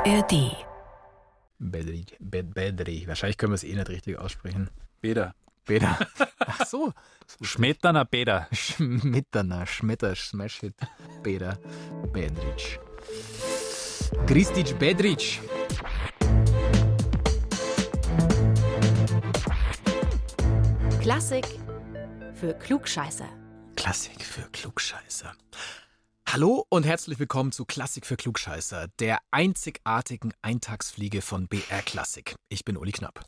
ARD. 0.00 0.56
Bedri, 1.58 2.06
Bed, 2.18 2.54
Bedri. 2.54 3.06
Wahrscheinlich 3.06 3.36
können 3.36 3.52
wir 3.52 3.56
es 3.56 3.64
eh 3.64 3.74
nicht 3.74 3.88
richtig 3.90 4.18
aussprechen. 4.18 4.70
Beda. 5.02 5.34
Beda. 5.66 5.98
Ach 6.38 6.64
so. 6.66 6.94
Schmetterner 7.42 8.06
Beda. 8.06 8.48
Schmetterner, 8.50 9.66
Schmetter, 9.66 10.14
Smash 10.14 10.60
Hit. 10.60 10.74
Beda. 11.22 11.58
Bedric. 12.14 12.80
Kristic 14.26 14.78
Bedric. 14.78 15.40
Klassik 21.02 21.46
für 22.32 22.54
Klugscheißer. 22.54 23.28
Klassik 23.76 24.22
für 24.22 24.48
Klugscheißer. 24.50 25.34
Hallo 26.32 26.64
und 26.68 26.86
herzlich 26.86 27.18
willkommen 27.18 27.50
zu 27.50 27.64
Klassik 27.64 28.06
für 28.06 28.16
Klugscheißer, 28.16 28.86
der 29.00 29.18
einzigartigen 29.32 30.32
Eintagsfliege 30.42 31.22
von 31.22 31.48
BR 31.48 31.82
Klassik. 31.82 32.36
Ich 32.48 32.64
bin 32.64 32.76
Uli 32.76 32.92
Knapp. 32.92 33.24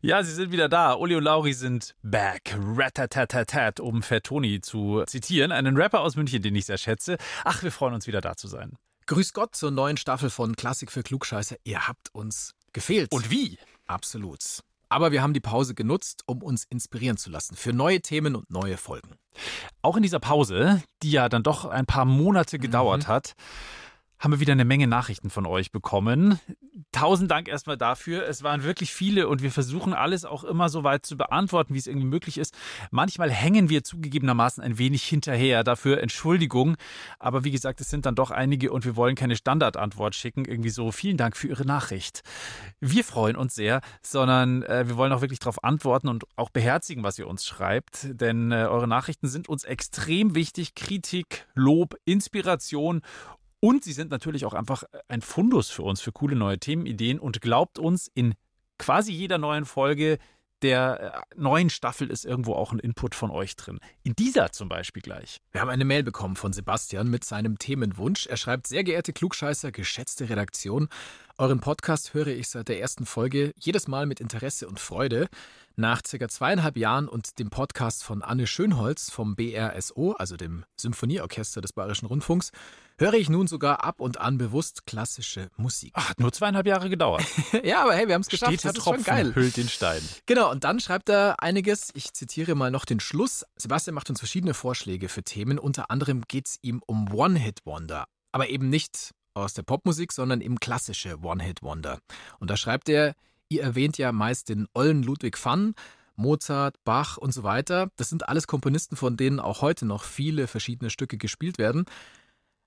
Ja, 0.00 0.22
sie 0.22 0.32
sind 0.32 0.50
wieder 0.50 0.70
da. 0.70 0.94
Uli 0.94 1.16
und 1.16 1.24
Lauri 1.24 1.52
sind 1.52 1.94
back. 2.02 2.56
Ratatatatat, 2.58 3.78
um 3.80 4.02
Fettoni 4.02 4.62
zu 4.62 5.04
zitieren. 5.06 5.52
Einen 5.52 5.76
Rapper 5.76 6.00
aus 6.00 6.16
München, 6.16 6.40
den 6.40 6.54
ich 6.54 6.64
sehr 6.64 6.78
schätze. 6.78 7.18
Ach, 7.44 7.62
wir 7.62 7.70
freuen 7.70 7.92
uns 7.92 8.06
wieder 8.06 8.22
da 8.22 8.34
zu 8.34 8.48
sein. 8.48 8.78
Grüß 9.04 9.34
Gott 9.34 9.54
zur 9.54 9.70
neuen 9.70 9.98
Staffel 9.98 10.30
von 10.30 10.56
Klassik 10.56 10.90
für 10.90 11.02
Klugscheißer. 11.02 11.56
Ihr 11.64 11.88
habt 11.88 12.08
uns 12.14 12.54
gefehlt. 12.72 13.12
Und 13.12 13.30
wie? 13.30 13.58
Absolut. 13.86 14.62
Aber 14.90 15.12
wir 15.12 15.22
haben 15.22 15.32
die 15.32 15.40
Pause 15.40 15.74
genutzt, 15.74 16.24
um 16.26 16.42
uns 16.42 16.64
inspirieren 16.64 17.16
zu 17.16 17.30
lassen 17.30 17.54
für 17.54 17.72
neue 17.72 18.00
Themen 18.00 18.34
und 18.34 18.50
neue 18.50 18.76
Folgen. 18.76 19.14
Auch 19.82 19.96
in 19.96 20.02
dieser 20.02 20.18
Pause, 20.18 20.82
die 21.02 21.12
ja 21.12 21.28
dann 21.28 21.44
doch 21.44 21.64
ein 21.64 21.86
paar 21.86 22.04
Monate 22.04 22.58
gedauert 22.58 23.06
hat, 23.06 23.34
haben 24.20 24.32
wir 24.32 24.40
wieder 24.40 24.52
eine 24.52 24.66
Menge 24.66 24.86
Nachrichten 24.86 25.30
von 25.30 25.46
euch 25.46 25.72
bekommen. 25.72 26.38
Tausend 26.92 27.30
Dank 27.30 27.48
erstmal 27.48 27.78
dafür. 27.78 28.28
Es 28.28 28.42
waren 28.42 28.64
wirklich 28.64 28.92
viele 28.92 29.28
und 29.28 29.42
wir 29.42 29.50
versuchen 29.50 29.94
alles 29.94 30.26
auch 30.26 30.44
immer 30.44 30.68
so 30.68 30.84
weit 30.84 31.06
zu 31.06 31.16
beantworten, 31.16 31.72
wie 31.72 31.78
es 31.78 31.86
irgendwie 31.86 32.06
möglich 32.06 32.36
ist. 32.36 32.54
Manchmal 32.90 33.30
hängen 33.30 33.70
wir 33.70 33.82
zugegebenermaßen 33.82 34.62
ein 34.62 34.76
wenig 34.76 35.04
hinterher. 35.04 35.64
Dafür 35.64 36.02
Entschuldigung. 36.02 36.76
Aber 37.18 37.44
wie 37.44 37.50
gesagt, 37.50 37.80
es 37.80 37.88
sind 37.88 38.04
dann 38.04 38.14
doch 38.14 38.30
einige 38.30 38.72
und 38.72 38.84
wir 38.84 38.94
wollen 38.94 39.14
keine 39.14 39.36
Standardantwort 39.36 40.14
schicken. 40.14 40.44
Irgendwie 40.44 40.70
so, 40.70 40.92
vielen 40.92 41.16
Dank 41.16 41.34
für 41.34 41.48
Ihre 41.48 41.64
Nachricht. 41.64 42.22
Wir 42.80 43.04
freuen 43.04 43.36
uns 43.36 43.54
sehr, 43.54 43.80
sondern 44.02 44.62
äh, 44.64 44.86
wir 44.86 44.98
wollen 44.98 45.12
auch 45.12 45.22
wirklich 45.22 45.38
darauf 45.38 45.64
antworten 45.64 46.08
und 46.08 46.24
auch 46.36 46.50
beherzigen, 46.50 47.02
was 47.04 47.18
ihr 47.18 47.26
uns 47.26 47.46
schreibt. 47.46 48.20
Denn 48.20 48.52
äh, 48.52 48.66
eure 48.68 48.86
Nachrichten 48.86 49.28
sind 49.28 49.48
uns 49.48 49.64
extrem 49.64 50.34
wichtig. 50.34 50.74
Kritik, 50.74 51.46
Lob, 51.54 51.94
Inspiration 52.04 53.00
und 53.60 53.84
sie 53.84 53.92
sind 53.92 54.10
natürlich 54.10 54.44
auch 54.44 54.54
einfach 54.54 54.84
ein 55.08 55.22
Fundus 55.22 55.70
für 55.70 55.82
uns, 55.82 56.00
für 56.00 56.12
coole 56.12 56.36
neue 56.36 56.58
Themenideen 56.58 57.18
und 57.18 57.40
glaubt 57.40 57.78
uns, 57.78 58.10
in 58.14 58.34
quasi 58.78 59.12
jeder 59.12 59.38
neuen 59.38 59.66
Folge 59.66 60.18
der 60.62 61.24
äh, 61.30 61.40
neuen 61.40 61.70
Staffel 61.70 62.10
ist 62.10 62.24
irgendwo 62.24 62.54
auch 62.54 62.72
ein 62.72 62.78
Input 62.78 63.14
von 63.14 63.30
euch 63.30 63.56
drin. 63.56 63.80
In 64.02 64.14
dieser 64.14 64.52
zum 64.52 64.68
Beispiel 64.68 65.02
gleich. 65.02 65.40
Wir 65.52 65.60
haben 65.60 65.70
eine 65.70 65.84
Mail 65.84 66.02
bekommen 66.02 66.36
von 66.36 66.52
Sebastian 66.52 67.08
mit 67.08 67.24
seinem 67.24 67.58
Themenwunsch. 67.58 68.26
Er 68.26 68.36
schreibt, 68.36 68.66
sehr 68.66 68.84
geehrte 68.84 69.12
Klugscheißer, 69.12 69.72
geschätzte 69.72 70.28
Redaktion, 70.28 70.88
euren 71.40 71.60
Podcast 71.60 72.12
höre 72.12 72.26
ich 72.26 72.50
seit 72.50 72.68
der 72.68 72.80
ersten 72.80 73.06
Folge 73.06 73.54
jedes 73.58 73.88
Mal 73.88 74.04
mit 74.04 74.20
Interesse 74.20 74.68
und 74.68 74.78
Freude. 74.78 75.26
Nach 75.74 76.02
circa 76.06 76.28
zweieinhalb 76.28 76.76
Jahren 76.76 77.08
und 77.08 77.38
dem 77.38 77.48
Podcast 77.48 78.04
von 78.04 78.20
Anne 78.22 78.46
Schönholz 78.46 79.10
vom 79.10 79.36
BRSO, 79.36 80.12
also 80.12 80.36
dem 80.36 80.64
Symphonieorchester 80.78 81.62
des 81.62 81.72
Bayerischen 81.72 82.06
Rundfunks, 82.06 82.50
höre 82.98 83.14
ich 83.14 83.30
nun 83.30 83.46
sogar 83.46 83.82
ab 83.84 84.02
und 84.02 84.20
an 84.20 84.36
bewusst 84.36 84.84
klassische 84.84 85.48
Musik. 85.56 85.92
Ach, 85.94 86.10
hat 86.10 86.20
nur 86.20 86.30
zweieinhalb 86.30 86.66
Jahre 86.66 86.90
gedauert. 86.90 87.24
ja, 87.64 87.84
aber 87.84 87.94
hey, 87.94 88.06
wir 88.06 88.16
haben 88.16 88.20
es 88.20 88.28
geschafft. 88.28 88.52
Steter 88.52 88.68
das 88.68 88.76
ist 88.76 88.84
schon 88.84 88.96
Tropfen 88.96 89.14
geil. 89.14 89.34
hüllt 89.34 89.56
den 89.56 89.70
Stein. 89.70 90.02
Genau, 90.26 90.50
und 90.50 90.64
dann 90.64 90.78
schreibt 90.78 91.08
er 91.08 91.42
einiges. 91.42 91.88
Ich 91.94 92.12
zitiere 92.12 92.54
mal 92.54 92.70
noch 92.70 92.84
den 92.84 93.00
Schluss. 93.00 93.46
Sebastian 93.56 93.94
macht 93.94 94.10
uns 94.10 94.18
verschiedene 94.18 94.52
Vorschläge 94.52 95.08
für 95.08 95.22
Themen. 95.22 95.58
Unter 95.58 95.90
anderem 95.90 96.22
geht 96.28 96.48
es 96.48 96.58
ihm 96.60 96.82
um 96.84 97.10
One-Hit-Wonder. 97.10 98.04
Aber 98.32 98.50
eben 98.50 98.68
nicht 98.68 99.12
aus 99.42 99.54
der 99.54 99.62
Popmusik, 99.62 100.12
sondern 100.12 100.40
eben 100.40 100.60
klassische 100.60 101.20
One-Hit-Wonder. 101.20 102.00
Und 102.38 102.50
da 102.50 102.56
schreibt 102.56 102.88
er, 102.88 103.14
ihr 103.48 103.62
erwähnt 103.62 103.98
ja 103.98 104.12
meist 104.12 104.48
den 104.48 104.66
ollen 104.74 105.02
Ludwig 105.02 105.42
van, 105.42 105.74
Mozart, 106.16 106.76
Bach 106.84 107.16
und 107.16 107.32
so 107.32 107.42
weiter. 107.42 107.90
Das 107.96 108.10
sind 108.10 108.28
alles 108.28 108.46
Komponisten, 108.46 108.96
von 108.96 109.16
denen 109.16 109.40
auch 109.40 109.62
heute 109.62 109.86
noch 109.86 110.04
viele 110.04 110.46
verschiedene 110.46 110.90
Stücke 110.90 111.16
gespielt 111.16 111.58
werden. 111.58 111.86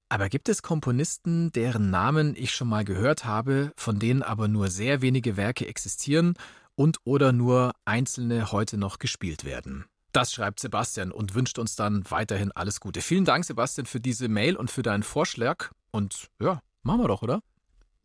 Aber 0.10 0.30
gibt 0.30 0.50
es 0.50 0.62
Komponisten, 0.62 1.52
deren 1.52 1.90
Namen 1.90 2.36
ich 2.36 2.52
schon 2.54 2.68
mal 2.68 2.84
gehört 2.84 3.26
habe, 3.26 3.72
von 3.76 4.00
denen 4.00 4.22
aber 4.22 4.48
nur 4.48 4.70
sehr 4.70 5.02
wenige 5.02 5.38
Werke 5.38 5.68
existieren 5.68 6.36
und 6.76 6.98
oder 7.04 7.32
nur 7.32 7.74
einzelne 7.86 8.52
heute 8.52 8.78
noch 8.78 9.00
gespielt 9.00 9.44
werden? 9.44 9.86
Das 10.14 10.32
schreibt 10.32 10.60
Sebastian 10.60 11.12
und 11.12 11.34
wünscht 11.34 11.58
uns 11.58 11.76
dann 11.76 12.04
weiterhin 12.10 12.52
alles 12.52 12.80
Gute. 12.80 13.02
Vielen 13.02 13.26
Dank, 13.26 13.46
Sebastian, 13.46 13.88
für 13.88 14.00
diese 14.00 14.30
Mail 14.30 14.56
und 14.56 14.70
für 14.70 14.84
deinen 14.84 15.02
Vorschlag. 15.02 15.72
Und 15.90 16.28
ja, 16.40 16.62
machen 16.84 17.02
wir 17.02 17.08
doch, 17.08 17.24
oder? 17.24 17.42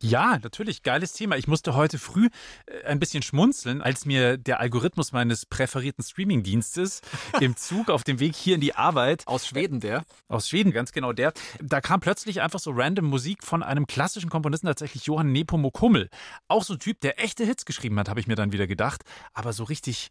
Ja, 0.00 0.38
natürlich, 0.42 0.82
geiles 0.84 1.12
Thema. 1.12 1.36
Ich 1.36 1.48
musste 1.48 1.74
heute 1.74 1.98
früh 1.98 2.28
äh, 2.66 2.84
ein 2.84 2.98
bisschen 2.98 3.22
schmunzeln, 3.22 3.82
als 3.82 4.06
mir 4.06 4.38
der 4.38 4.58
Algorithmus 4.60 5.12
meines 5.12 5.44
präferierten 5.44 6.02
Streamingdienstes 6.02 7.02
im 7.40 7.56
Zug 7.56 7.90
auf 7.90 8.04
dem 8.04 8.20
Weg 8.20 8.36
hier 8.36 8.54
in 8.54 8.62
die 8.62 8.74
Arbeit 8.74 9.26
Aus 9.26 9.46
Schweden, 9.46 9.80
der. 9.80 10.04
aus 10.28 10.48
Schweden, 10.48 10.72
ganz 10.72 10.92
genau 10.92 11.12
der, 11.12 11.34
da 11.60 11.82
kam 11.82 12.00
plötzlich 12.00 12.40
einfach 12.40 12.60
so 12.60 12.70
random 12.70 13.06
Musik 13.06 13.42
von 13.42 13.62
einem 13.62 13.86
klassischen 13.86 14.30
Komponisten, 14.30 14.68
tatsächlich 14.68 15.04
Johann 15.04 15.32
Nepomuk 15.32 15.78
Hummel. 15.82 16.08
Auch 16.46 16.62
so 16.64 16.74
ein 16.74 16.78
Typ, 16.78 17.00
der 17.00 17.22
echte 17.22 17.44
Hits 17.44 17.66
geschrieben 17.66 17.98
hat, 17.98 18.08
habe 18.08 18.20
ich 18.20 18.28
mir 18.28 18.36
dann 18.36 18.52
wieder 18.52 18.68
gedacht. 18.68 19.02
Aber 19.34 19.52
so 19.52 19.64
richtig 19.64 20.10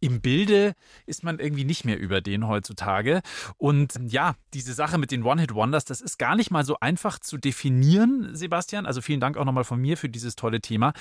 im 0.00 0.20
Bilde 0.20 0.74
ist 1.06 1.24
man 1.24 1.38
irgendwie 1.38 1.64
nicht 1.64 1.84
mehr 1.84 1.98
über 1.98 2.20
den 2.20 2.46
heutzutage. 2.46 3.22
Und 3.56 3.94
ja, 4.06 4.34
diese 4.54 4.72
Sache 4.74 4.98
mit 4.98 5.10
den 5.10 5.22
One-Hit-Wonders, 5.22 5.84
das 5.84 6.00
ist 6.00 6.18
gar 6.18 6.36
nicht 6.36 6.50
mal 6.50 6.64
so 6.64 6.78
einfach 6.80 7.18
zu 7.18 7.38
definieren, 7.38 8.34
Sebastian. 8.34 8.86
Also 8.86 9.00
vielen 9.00 9.20
Dank 9.20 9.36
auch 9.36 9.44
nochmal 9.44 9.64
von 9.64 9.80
mir 9.80 9.96
für 9.96 10.08
dieses 10.08 10.36
tolle 10.36 10.60
Thema. 10.60 10.92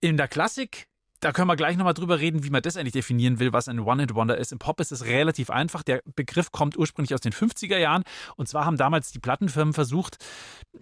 In 0.00 0.16
der 0.16 0.28
Klassik 0.28 0.86
da 1.24 1.32
können 1.32 1.48
wir 1.48 1.56
gleich 1.56 1.78
nochmal 1.78 1.94
drüber 1.94 2.20
reden, 2.20 2.44
wie 2.44 2.50
man 2.50 2.60
das 2.60 2.76
eigentlich 2.76 2.92
definieren 2.92 3.38
will, 3.38 3.54
was 3.54 3.66
ein 3.68 3.80
One-Hit-Wonder 3.80 4.36
ist. 4.36 4.52
Im 4.52 4.58
Pop 4.58 4.78
ist 4.80 4.92
es 4.92 5.06
relativ 5.06 5.48
einfach. 5.48 5.82
Der 5.82 6.02
Begriff 6.14 6.52
kommt 6.52 6.76
ursprünglich 6.76 7.14
aus 7.14 7.22
den 7.22 7.32
50er 7.32 7.78
Jahren. 7.78 8.02
Und 8.36 8.46
zwar 8.46 8.66
haben 8.66 8.76
damals 8.76 9.10
die 9.10 9.20
Plattenfirmen 9.20 9.72
versucht, 9.72 10.18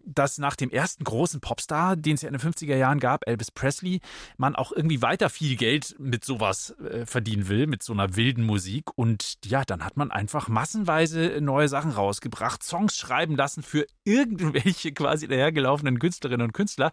dass 0.05 0.39
nach 0.39 0.57
dem 0.57 0.71
ersten 0.71 1.05
großen 1.05 1.41
Popstar, 1.41 1.95
den 1.95 2.15
es 2.15 2.23
ja 2.23 2.29
in 2.29 2.37
den 2.37 2.41
50er 2.41 2.75
Jahren 2.75 2.99
gab, 2.99 3.29
Elvis 3.29 3.53
Presley, 3.53 4.01
man 4.37 4.57
auch 4.57 4.73
irgendwie 4.73 5.01
weiter 5.01 5.31
viel 5.31 5.55
Geld 5.55 5.95
mit 6.01 6.25
sowas 6.25 6.75
äh, 6.81 7.07
verdienen 7.07 7.47
will, 7.47 7.69
mit 7.69 7.85
so 7.85 7.93
einer 7.93 8.17
wilden 8.17 8.45
Musik. 8.45 8.91
Und 8.97 9.39
ja, 9.45 9.65
dann 9.65 9.85
hat 9.85 9.97
man 9.97 10.11
einfach 10.11 10.49
massenweise 10.49 11.39
neue 11.41 11.69
Sachen 11.69 11.93
rausgebracht, 11.93 12.65
Songs 12.65 12.97
schreiben 12.97 13.37
lassen 13.37 13.63
für 13.63 13.87
irgendwelche 14.03 14.91
quasi 14.91 15.29
dahergelaufenen 15.29 16.01
Künstlerinnen 16.01 16.49
und 16.49 16.53
Künstler. 16.53 16.91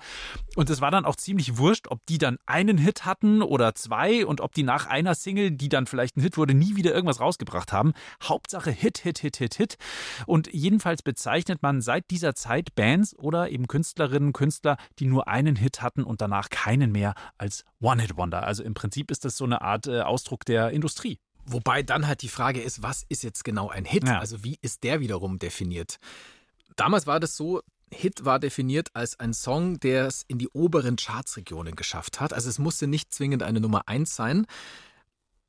Und 0.55 0.69
es 0.69 0.81
war 0.81 0.91
dann 0.91 1.05
auch 1.05 1.15
ziemlich 1.15 1.57
wurscht, 1.57 1.87
ob 1.87 2.05
die 2.05 2.19
dann 2.19 2.37
einen 2.45 2.77
Hit 2.77 3.05
hatten 3.05 3.38
oder 3.41 3.75
zwei 3.75 4.25
und 4.25 4.41
ob 4.41 4.53
die 4.53 4.63
nach 4.63 4.87
einer 4.87 5.15
Single, 5.15 5.51
die 5.51 5.69
dann 5.69 5.87
vielleicht 5.87 6.17
ein 6.17 6.21
Hit 6.21 6.37
wurde, 6.37 6.53
nie 6.53 6.75
wieder 6.75 6.93
irgendwas 6.93 7.19
rausgebracht 7.19 7.71
haben. 7.71 7.93
Hauptsache 8.23 8.71
Hit, 8.71 8.99
Hit, 8.99 9.19
Hit, 9.19 9.37
Hit, 9.37 9.55
Hit. 9.55 9.77
Und 10.25 10.51
jedenfalls 10.53 11.01
bezeichnet 11.01 11.61
man 11.61 11.81
seit 11.81 12.09
dieser 12.11 12.35
Zeit 12.35 12.75
Bands 12.75 13.17
oder 13.17 13.49
eben 13.49 13.67
Künstlerinnen, 13.67 14.33
Künstler, 14.33 14.77
die 14.99 15.05
nur 15.05 15.27
einen 15.27 15.55
Hit 15.55 15.81
hatten 15.81 16.03
und 16.03 16.21
danach 16.21 16.49
keinen 16.49 16.91
mehr 16.91 17.13
als 17.37 17.65
One-Hit-Wonder. 17.81 18.43
Also 18.43 18.63
im 18.63 18.73
Prinzip 18.73 19.11
ist 19.11 19.25
das 19.25 19.37
so 19.37 19.45
eine 19.45 19.61
Art 19.61 19.87
äh, 19.87 20.01
Ausdruck 20.01 20.45
der 20.45 20.71
Industrie. 20.71 21.19
Wobei 21.45 21.83
dann 21.83 22.07
halt 22.07 22.21
die 22.21 22.29
Frage 22.29 22.61
ist, 22.61 22.83
was 22.83 23.03
ist 23.09 23.23
jetzt 23.23 23.43
genau 23.43 23.69
ein 23.69 23.85
Hit? 23.85 24.07
Ja. 24.07 24.19
Also 24.19 24.43
wie 24.43 24.57
ist 24.61 24.83
der 24.83 24.99
wiederum 24.99 25.39
definiert? 25.39 25.97
Damals 26.75 27.07
war 27.07 27.19
das 27.19 27.35
so, 27.35 27.61
Hit 27.91 28.25
war 28.25 28.39
definiert 28.39 28.89
als 28.93 29.19
ein 29.19 29.33
Song, 29.33 29.79
der 29.79 30.07
es 30.07 30.23
in 30.27 30.37
die 30.37 30.49
oberen 30.49 30.95
Chartsregionen 30.95 31.75
geschafft 31.75 32.19
hat. 32.19 32.33
Also 32.33 32.49
es 32.49 32.59
musste 32.59 32.87
nicht 32.87 33.13
zwingend 33.13 33.43
eine 33.43 33.59
Nummer 33.59 33.87
eins 33.87 34.15
sein. 34.15 34.45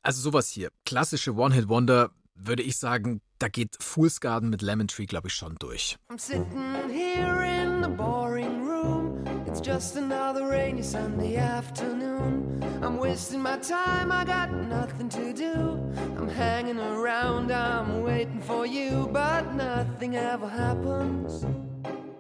Also 0.03 0.23
sowas 0.23 0.49
hier, 0.49 0.71
klassische 0.87 1.35
One-Hit-Wonder, 1.35 2.11
würde 2.35 2.63
ich 2.63 2.79
sagen, 2.79 3.21
da 3.39 3.49
geht 3.49 3.77
Fool's 3.81 4.21
Garden 4.21 4.51
mit 4.51 4.63
Lemon 4.63 4.89
Tree, 4.89 5.07
glaube 5.07 5.29
ich, 5.29 5.35
schon 5.35 5.57
durch. 5.59 5.97
I'm 6.11 6.19
sitting 6.19 6.91
here 6.91 7.45
in 7.45 7.83
the 7.83 7.89
boring 7.89 8.67
room. 8.67 9.25
It's 9.47 9.61
just 9.61 9.97
another 9.97 10.49
rainy 10.49 10.83
Sunday 10.83 11.37
afternoon. 11.37 12.63
I'm 12.83 12.99
wasting 12.99 13.43
my 13.43 13.59
time, 13.59 14.11
I 14.11 14.25
got 14.25 14.51
nothing 14.53 15.09
to 15.11 15.35
do. 15.35 15.79
I'm 16.17 16.29
hanging 16.29 16.79
around, 16.79 17.51
I'm 17.51 18.03
waiting 18.03 18.41
for 18.41 18.65
you, 18.65 19.09
but 19.13 19.55
nothing 19.55 20.17
ever 20.17 20.49
happens. 20.49 21.45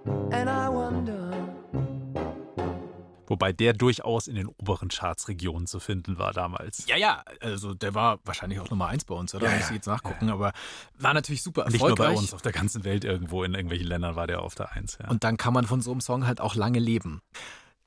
And 0.06 0.48
I 0.48 0.68
wonder. 0.68 1.30
Wobei 3.26 3.52
der 3.52 3.74
durchaus 3.74 4.26
in 4.26 4.34
den 4.34 4.48
oberen 4.48 4.88
Chartsregionen 4.88 5.68
zu 5.68 5.78
finden 5.78 6.18
war 6.18 6.32
damals. 6.32 6.84
Ja, 6.88 6.96
ja, 6.96 7.22
also 7.40 7.74
der 7.74 7.94
war 7.94 8.18
wahrscheinlich 8.24 8.58
auch 8.58 8.70
Nummer 8.70 8.88
eins 8.88 9.04
bei 9.04 9.14
uns, 9.14 9.32
oder? 9.36 9.46
Ja, 9.46 9.52
Muss 9.52 9.60
ja. 9.60 9.68
ich 9.68 9.74
jetzt 9.76 9.86
nachgucken, 9.86 10.30
aber 10.30 10.52
war 10.98 11.14
natürlich 11.14 11.42
super 11.42 11.64
Nicht 11.66 11.78
nur 11.80 11.90
erfolgreich. 11.90 12.14
bei 12.16 12.18
uns, 12.20 12.34
auf 12.34 12.42
der 12.42 12.50
ganzen 12.50 12.82
Welt 12.82 13.04
irgendwo 13.04 13.44
in 13.44 13.54
irgendwelchen 13.54 13.86
Ländern 13.86 14.16
war 14.16 14.26
der 14.26 14.42
auf 14.42 14.56
der 14.56 14.72
Eins. 14.72 14.98
Ja. 15.00 15.08
Und 15.08 15.22
dann 15.22 15.36
kann 15.36 15.54
man 15.54 15.64
von 15.64 15.80
so 15.80 15.92
einem 15.92 16.00
Song 16.00 16.26
halt 16.26 16.40
auch 16.40 16.56
lange 16.56 16.80
leben. 16.80 17.22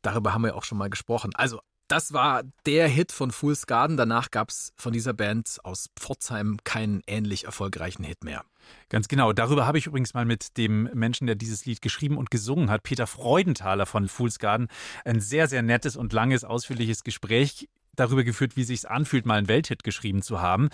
Darüber 0.01 0.33
haben 0.33 0.44
wir 0.44 0.56
auch 0.56 0.63
schon 0.63 0.77
mal 0.77 0.89
gesprochen. 0.89 1.31
Also, 1.36 1.59
das 1.94 2.12
war 2.12 2.42
der 2.66 2.88
Hit 2.88 3.12
von 3.12 3.30
Fool's 3.30 3.68
Garden. 3.68 3.98
Danach 3.98 4.31
gab 4.31 4.50
es 4.50 4.74
von 4.75 4.94
dieser 4.94 5.13
Band 5.13 5.60
aus 5.62 5.92
Pforzheim 5.95 6.57
keinen 6.63 7.04
ähnlich 7.06 7.44
erfolgreichen 7.44 8.04
Hit 8.04 8.24
mehr. 8.24 8.44
Ganz 8.90 9.07
genau. 9.07 9.31
Darüber 9.31 9.68
habe 9.68 9.78
ich 9.78 9.86
übrigens 9.86 10.16
mal 10.16 10.25
mit 10.25 10.57
dem 10.57 10.90
Menschen, 10.95 11.28
der 11.28 11.36
dieses 11.36 11.68
Lied 11.68 11.84
geschrieben 11.84 12.18
und 12.18 12.31
gesungen 12.31 12.72
hat, 12.72 12.81
Peter 12.81 13.06
Freudenthaler 13.06 13.86
von 13.86 14.07
Fool's 14.07 14.40
Garden, 14.40 14.69
ein 15.06 15.19
sehr, 15.19 15.48
sehr 15.48 15.62
nettes 15.62 15.95
und 15.95 16.13
langes, 16.13 16.44
ausführliches 16.44 17.04
Gespräch 17.04 17.69
darüber 17.95 18.24
geführt, 18.24 18.56
wie 18.56 18.63
sich's 18.63 18.86
anfühlt, 18.86 19.28
mal 19.28 19.38
einen 19.38 19.48
Welthit 19.48 19.84
geschrieben 19.84 20.24
zu 20.24 20.42
haben. 20.42 20.69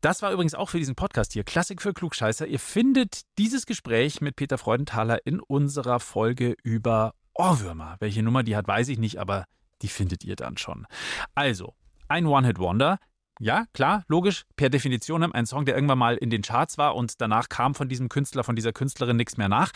Das 0.00 0.22
war 0.22 0.32
übrigens 0.32 0.56
auch 0.56 0.70
für 0.70 0.78
diesen 0.78 0.96
Podcast 0.96 1.34
hier, 1.34 1.44
Klassik 1.44 1.80
für 1.80 1.92
Klugscheißer. 1.92 2.48
Ihr 2.48 2.58
findet 2.58 3.20
dieses 3.38 3.64
Gespräch 3.64 4.20
mit 4.20 4.34
Peter 4.34 4.58
Freudenthaler 4.58 5.24
in 5.24 5.38
unserer 5.38 6.00
Folge 6.00 6.56
über 6.64 7.14
Ohrwürmer. 7.32 7.94
Welche 8.00 8.24
Nummer 8.24 8.42
die 8.42 8.56
hat, 8.56 8.66
weiß 8.66 8.88
ich 8.88 8.98
nicht, 8.98 9.18
aber 9.18 9.44
die 9.82 9.88
findet 9.88 10.24
ihr 10.24 10.36
dann 10.36 10.56
schon. 10.56 10.86
Also, 11.34 11.74
ein 12.08 12.26
One-Hit-Wonder. 12.26 12.98
Ja, 13.40 13.66
klar, 13.72 14.04
logisch, 14.08 14.44
per 14.56 14.68
Definition 14.68 15.22
ein 15.22 15.46
Song, 15.46 15.64
der 15.64 15.76
irgendwann 15.76 15.98
mal 15.98 16.16
in 16.16 16.28
den 16.28 16.42
Charts 16.42 16.76
war 16.76 16.96
und 16.96 17.20
danach 17.20 17.48
kam 17.48 17.76
von 17.76 17.88
diesem 17.88 18.08
Künstler, 18.08 18.42
von 18.42 18.56
dieser 18.56 18.72
Künstlerin 18.72 19.16
nichts 19.16 19.36
mehr 19.36 19.48
nach. 19.48 19.70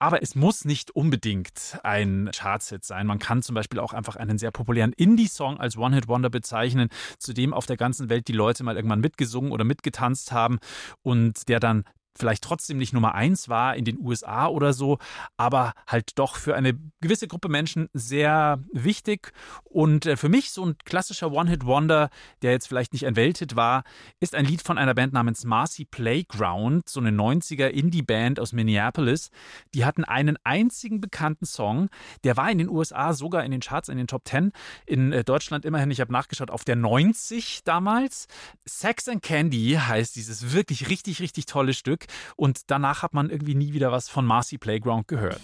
Aber 0.00 0.22
es 0.22 0.34
muss 0.34 0.64
nicht 0.64 0.90
unbedingt 0.90 1.78
ein 1.84 2.30
Chartshit 2.34 2.84
sein. 2.84 3.06
Man 3.06 3.20
kann 3.20 3.42
zum 3.42 3.54
Beispiel 3.54 3.78
auch 3.78 3.92
einfach 3.92 4.16
einen 4.16 4.38
sehr 4.38 4.50
populären 4.50 4.92
Indie-Song 4.92 5.58
als 5.58 5.76
One-Hit-Wonder 5.76 6.30
bezeichnen, 6.30 6.88
zu 7.18 7.32
dem 7.32 7.54
auf 7.54 7.66
der 7.66 7.76
ganzen 7.76 8.10
Welt 8.10 8.26
die 8.26 8.32
Leute 8.32 8.64
mal 8.64 8.74
irgendwann 8.74 9.00
mitgesungen 9.00 9.52
oder 9.52 9.64
mitgetanzt 9.64 10.32
haben 10.32 10.58
und 11.02 11.48
der 11.48 11.60
dann 11.60 11.84
vielleicht 12.18 12.44
trotzdem 12.44 12.78
nicht 12.78 12.92
Nummer 12.92 13.14
eins 13.14 13.48
war 13.48 13.76
in 13.76 13.84
den 13.84 13.98
USA 13.98 14.46
oder 14.46 14.72
so, 14.72 14.98
aber 15.36 15.72
halt 15.86 16.18
doch 16.18 16.36
für 16.36 16.54
eine 16.54 16.78
gewisse 17.00 17.28
Gruppe 17.28 17.48
Menschen 17.48 17.88
sehr 17.92 18.62
wichtig. 18.72 19.32
Und 19.64 20.06
äh, 20.06 20.16
für 20.16 20.28
mich 20.28 20.50
so 20.50 20.64
ein 20.64 20.76
klassischer 20.84 21.32
One-Hit-Wonder, 21.32 22.10
der 22.42 22.52
jetzt 22.52 22.68
vielleicht 22.68 22.92
nicht 22.92 23.06
ein 23.06 23.16
Welthit 23.16 23.56
war, 23.56 23.84
ist 24.20 24.34
ein 24.34 24.44
Lied 24.44 24.62
von 24.62 24.78
einer 24.78 24.94
Band 24.94 25.12
namens 25.12 25.44
Marcy 25.44 25.84
Playground, 25.84 26.88
so 26.88 27.00
eine 27.00 27.10
90er 27.10 27.68
Indie-Band 27.68 28.40
aus 28.40 28.52
Minneapolis. 28.52 29.30
Die 29.74 29.84
hatten 29.84 30.04
einen 30.04 30.36
einzigen 30.44 31.00
bekannten 31.00 31.46
Song, 31.46 31.88
der 32.24 32.36
war 32.36 32.50
in 32.50 32.58
den 32.58 32.68
USA 32.68 33.12
sogar 33.12 33.44
in 33.44 33.50
den 33.50 33.60
Charts, 33.60 33.88
in 33.88 33.98
den 33.98 34.06
Top 34.06 34.26
10, 34.26 34.52
in 34.86 35.12
äh, 35.12 35.24
Deutschland 35.24 35.64
immerhin, 35.64 35.90
ich 35.90 36.00
habe 36.00 36.12
nachgeschaut, 36.12 36.50
auf 36.50 36.64
der 36.64 36.76
90 36.76 37.62
damals. 37.64 38.26
Sex 38.64 39.08
and 39.08 39.22
Candy 39.22 39.78
heißt 39.80 40.16
dieses 40.16 40.52
wirklich 40.52 40.88
richtig, 40.88 41.20
richtig 41.20 41.46
tolle 41.46 41.74
Stück. 41.74 42.05
Und 42.36 42.70
danach 42.70 43.02
hat 43.02 43.14
man 43.14 43.30
irgendwie 43.30 43.54
nie 43.54 43.72
wieder 43.72 43.92
was 43.92 44.08
von 44.08 44.24
Marcy 44.24 44.58
Playground 44.58 45.08
gehört. 45.08 45.40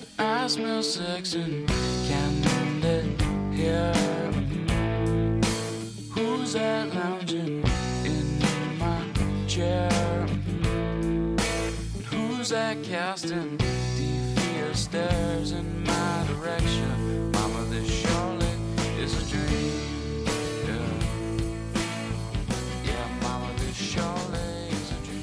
Who's 6.14 6.52
that 6.54 6.94
lounging 6.94 7.62
in 8.04 8.38
my 8.78 9.00
chair? 9.46 9.88
Who's 12.10 12.50
that 12.50 12.82
casting 12.82 13.56
devious 13.56 14.84
stares 14.84 15.52
in 15.52 15.82
my 15.84 16.24
direction? 16.26 17.21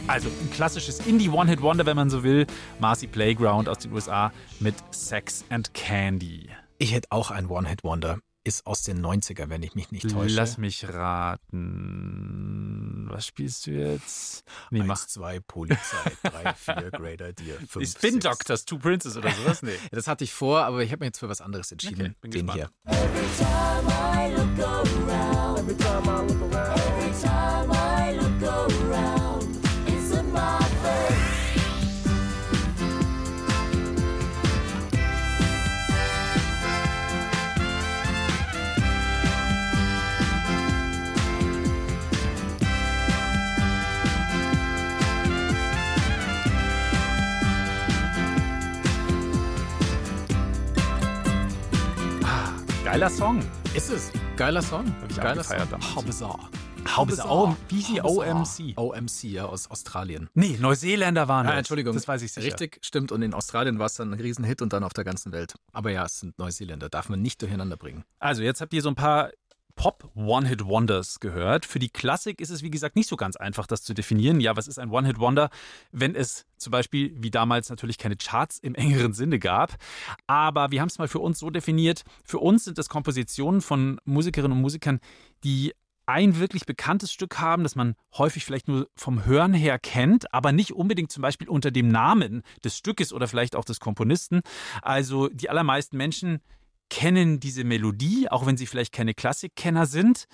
Also 0.10 0.28
ein 0.42 0.50
klassisches 0.50 1.06
Indie-One-Hit-Wonder, 1.06 1.86
wenn 1.86 1.96
man 1.96 2.10
so 2.10 2.24
will. 2.24 2.48
Marcy 2.80 3.06
Playground 3.06 3.70
aus 3.70 3.78
den 3.78 3.94
USA 3.94 4.34
mit 4.60 4.74
Sex 4.90 5.46
and 5.50 5.72
Candy. 5.76 6.50
Ich 6.80 6.96
hätte 6.96 7.10
auch 7.12 7.30
ein 7.30 7.46
One-Hit-Wonder. 7.46 8.18
Ist 8.44 8.66
aus 8.66 8.82
den 8.82 9.06
90er, 9.06 9.50
wenn 9.50 9.62
ich 9.62 9.76
mich 9.76 9.92
nicht 9.92 10.10
täusche. 10.10 10.34
Lass 10.36 10.58
mich 10.58 10.90
raten. 10.90 11.60
Was 13.12 13.28
spielst 13.28 13.68
du 13.68 13.72
jetzt? 13.72 14.44
Nee, 14.72 14.82
mach. 14.82 15.04
1, 15.04 15.10
2, 15.10 15.42
Polizei, 15.42 16.12
3, 16.24 16.54
4, 16.56 16.90
Great 16.90 17.22
Idea, 17.22 17.58
5, 17.68 17.88
Spin 17.88 18.14
6. 18.20 18.24
Doctors, 18.24 18.66
Two 18.66 18.80
Princes 18.80 19.16
oder 19.16 19.30
sowas? 19.30 19.62
Nee. 19.62 19.78
Das 19.92 20.08
hatte 20.08 20.24
ich 20.24 20.34
vor, 20.34 20.62
aber 20.64 20.82
ich 20.82 20.92
habe 20.92 21.02
mir 21.02 21.08
jetzt 21.08 21.20
für 21.20 21.30
was 21.30 21.40
anderes 21.42 21.72
entschieden. 21.72 22.02
Okay, 22.02 22.16
bin 22.22 22.32
Den 22.32 22.48
gespannt. 22.48 22.72
hier. 22.86 23.00
Geiler 52.92 53.10
Song. 53.12 53.40
Ist 53.76 53.92
es. 53.92 54.12
Geiler 54.36 54.64
Song. 54.64 54.84
ich 55.08 55.16
Geiler 55.18 55.44
Song. 55.44 55.58
damals. 55.70 55.96
Hobbizarre. 55.96 56.40
Hobbizarre. 56.98 57.30
Oh, 57.32 57.56
wie 57.68 57.82
hieß? 57.82 58.04
OMC. 58.04 58.76
OMC, 58.78 59.24
ja, 59.26 59.46
aus 59.46 59.70
Australien. 59.70 60.28
Nee, 60.34 60.58
Neuseeländer 60.60 61.28
waren 61.28 61.46
Ah, 61.46 61.52
das. 61.52 61.60
Entschuldigung. 61.60 61.94
Das 61.94 62.08
weiß 62.08 62.24
ich 62.24 62.32
sicher. 62.32 62.48
Richtig, 62.48 62.80
stimmt. 62.82 63.12
Und 63.12 63.22
in 63.22 63.36
Australien 63.36 63.78
war 63.78 63.86
es 63.86 63.94
dann 63.94 64.12
ein 64.12 64.20
Riesenhit 64.20 64.64
und 64.64 64.74
dann 64.74 64.84
auf 64.84 64.94
der 64.94 65.04
ganzen 65.04 65.32
Welt. 65.32 65.54
Aber 65.72 65.92
ja, 65.92 66.04
es 66.06 66.20
sind 66.20 66.40
Neuseeländer. 66.40 66.90
Darf 66.90 67.10
man 67.10 67.22
nicht 67.22 67.40
durcheinander 67.44 67.78
bringen. 67.78 68.06
Also, 68.18 68.42
jetzt 68.42 68.60
habt 68.60 68.74
ihr 68.74 68.82
so 68.82 68.90
ein 68.90 68.96
paar 68.96 69.30
Pop-One-Hit-Wonders 69.80 71.22
gehört. 71.22 71.66
Für 71.66 71.80
die 71.80 71.88
Klassik 71.88 72.42
ist 72.42 72.50
es, 72.50 72.64
wie 72.64 72.70
gesagt, 72.70 72.98
nicht 72.98 73.08
so 73.08 73.16
ganz 73.16 73.38
einfach, 73.38 73.66
das 73.66 73.82
zu 73.82 73.94
definieren. 73.94 74.42
Ja, 74.42 74.58
was 74.58 74.68
ist 74.68 74.78
ein 74.78 74.90
One-Hit-Wonder, 74.90 75.50
wenn 75.94 76.16
es 76.16 76.46
zum 76.58 76.72
Beispiel 76.72 77.14
wie 77.16 77.32
damals 77.32 77.70
natürlich 77.70 77.98
keine 77.98 78.18
Charts 78.18 78.60
im 78.60 78.76
engeren 78.76 79.14
Sinne 79.14 79.40
gab. 79.40 79.78
Aber 80.28 80.72
wir 80.72 80.82
haben 80.82 80.90
es 80.90 80.98
mal 80.98 81.08
für 81.08 81.20
uns 81.20 81.40
so 81.40 81.50
definiert. 81.50 82.04
Für 82.26 82.40
uns 82.40 82.66
sind 82.66 82.78
das 82.78 82.90
Kompositionen 82.90 83.62
von 83.62 84.02
Musikerinnen 84.04 84.58
und 84.58 84.62
Musikern, 84.62 85.00
die 85.46 85.74
ein 86.06 86.38
wirklich 86.38 86.66
bekanntes 86.66 87.14
Stück 87.14 87.40
haben, 87.40 87.64
das 87.64 87.78
man 87.78 87.96
häufig 88.18 88.44
vielleicht 88.44 88.68
nur 88.68 88.90
vom 88.98 89.26
Hören 89.26 89.54
her 89.54 89.80
kennt, 89.80 90.34
aber 90.34 90.52
nicht 90.52 90.74
unbedingt 90.74 91.12
zum 91.12 91.22
Beispiel 91.22 91.48
unter 91.48 91.72
dem 91.72 91.88
Namen 91.88 92.42
des 92.66 92.76
Stückes 92.76 93.14
oder 93.14 93.30
vielleicht 93.30 93.56
auch 93.56 93.64
des 93.64 93.80
Komponisten. 93.80 94.42
Also 94.82 95.30
die 95.30 95.50
allermeisten 95.50 95.96
Menschen 95.96 96.42
kennen 96.90 97.40
diese 97.40 97.64
Melodie, 97.64 98.30
auch 98.30 98.46
wenn 98.46 98.58
sie 98.58 98.68
vielleicht 98.68 98.94
keine 98.94 99.14
Klassikkenner 99.14 99.86
sind. 99.86 100.26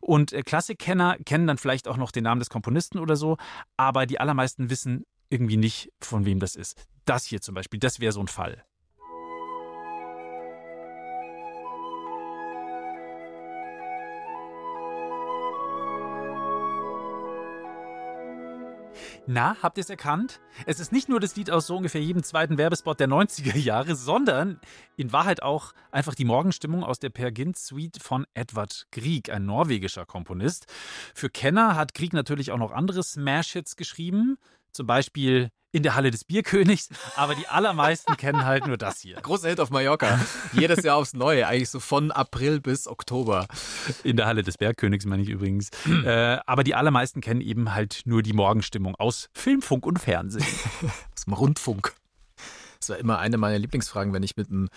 Und 0.00 0.32
äh, 0.32 0.42
Klassikkenner 0.42 1.16
kennen 1.24 1.46
dann 1.46 1.58
vielleicht 1.58 1.88
auch 1.88 1.96
noch 1.96 2.10
den 2.10 2.24
Namen 2.24 2.38
des 2.38 2.50
Komponisten 2.50 2.98
oder 2.98 3.16
so, 3.16 3.36
aber 3.76 4.06
die 4.06 4.20
allermeisten 4.20 4.70
wissen 4.70 5.04
irgendwie 5.30 5.56
nicht, 5.56 5.90
von 6.00 6.24
wem 6.24 6.38
das 6.38 6.54
ist. 6.54 6.86
Das 7.04 7.24
hier 7.24 7.40
zum 7.40 7.54
Beispiel, 7.54 7.80
das 7.80 8.00
wäre 8.00 8.12
so 8.12 8.20
ein 8.20 8.28
Fall. 8.28 8.64
Na, 19.26 19.56
habt 19.62 19.78
ihr 19.78 19.82
es 19.82 19.88
erkannt? 19.88 20.38
Es 20.66 20.80
ist 20.80 20.92
nicht 20.92 21.08
nur 21.08 21.18
das 21.18 21.34
Lied 21.34 21.50
aus 21.50 21.66
so 21.66 21.78
ungefähr 21.78 22.02
jedem 22.02 22.22
zweiten 22.22 22.58
Werbespot 22.58 23.00
der 23.00 23.08
90er 23.08 23.56
Jahre, 23.56 23.96
sondern 23.96 24.60
in 24.96 25.12
Wahrheit 25.12 25.42
auch 25.42 25.72
einfach 25.90 26.14
die 26.14 26.26
Morgenstimmung 26.26 26.84
aus 26.84 26.98
der 26.98 27.08
Per 27.08 27.32
Gynt 27.32 27.56
Suite 27.56 28.02
von 28.02 28.26
Edvard 28.34 28.86
Grieg, 28.92 29.30
ein 29.30 29.46
norwegischer 29.46 30.04
Komponist. 30.04 30.66
Für 31.14 31.30
Kenner 31.30 31.74
hat 31.74 31.94
Grieg 31.94 32.12
natürlich 32.12 32.52
auch 32.52 32.58
noch 32.58 32.70
andere 32.70 33.02
Smash-Hits 33.02 33.76
geschrieben, 33.76 34.36
zum 34.74 34.86
Beispiel 34.86 35.50
in 35.74 35.82
der 35.82 35.96
Halle 35.96 36.12
des 36.12 36.24
Bierkönigs, 36.24 36.88
aber 37.16 37.34
die 37.34 37.48
allermeisten 37.48 38.16
kennen 38.16 38.44
halt 38.44 38.68
nur 38.68 38.76
das 38.76 39.00
hier. 39.00 39.16
Großer 39.16 39.48
Hit 39.48 39.58
auf 39.58 39.70
Mallorca. 39.70 40.20
Jedes 40.52 40.84
Jahr 40.84 40.96
aufs 40.96 41.14
Neue. 41.14 41.48
Eigentlich 41.48 41.68
so 41.68 41.80
von 41.80 42.12
April 42.12 42.60
bis 42.60 42.86
Oktober. 42.86 43.48
In 44.04 44.16
der 44.16 44.26
Halle 44.26 44.44
des 44.44 44.56
Bergkönigs 44.56 45.04
meine 45.04 45.24
ich 45.24 45.28
übrigens. 45.28 45.70
äh, 46.04 46.38
aber 46.46 46.62
die 46.62 46.76
allermeisten 46.76 47.20
kennen 47.20 47.40
eben 47.40 47.74
halt 47.74 48.02
nur 48.04 48.22
die 48.22 48.32
Morgenstimmung 48.32 48.94
aus 48.94 49.28
Film, 49.32 49.62
Funk 49.62 49.84
und 49.84 49.98
Fernsehen. 49.98 50.46
Aus 51.16 51.24
dem 51.24 51.32
Rundfunk. 51.32 51.92
Das 52.78 52.90
war 52.90 52.98
immer 52.98 53.18
eine 53.18 53.36
meiner 53.36 53.58
Lieblingsfragen, 53.58 54.12
wenn 54.12 54.22
ich 54.22 54.36
mit 54.36 54.50
einem 54.50 54.68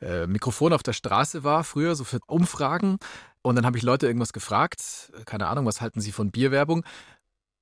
äh, 0.00 0.26
Mikrofon 0.26 0.72
auf 0.72 0.82
der 0.82 0.94
Straße 0.94 1.44
war, 1.44 1.62
früher, 1.62 1.94
so 1.94 2.02
für 2.02 2.18
Umfragen. 2.26 2.96
Und 3.42 3.54
dann 3.54 3.66
habe 3.66 3.78
ich 3.78 3.84
Leute 3.84 4.06
irgendwas 4.06 4.32
gefragt. 4.32 5.12
Keine 5.26 5.46
Ahnung, 5.46 5.64
was 5.66 5.80
halten 5.80 6.00
sie 6.00 6.12
von 6.12 6.30
Bierwerbung? 6.30 6.84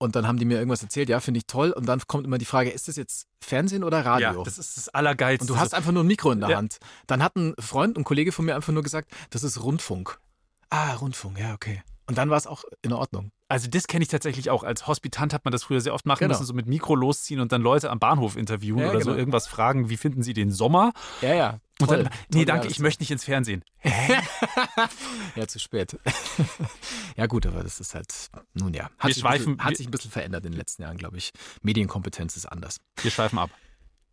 Und 0.01 0.15
dann 0.15 0.27
haben 0.29 0.39
die 0.39 0.45
mir 0.45 0.59
irgendwas 0.59 0.83
erzählt, 0.83 1.09
ja, 1.09 1.19
finde 1.19 1.39
ich 1.39 1.47
toll. 1.47 1.73
Und 1.73 1.87
dann 1.87 2.01
kommt 2.07 2.25
immer 2.25 2.39
die 2.39 2.45
Frage, 2.45 2.71
ist 2.71 2.87
das 2.87 2.95
jetzt 2.97 3.27
Fernsehen 3.45 3.83
oder 3.83 4.05
Radio? 4.07 4.39
Ja, 4.39 4.43
das 4.45 4.57
ist 4.59 4.77
das 4.77 4.89
Allergeilste. 4.89 5.43
und 5.43 5.49
du 5.51 5.59
hast 5.61 5.75
einfach 5.75 5.91
nur 5.91 6.05
ein 6.05 6.07
Mikro 6.07 6.31
in 6.31 6.41
der 6.41 6.51
Ja. 6.51 6.57
Hand. 6.59 6.79
Dann 7.09 7.23
hat 7.23 7.35
ein 7.37 7.55
Freund, 7.59 7.97
ein 7.99 8.05
Kollege 8.05 8.31
von 8.31 8.45
mir 8.45 8.55
einfach 8.55 8.73
nur 8.73 8.83
gesagt, 8.85 9.11
das 9.31 9.43
ist 9.43 9.61
Rundfunk. 9.63 10.19
Ah, 10.71 10.95
Rundfunk, 10.95 11.39
ja, 11.39 11.53
okay. 11.55 11.83
Und 12.09 12.17
dann 12.19 12.31
war 12.31 12.39
es 12.39 12.47
auch 12.47 12.65
in 12.83 12.93
Ordnung. 12.93 13.31
Also 13.49 13.69
das 13.69 13.87
kenne 13.87 14.03
ich 14.03 14.09
tatsächlich 14.09 14.49
auch. 14.51 14.65
Als 14.65 14.87
Hospitant 14.87 15.33
hat 15.35 15.45
man 15.45 15.53
das 15.53 15.63
früher 15.63 15.81
sehr 15.81 15.93
oft 15.95 16.07
machen 16.07 16.21
Genau. 16.21 16.33
müssen, 16.33 16.45
so 16.47 16.55
mit 16.55 16.67
Mikro 16.67 16.95
losziehen 16.95 17.39
und 17.41 17.53
dann 17.53 17.61
Leute 17.63 17.91
am 17.91 17.99
Bahnhof 17.99 18.37
interviewen 18.37 18.79
Ja, 18.81 18.91
oder 18.91 19.01
so 19.01 19.07
genau. 19.07 19.19
irgendwas 19.19 19.47
fragen, 19.47 19.89
wie 19.91 19.97
finden 19.99 20.23
sie 20.23 20.33
den 20.33 20.51
Sommer? 20.51 20.93
Ja, 21.21 21.35
ja. 21.35 21.61
Und 21.81 21.87
toll, 21.89 22.05
dann, 22.05 22.13
nee, 22.33 22.45
danke, 22.45 22.67
ich 22.69 22.79
möchte 22.81 23.03
nicht 23.03 23.11
ins 23.11 23.25
Fernsehen. 23.25 23.63
Ja, 25.37 25.47
zu 25.47 25.59
spät. 25.59 25.97
ja, 27.17 27.27
gut, 27.27 27.47
aber 27.47 27.63
das 27.63 27.81
ist 27.81 27.95
halt, 27.95 28.13
nun 28.55 28.75
ja. 28.75 28.91
Hat, 28.99 29.09
Wir 29.09 29.15
sich, 29.15 29.25
ein 29.25 29.31
bisschen, 29.33 29.45
schweifen- 29.55 29.65
hat 29.65 29.77
sich 29.77 29.87
ein 29.87 29.91
bisschen 29.91 30.11
verändert 30.11 30.45
in 30.45 30.53
den 30.53 30.59
letzten 30.59 30.83
Jahren, 30.83 30.97
glaube 30.97 31.17
ich. 31.19 31.31
Medienkompetenz 31.63 32.37
ist 32.37 32.47
anders. 32.47 32.79
Wir 33.03 33.11
schweifen 33.11 33.39
ab. 33.39 33.51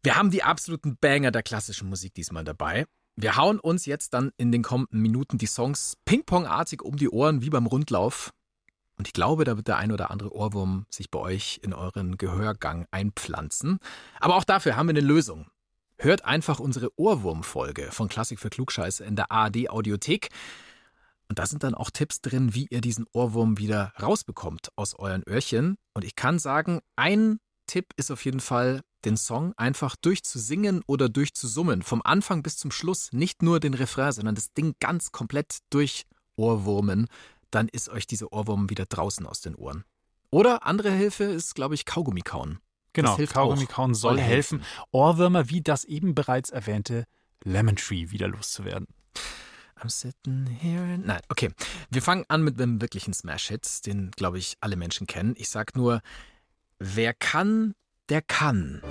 Wir 0.04 0.16
haben 0.16 0.30
die 0.30 0.44
absoluten 0.44 0.98
Banger 1.00 1.32
der 1.32 1.42
klassischen 1.44 1.90
Musik 1.90 2.14
diesmal 2.14 2.44
dabei. 2.44 2.86
Wir 3.18 3.38
hauen 3.38 3.60
uns 3.60 3.86
jetzt 3.86 4.14
dann 4.14 4.32
in 4.36 4.52
den 4.52 4.62
kommenden 4.62 5.02
Minuten 5.02 5.38
die 5.38 5.46
Songs 5.46 5.96
ping-pong-artig 6.04 6.82
um 6.82 6.98
die 6.98 7.10
Ohren, 7.10 7.42
wie 7.42 7.50
beim 7.50 7.66
Rundlauf. 7.66 8.34
Und 8.98 9.08
ich 9.08 9.14
glaube, 9.14 9.46
da 9.46 9.56
wird 9.56 9.70
der 9.70 9.78
ein 9.78 9.94
oder 9.94 10.12
andere 10.12 10.34
Ohrwurm 10.34 10.86
sich 10.90 11.10
bei 11.10 11.20
euch 11.20 11.60
in 11.64 11.74
euren 11.74 12.18
Gehörgang 12.18 12.88
einpflanzen. 12.92 13.80
Aber 14.20 14.36
auch 14.36 14.44
dafür 14.44 14.76
haben 14.76 14.88
wir 14.88 14.92
eine 14.92 15.00
Lösung. 15.00 15.48
Hört 15.98 16.26
einfach 16.26 16.60
unsere 16.60 16.90
Ohrwurm-Folge 16.98 17.90
von 17.92 18.10
Klassik 18.10 18.40
für 18.40 18.50
Klugscheiße 18.50 19.06
in 19.06 19.16
der 19.16 19.32
ARD-Audiothek. 19.32 20.28
Und 21.30 21.40
da 21.40 21.46
sind 21.46 21.64
dann 21.64 21.74
auch 21.74 21.90
Tipps 21.92 22.20
drin, 22.20 22.54
wie 22.54 22.68
ihr 22.70 22.82
diesen 22.82 23.06
Ohrwurm 23.14 23.58
wieder 23.58 23.94
rausbekommt 24.02 24.70
aus 24.76 24.94
euren 24.94 25.24
Öhrchen. 25.26 25.78
Und 25.94 26.04
ich 26.04 26.18
kann 26.18 26.38
sagen, 26.38 26.82
ein 26.98 27.40
Tipp 27.66 27.88
ist 27.96 28.12
auf 28.12 28.26
jeden 28.26 28.42
Fall, 28.42 28.82
den 29.06 29.18
Song 29.18 29.54
einfach 29.58 29.96
durchzusingen 29.96 30.82
oder 30.88 31.08
durchzusummen. 31.10 31.82
Vom 31.84 32.02
Anfang 32.04 32.44
bis 32.44 32.58
zum 32.58 32.72
Schluss. 32.72 33.12
Nicht 33.14 33.42
nur 33.44 33.60
den 33.60 33.74
Refrain, 33.74 34.12
sondern 34.12 34.36
das 34.36 34.54
Ding 34.54 34.76
ganz 34.80 35.12
komplett 35.12 35.60
durch 35.70 36.06
Ohrwurmen. 36.36 37.08
Dann 37.52 37.68
ist 37.70 37.90
euch 37.90 38.08
dieser 38.08 38.34
Ohrwurm 38.34 38.70
wieder 38.70 38.86
draußen 38.86 39.26
aus 39.26 39.42
den 39.42 39.56
Ohren. 39.56 39.84
Oder 40.32 40.66
andere 40.66 40.92
Hilfe 40.92 41.24
ist, 41.26 41.56
glaube 41.56 41.76
ich, 41.76 41.86
Kaugummi 41.86 42.22
kauen. 42.22 42.60
Genau, 42.94 43.18
Kaugummi 43.18 43.66
kauen 43.68 43.94
soll 43.94 44.20
helfen, 44.20 44.64
Ohrwürmer 44.92 45.50
wie 45.50 45.62
das 45.62 45.84
eben 45.84 46.16
bereits 46.16 46.50
erwähnte 46.50 47.06
Lemon 47.44 47.76
Tree 47.76 48.10
wieder 48.10 48.28
loszuwerden. 48.28 48.88
I'm 49.78 49.90
sitting 49.90 50.48
here. 50.48 50.94
in- 50.94 51.06
Nein, 51.06 51.20
okay. 51.30 51.52
Wir 51.92 52.02
fangen 52.02 52.24
an 52.30 52.42
mit 52.44 52.60
einem 52.60 52.80
wirklichen 52.82 53.14
Smash-Hit, 53.14 53.86
den, 53.86 54.12
glaube 54.12 54.40
ich, 54.40 54.56
alle 54.62 54.78
Menschen 54.78 55.06
kennen. 55.08 55.36
Ich 55.38 55.50
sag 55.50 55.76
nur, 55.76 56.02
wer 56.80 57.14
kann, 57.14 57.76
der 58.10 58.22
kann. 58.22 58.82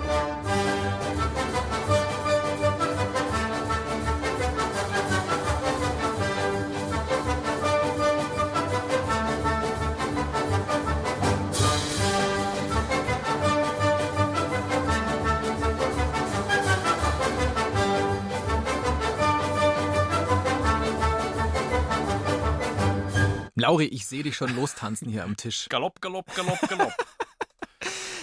Lauri, 23.56 23.86
ich 23.86 24.04
sehe 24.04 24.22
dich 24.22 24.36
schon 24.36 24.54
lostanzen 24.56 25.08
hier 25.08 25.24
am 25.24 25.38
Tisch. 25.38 25.68
Galopp, 25.70 26.02
galopp, 26.02 26.34
galopp, 26.34 26.60
galopp. 26.68 27.13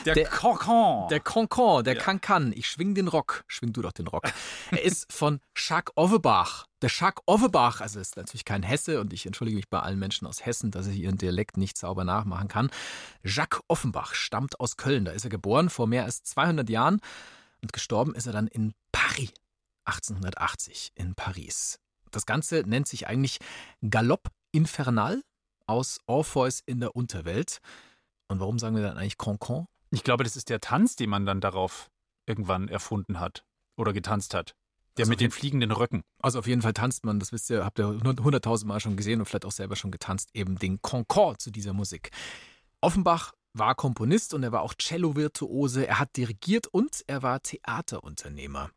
Der, 0.05 0.15
Der- 0.15 0.27
Kokon. 0.29 1.07
Der 1.09 1.19
Concon, 1.19 1.83
der 1.83 1.95
Ja. 1.95 2.17
kann. 2.17 2.51
Ich 2.53 2.67
schwing 2.67 2.95
den 2.95 3.07
Rock. 3.07 3.43
Schwing 3.47 3.71
du 3.73 3.81
doch 3.81 3.91
den 3.91 4.07
Rock. 4.07 4.23
er 4.71 4.83
ist 4.83 5.11
von 5.11 5.39
Jacques 5.55 5.91
Offenbach. 5.95 6.65
Der 6.81 6.89
Jacques 6.89 7.21
Offenbach, 7.27 7.81
also 7.81 7.99
ist 7.99 8.17
natürlich 8.17 8.45
kein 8.45 8.63
Hesse 8.63 8.99
und 8.99 9.13
ich 9.13 9.25
entschuldige 9.27 9.55
mich 9.57 9.69
bei 9.69 9.79
allen 9.79 9.99
Menschen 9.99 10.25
aus 10.27 10.45
Hessen, 10.45 10.71
dass 10.71 10.87
ich 10.87 10.97
ihren 10.97 11.17
Dialekt 11.17 11.57
nicht 11.57 11.77
sauber 11.77 12.03
nachmachen 12.03 12.47
kann. 12.47 12.71
Jacques 13.23 13.61
Offenbach 13.67 14.15
stammt 14.15 14.59
aus 14.59 14.77
Köln. 14.77 15.05
Da 15.05 15.11
ist 15.11 15.23
er 15.23 15.29
geboren 15.29 15.69
vor 15.69 15.85
mehr 15.85 16.05
als 16.05 16.23
200 16.23 16.67
Jahren 16.69 16.99
und 17.61 17.71
gestorben 17.73 18.15
ist 18.15 18.25
er 18.25 18.33
dann 18.33 18.47
in 18.47 18.73
Paris. 18.91 19.31
1880 19.85 20.91
in 20.95 21.15
Paris. 21.15 21.79
Das 22.11 22.25
Ganze 22.25 22.63
nennt 22.65 22.87
sich 22.87 23.07
eigentlich 23.07 23.39
Galopp 23.89 24.27
Infernal 24.51 25.21
aus 25.67 25.99
Orpheus 26.07 26.61
in 26.65 26.79
der 26.79 26.95
Unterwelt. 26.95 27.59
Und 28.27 28.39
warum 28.39 28.59
sagen 28.59 28.75
wir 28.75 28.83
dann 28.83 28.97
eigentlich 28.97 29.17
Concon? 29.17 29.67
Ich 29.91 30.03
glaube, 30.03 30.23
das 30.23 30.35
ist 30.35 30.49
der 30.49 30.61
Tanz, 30.61 30.95
den 30.95 31.09
man 31.09 31.25
dann 31.25 31.41
darauf 31.41 31.89
irgendwann 32.25 32.67
erfunden 32.67 33.19
hat 33.19 33.43
oder 33.77 33.93
getanzt 33.93 34.33
hat. 34.33 34.55
Der 34.97 35.03
Also 35.03 35.09
mit 35.11 35.21
den 35.21 35.31
fliegenden 35.31 35.71
Röcken. 35.71 36.01
Also 36.21 36.39
auf 36.39 36.47
jeden 36.47 36.61
Fall 36.61 36.73
tanzt 36.73 37.05
man, 37.05 37.19
das 37.19 37.31
wisst 37.31 37.49
ihr, 37.49 37.63
habt 37.63 37.79
ihr 37.79 37.87
hunderttausend 37.87 38.67
Mal 38.67 38.79
schon 38.79 38.97
gesehen 38.97 39.19
und 39.19 39.25
vielleicht 39.25 39.45
auch 39.45 39.51
selber 39.51 39.75
schon 39.75 39.91
getanzt, 39.91 40.29
eben 40.33 40.57
den 40.57 40.81
Concord 40.81 41.41
zu 41.41 41.51
dieser 41.51 41.73
Musik. 41.73 42.11
Offenbach 42.81 43.33
war 43.53 43.75
Komponist 43.75 44.33
und 44.33 44.43
er 44.43 44.51
war 44.51 44.61
auch 44.61 44.73
Cello-Virtuose, 44.73 45.87
er 45.87 45.99
hat 45.99 46.15
dirigiert 46.17 46.67
und 46.67 47.03
er 47.07 47.21
war 47.21 47.41
Theaterunternehmer. 47.41 48.69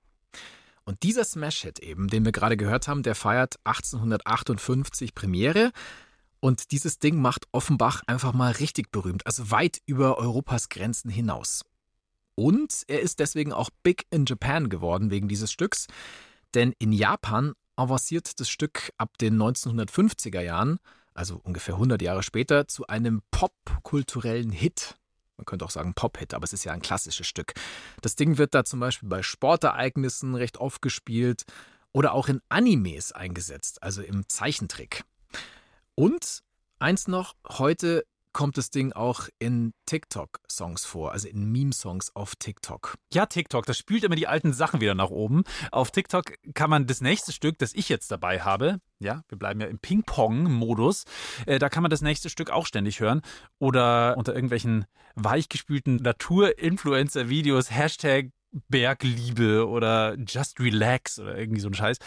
Und 0.85 1.03
dieser 1.03 1.25
Smash-Hit 1.25 1.79
eben, 1.79 2.09
den 2.09 2.25
wir 2.25 2.33
gerade 2.33 2.57
gehört 2.57 2.89
haben, 2.89 3.03
der 3.03 3.15
feiert 3.15 3.57
1858 3.65 5.15
Premiere. 5.15 5.73
Und 6.45 6.73
dieses 6.73 6.99
Ding 6.99 7.23
macht 7.23 7.47
Offenbach 7.53 8.03
einfach 8.07 8.35
mal 8.35 8.53
richtig 8.53 8.93
berühmt, 8.93 9.25
also 9.27 9.51
weit 9.51 9.81
über 9.87 10.19
Europas 10.19 10.69
Grenzen 10.69 11.09
hinaus. 11.09 11.65
Und 12.35 12.83
er 12.87 13.01
ist 13.01 13.19
deswegen 13.19 13.55
auch 13.55 13.71
big 13.83 14.05
in 14.11 14.27
Japan 14.27 14.69
geworden 14.69 15.11
wegen 15.11 15.27
dieses 15.27 15.51
Stücks. 15.51 15.87
Denn 16.53 16.75
in 16.79 16.93
Japan 16.93 17.55
avanciert 17.77 18.39
das 18.41 18.51
Stück 18.51 18.93
ab 18.99 19.17
den 19.17 19.39
1950er 19.41 20.43
Jahren, 20.43 20.81
also 21.15 21.41
ungefähr 21.45 21.77
100 21.77 22.03
Jahre 22.03 22.23
später, 22.23 22.69
zu 22.69 22.87
einem 22.89 23.23
popkulturellen 23.31 24.51
Hit. 24.51 24.97
Man 25.39 25.47
könnte 25.47 25.65
auch 25.65 25.71
sagen 25.71 25.95
Pop-Hit, 25.95 26.35
aber 26.35 26.45
es 26.45 26.53
ist 26.53 26.65
ja 26.65 26.73
ein 26.73 26.83
klassisches 26.83 27.27
Stück. 27.27 27.55
Das 28.03 28.17
Ding 28.17 28.37
wird 28.37 28.55
da 28.55 28.67
zum 28.67 28.81
Beispiel 28.81 29.09
bei 29.09 29.23
Sportereignissen 29.23 30.35
recht 30.35 30.59
oft 30.59 30.83
gespielt 30.83 31.45
oder 31.93 32.13
auch 32.13 32.29
in 32.29 32.43
Animes 32.51 33.13
eingesetzt, 33.13 33.83
also 33.83 34.03
im 34.03 34.29
Zeichentrick. 34.29 35.07
Und 35.95 36.41
eins 36.79 37.09
noch, 37.09 37.35
heute 37.49 38.05
kommt 38.33 38.59
das 38.59 38.71
Ding 38.71 38.93
auch 38.93 39.29
in 39.39 39.73
TikTok-Songs 39.87 40.85
vor, 40.85 41.13
also 41.13 41.29
in 41.29 41.53
Meme-Songs 41.53 42.17
auf 42.17 42.35
TikTok. 42.35 42.97
Ja, 43.13 43.27
TikTok, 43.27 43.65
das 43.65 43.79
spült 43.79 44.03
immer 44.03 44.17
die 44.17 44.27
alten 44.27 44.53
Sachen 44.53 44.81
wieder 44.81 44.97
nach 44.97 45.11
oben. 45.11 45.45
Auf 45.71 45.93
TikTok 45.93 46.35
kann 46.53 46.69
man 46.69 46.89
das 46.89 47.01
nächste 47.01 47.31
Stück, 47.31 47.59
das 47.59 47.73
ich 47.75 47.89
jetzt 47.89 48.11
dabei 48.11 48.41
habe, 48.41 48.81
ja, 48.99 49.23
wir 49.29 49.39
bleiben 49.39 49.61
ja 49.61 49.69
im 49.69 49.79
Ping-Pong-Modus, 49.79 51.05
äh, 51.47 51.61
da 51.61 51.69
kann 51.69 51.83
man 51.83 51.91
das 51.91 52.03
nächste 52.03 52.29
Stück 52.29 52.51
auch 52.51 52.67
ständig 52.67 52.99
hören. 52.99 53.23
Oder 53.61 54.17
unter 54.19 54.35
irgendwelchen 54.35 54.87
weichgespülten 55.15 55.97
Natur-Influencer-Videos, 55.97 57.71
Hashtag 57.71 58.31
Bergliebe 58.69 59.67
oder 59.69 60.17
Just 60.17 60.61
Relax 60.61 61.19
oder 61.19 61.37
irgendwie 61.37 61.61
so 61.61 61.69
ein 61.69 61.75
Scheiß. 61.75 61.99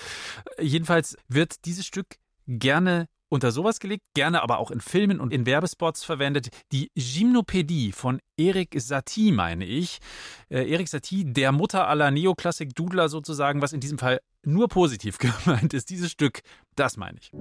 Jedenfalls 0.60 1.18
wird 1.28 1.66
dieses 1.66 1.86
Stück 1.86 2.18
gerne 2.48 3.08
unter 3.30 3.52
sowas 3.52 3.80
gelegt, 3.80 4.04
gerne 4.14 4.42
aber 4.42 4.60
auch 4.60 4.72
in 4.72 4.82
Filmen 4.82 5.20
und 5.20 5.34
in 5.34 5.46
Werbespots 5.46 6.04
verwendet. 6.04 6.50
Die 6.72 6.92
Gymnopädie 6.96 7.92
von 7.92 8.20
Erik 8.38 8.76
Satie, 8.80 9.32
meine 9.32 9.66
ich. 9.66 10.00
Äh, 10.50 10.70
Erik 10.70 10.88
Satie, 10.88 11.26
der 11.26 11.52
Mutter 11.52 11.88
aller 11.88 12.12
Neoklassik-Dudler 12.12 13.10
sozusagen, 13.10 13.62
was 13.62 13.74
in 13.74 13.80
diesem 13.80 13.98
Fall 13.98 14.20
nur 14.44 14.68
positiv 14.68 15.18
gemeint 15.46 15.74
ist. 15.74 15.90
Dieses 15.90 16.12
Stück, 16.12 16.42
das 16.76 16.98
meine 16.98 17.18
ich. 17.20 17.32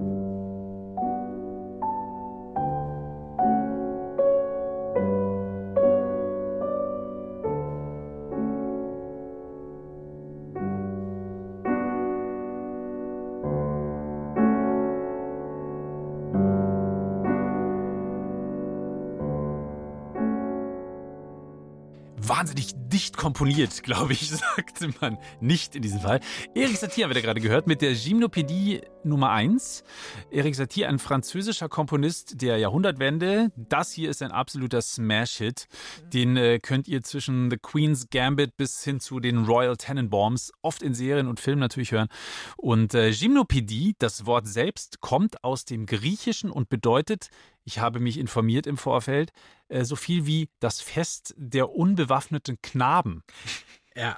Wahnsinnig 22.29 22.73
dicht 22.75 23.17
komponiert, 23.17 23.83
glaube 23.83 24.13
ich, 24.13 24.29
sagte 24.29 24.89
man 25.01 25.17
nicht 25.39 25.75
in 25.75 25.81
diesem 25.81 26.01
Fall. 26.01 26.19
Erik 26.55 26.77
Satie 26.77 27.03
haben 27.03 27.09
wir 27.09 27.15
da 27.15 27.21
gerade 27.21 27.41
gehört 27.41 27.67
mit 27.67 27.81
der 27.81 27.93
Gymnopädie 27.93 28.81
Nummer 29.03 29.31
1. 29.31 29.83
Erik 30.31 30.55
Satie, 30.55 30.85
ein 30.85 30.99
französischer 30.99 31.69
Komponist 31.69 32.41
der 32.41 32.57
Jahrhundertwende. 32.57 33.51
Das 33.55 33.91
hier 33.91 34.09
ist 34.09 34.21
ein 34.21 34.31
absoluter 34.31 34.81
Smash-Hit. 34.81 35.67
Den 36.13 36.37
äh, 36.37 36.59
könnt 36.59 36.87
ihr 36.87 37.01
zwischen 37.01 37.49
The 37.49 37.57
Queen's 37.57 38.09
Gambit 38.09 38.57
bis 38.57 38.83
hin 38.83 38.99
zu 38.99 39.19
den 39.19 39.45
Royal 39.45 39.77
Tenenbaums 39.77 40.51
oft 40.61 40.83
in 40.83 40.93
Serien 40.93 41.27
und 41.27 41.39
Filmen 41.39 41.59
natürlich 41.61 41.91
hören. 41.91 42.09
Und 42.57 42.93
äh, 42.93 43.11
Gymnopädie, 43.11 43.95
das 43.99 44.25
Wort 44.25 44.47
selbst, 44.47 44.99
kommt 44.99 45.43
aus 45.43 45.65
dem 45.65 45.85
Griechischen 45.85 46.51
und 46.51 46.69
bedeutet, 46.69 47.29
ich 47.67 47.79
habe 47.79 47.99
mich 47.99 48.17
informiert 48.17 48.65
im 48.65 48.77
Vorfeld, 48.77 49.31
äh, 49.67 49.83
so 49.83 49.97
viel 49.97 50.25
wie 50.25 50.49
das 50.61 50.79
Fest 50.79 51.33
der 51.37 51.69
unbewaffneten 51.71 52.57
Knaben. 52.61 53.23
Ja. 53.93 54.15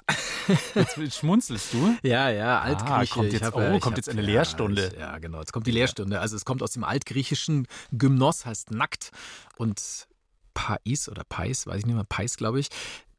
Jetzt 0.74 1.16
schmunzelst 1.18 1.72
du? 1.72 1.96
Ja, 2.02 2.30
ja, 2.30 2.60
Altgrieche. 2.60 2.92
Ah, 2.94 3.06
kommt 3.06 3.32
jetzt- 3.32 3.42
hab 3.44 3.56
oh, 3.56 3.60
kommt 3.70 3.84
hab- 3.86 3.96
jetzt 3.96 4.08
eine 4.08 4.20
ja, 4.20 4.26
Lehrstunde. 4.28 4.92
Ja, 4.98 5.18
genau. 5.18 5.40
Jetzt 5.40 5.52
kommt 5.52 5.66
die 5.66 5.70
Lehrstunde. 5.72 6.20
Also 6.20 6.36
es 6.36 6.44
kommt 6.44 6.62
aus 6.62 6.72
dem 6.72 6.84
Altgriechischen. 6.84 7.66
Gymnos 7.90 8.46
heißt 8.46 8.70
nackt 8.70 9.10
und 9.56 10.06
Pais 10.54 11.08
oder 11.08 11.24
Pais, 11.28 11.66
weiß 11.66 11.78
ich 11.78 11.86
nicht 11.86 11.94
mehr, 11.94 12.04
Pais, 12.04 12.36
glaube 12.36 12.60
ich. 12.60 12.68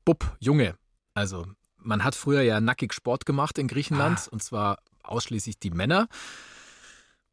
Bub, 0.06 0.38
Junge. 0.40 0.76
Also 1.14 1.46
man 1.78 2.04
hat 2.06 2.16
früher 2.16 2.42
ja 2.44 2.62
nackig 2.62 2.94
Sport 2.94 3.26
gemacht 3.26 3.58
in 3.58 3.68
Griechenland 3.68 4.20
Ah. 4.20 4.30
und 4.32 4.44
zwar 4.44 4.78
ausschließlich 5.04 5.60
die 5.60 5.72
Männer. 5.72 6.08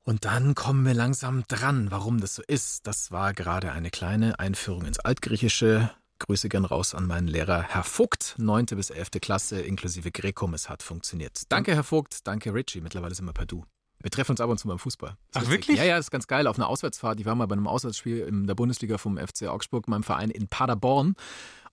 Und 0.09 0.25
dann 0.25 0.55
kommen 0.55 0.87
wir 0.87 0.95
langsam 0.95 1.45
dran, 1.49 1.91
warum 1.91 2.19
das 2.19 2.37
so 2.37 2.43
ist. 2.47 2.87
Das 2.87 3.13
war 3.13 3.35
gerade 3.35 3.73
eine 3.73 3.91
kleine 3.91 4.39
Einführung 4.39 4.87
ins 4.87 4.99
Altgriechische. 4.99 5.91
Grüße 6.19 6.49
gern 6.49 6.65
raus 6.65 6.95
an 6.95 7.07
meinen 7.07 7.29
Lehrer 7.29 7.61
Herr 7.61 7.85
Vogt, 7.85 8.35
9. 8.39 8.65
bis 8.69 8.89
11. 8.89 9.11
Klasse 9.21 9.61
inklusive 9.61 10.11
Grekum. 10.11 10.55
Es 10.55 10.71
hat 10.71 10.83
funktioniert. 10.83 11.43
Danke, 11.51 11.75
Herr 11.75 11.85
Vogt. 11.85 12.27
Danke, 12.27 12.55
Richie. 12.55 12.81
Mittlerweile 12.81 13.15
sind 13.15 13.27
wir 13.27 13.35
per 13.35 13.45
Du. 13.45 13.67
Wir 14.01 14.11
treffen 14.11 14.33
uns 14.33 14.41
ab 14.41 14.49
und 14.49 14.59
zu 14.59 14.69
beim 14.69 14.79
Fußball. 14.79 15.11
Ist 15.11 15.17
Ach, 15.35 15.49
wirklich? 15.51 15.79
Ja, 15.79 15.85
ja, 15.85 15.99
ist 15.99 16.11
ganz 16.11 16.27
geil. 16.29 16.47
Auf 16.47 16.57
einer 16.57 16.69
Auswärtsfahrt. 16.69 17.19
Ich 17.19 17.27
war 17.27 17.35
mal 17.35 17.47
bei 17.47 17.55
einem 17.55 17.67
Auswärtsspiel 17.67 18.19
in 18.21 18.47
der 18.47 18.55
Bundesliga 18.55 18.97
vom 18.99 19.17
FC 19.19 19.49
Augsburg, 19.49 19.89
meinem 19.89 20.05
Verein 20.05 20.31
in 20.31 20.47
Paderborn. 20.49 21.15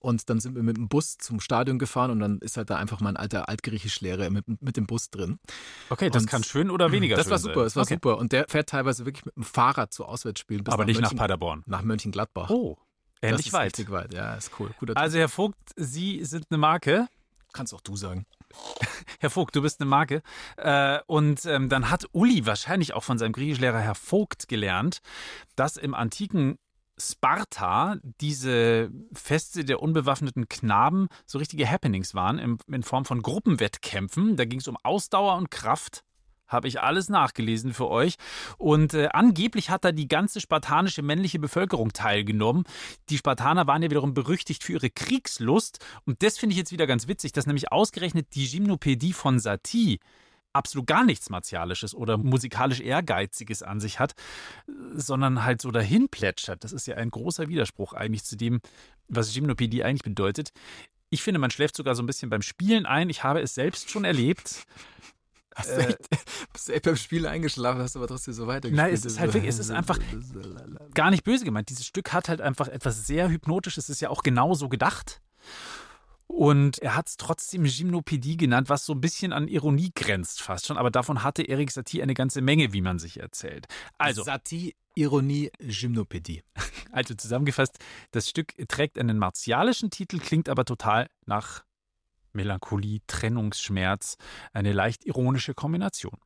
Und 0.00 0.28
dann 0.28 0.40
sind 0.40 0.54
wir 0.54 0.62
mit 0.62 0.76
dem 0.76 0.88
Bus 0.88 1.18
zum 1.18 1.40
Stadion 1.40 1.78
gefahren 1.78 2.10
und 2.10 2.20
dann 2.20 2.38
ist 2.38 2.56
halt 2.56 2.68
da 2.70 2.76
einfach 2.76 3.00
mein 3.00 3.16
alter 3.16 3.48
Altgriechischlehrer 3.48 4.30
mit, 4.30 4.44
mit 4.62 4.76
dem 4.76 4.86
Bus 4.86 5.10
drin. 5.10 5.38
Okay, 5.88 6.10
das 6.10 6.24
Und- 6.24 6.28
kann 6.28 6.44
schön 6.44 6.70
oder 6.70 6.92
weniger 6.92 7.16
Das 7.16 7.24
schön 7.26 7.30
war 7.32 7.38
super, 7.38 7.64
das 7.64 7.76
war 7.76 7.84
okay. 7.84 7.94
super. 7.94 8.18
Und 8.18 8.32
der 8.32 8.46
fährt 8.48 8.68
teilweise 8.68 9.04
wirklich 9.06 9.24
mit 9.24 9.34
dem 9.36 9.42
Fahrrad 9.44 9.92
zu 9.92 10.04
Auswärtsspielen 10.04 10.64
bis 10.64 10.74
Aber 10.74 10.84
nicht 10.84 11.00
nach 11.00 11.10
Mönchen- 11.10 11.18
Paderborn. 11.18 11.62
nach 11.66 11.82
Mönchengladbach. 11.82 12.50
Oh, 12.50 12.76
das 13.20 13.30
ähnlich 13.30 13.46
ist 13.46 13.52
weit. 13.52 13.66
richtig 13.66 13.90
weit. 13.90 14.12
Ja, 14.14 14.34
ist 14.34 14.50
cool. 14.60 14.70
Guter. 14.78 14.96
Also, 14.96 15.18
Herr 15.18 15.28
Vogt, 15.28 15.56
Sie 15.76 16.24
sind 16.24 16.46
eine 16.50 16.58
Marke. 16.58 17.08
kannst 17.52 17.72
auch 17.72 17.80
du 17.80 17.96
sagen. 17.96 18.26
Herr 19.20 19.30
Vogt, 19.30 19.56
du 19.56 19.62
bist 19.62 19.80
eine 19.80 19.88
Marke. 19.88 20.22
Äh, 20.56 20.98
und 21.06 21.44
ähm, 21.46 21.68
dann 21.68 21.90
hat 21.90 22.06
Uli 22.12 22.46
wahrscheinlich 22.46 22.94
auch 22.94 23.04
von 23.04 23.18
seinem 23.18 23.32
Griechischlehrer 23.32 23.80
Herr 23.80 23.94
Vogt 23.94 24.48
gelernt, 24.48 25.00
dass 25.54 25.76
im 25.76 25.94
antiken 25.94 26.58
Sparta 26.98 27.96
diese 28.02 28.90
Feste 29.12 29.64
der 29.64 29.82
unbewaffneten 29.82 30.48
Knaben 30.48 31.08
so 31.26 31.38
richtige 31.38 31.68
Happenings 31.68 32.14
waren 32.14 32.58
in 32.68 32.82
Form 32.82 33.04
von 33.04 33.20
Gruppenwettkämpfen. 33.20 34.36
Da 34.36 34.46
ging 34.46 34.60
es 34.60 34.68
um 34.68 34.78
Ausdauer 34.82 35.36
und 35.36 35.50
Kraft. 35.50 36.05
Habe 36.46 36.68
ich 36.68 36.80
alles 36.80 37.08
nachgelesen 37.08 37.74
für 37.74 37.88
euch. 37.88 38.16
Und 38.58 38.94
äh, 38.94 39.08
angeblich 39.12 39.70
hat 39.70 39.84
da 39.84 39.92
die 39.92 40.08
ganze 40.08 40.40
spartanische 40.40 41.02
männliche 41.02 41.38
Bevölkerung 41.38 41.92
teilgenommen. 41.92 42.64
Die 43.08 43.18
Spartaner 43.18 43.66
waren 43.66 43.82
ja 43.82 43.90
wiederum 43.90 44.14
berüchtigt 44.14 44.64
für 44.64 44.74
ihre 44.74 44.90
Kriegslust. 44.90 45.84
Und 46.04 46.22
das 46.22 46.38
finde 46.38 46.52
ich 46.54 46.58
jetzt 46.58 46.72
wieder 46.72 46.86
ganz 46.86 47.08
witzig, 47.08 47.32
dass 47.32 47.46
nämlich 47.46 47.72
ausgerechnet 47.72 48.34
die 48.34 48.48
Gymnopädie 48.48 49.12
von 49.12 49.38
Satie 49.38 49.98
absolut 50.56 50.86
gar 50.86 51.04
nichts 51.04 51.30
Martialisches 51.30 51.94
oder 51.94 52.16
musikalisch 52.16 52.80
Ehrgeiziges 52.80 53.62
an 53.62 53.78
sich 53.78 54.00
hat, 54.00 54.14
sondern 54.94 55.44
halt 55.44 55.60
so 55.60 55.70
dahin 55.70 56.08
plätschert. 56.08 56.64
Das 56.64 56.72
ist 56.72 56.86
ja 56.86 56.96
ein 56.96 57.10
großer 57.10 57.48
Widerspruch 57.48 57.92
eigentlich 57.92 58.24
zu 58.24 58.36
dem, 58.36 58.60
was 59.08 59.34
Gymnopädie 59.34 59.84
eigentlich 59.84 60.02
bedeutet. 60.02 60.50
Ich 61.10 61.22
finde, 61.22 61.38
man 61.38 61.50
schläft 61.50 61.76
sogar 61.76 61.94
so 61.94 62.02
ein 62.02 62.06
bisschen 62.06 62.30
beim 62.30 62.42
Spielen 62.42 62.86
ein. 62.86 63.10
Ich 63.10 63.22
habe 63.22 63.40
es 63.40 63.54
selbst 63.54 63.90
schon 63.90 64.04
erlebt. 64.04 64.66
Hast 65.56 65.68
Äh, 65.70 65.76
du 65.76 65.88
echt, 65.88 65.98
bist 66.52 66.68
du 66.68 66.72
echt 66.74 66.84
beim 66.84 66.96
Spiel 66.96 67.26
eingeschlafen, 67.26 67.80
hast 67.80 67.96
aber 67.96 68.06
trotzdem 68.06 68.34
so 68.34 68.46
weitergespielt. 68.46 68.76
Nein, 68.76 68.92
es 68.94 69.04
ist 69.04 69.18
halt 69.18 69.32
wirklich- 69.34 69.48
es 69.50 69.58
ist 69.58 69.70
einfach- 69.70 69.98
Gar 70.94 71.10
nicht 71.10 71.24
böse 71.24 71.44
gemeint. 71.44 71.68
Dieses 71.70 71.86
Stück 71.86 72.12
hat 72.12 72.28
halt 72.28 72.40
einfach 72.40 72.68
etwas 72.68 73.06
sehr 73.06 73.28
Hypnotisches. 73.30 73.84
Es 73.84 73.90
ist 73.90 74.00
ja 74.00 74.10
auch 74.10 74.22
genauso 74.22 74.68
gedacht. 74.68 75.20
Und 76.28 76.78
er 76.80 76.96
hat 76.96 77.08
es 77.08 77.16
trotzdem 77.16 77.64
Gymnopädie 77.64 78.36
genannt, 78.36 78.68
was 78.68 78.84
so 78.84 78.92
ein 78.92 79.00
bisschen 79.00 79.32
an 79.32 79.46
Ironie 79.48 79.92
grenzt 79.94 80.42
fast 80.42 80.66
schon. 80.66 80.76
Aber 80.76 80.90
davon 80.90 81.22
hatte 81.22 81.42
Erik 81.42 81.70
Satie 81.70 82.02
eine 82.02 82.14
ganze 82.14 82.40
Menge, 82.42 82.72
wie 82.72 82.80
man 82.82 82.98
sich 82.98 83.20
erzählt. 83.20 83.66
Also, 83.96 84.24
Satie, 84.24 84.74
Ironie, 84.94 85.50
Gymnopädie. 85.60 86.42
Also 86.92 87.14
zusammengefasst, 87.14 87.78
das 88.12 88.26
Stück 88.30 88.54
trägt 88.68 88.98
einen 88.98 89.18
martialischen 89.18 89.90
Titel, 89.90 90.18
klingt 90.18 90.48
aber 90.48 90.64
total 90.64 91.10
nach 91.26 91.62
Melancholie, 92.36 93.00
Trennungsschmerz, 93.06 94.16
eine 94.52 94.72
leicht 94.72 95.04
ironische 95.04 95.54
Kombination. 95.54 96.18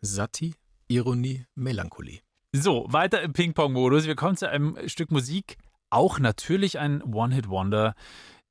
Satie, 0.00 0.54
Ironie, 0.86 1.44
Melancholie. 1.54 2.20
So, 2.52 2.86
weiter 2.88 3.20
im 3.22 3.32
Ping-Pong-Modus. 3.32 4.06
Wir 4.06 4.14
kommen 4.14 4.36
zu 4.36 4.48
einem 4.48 4.76
Stück 4.88 5.10
Musik, 5.10 5.58
auch 5.90 6.18
natürlich 6.18 6.78
ein 6.78 7.02
One-Hit-Wonder, 7.02 7.94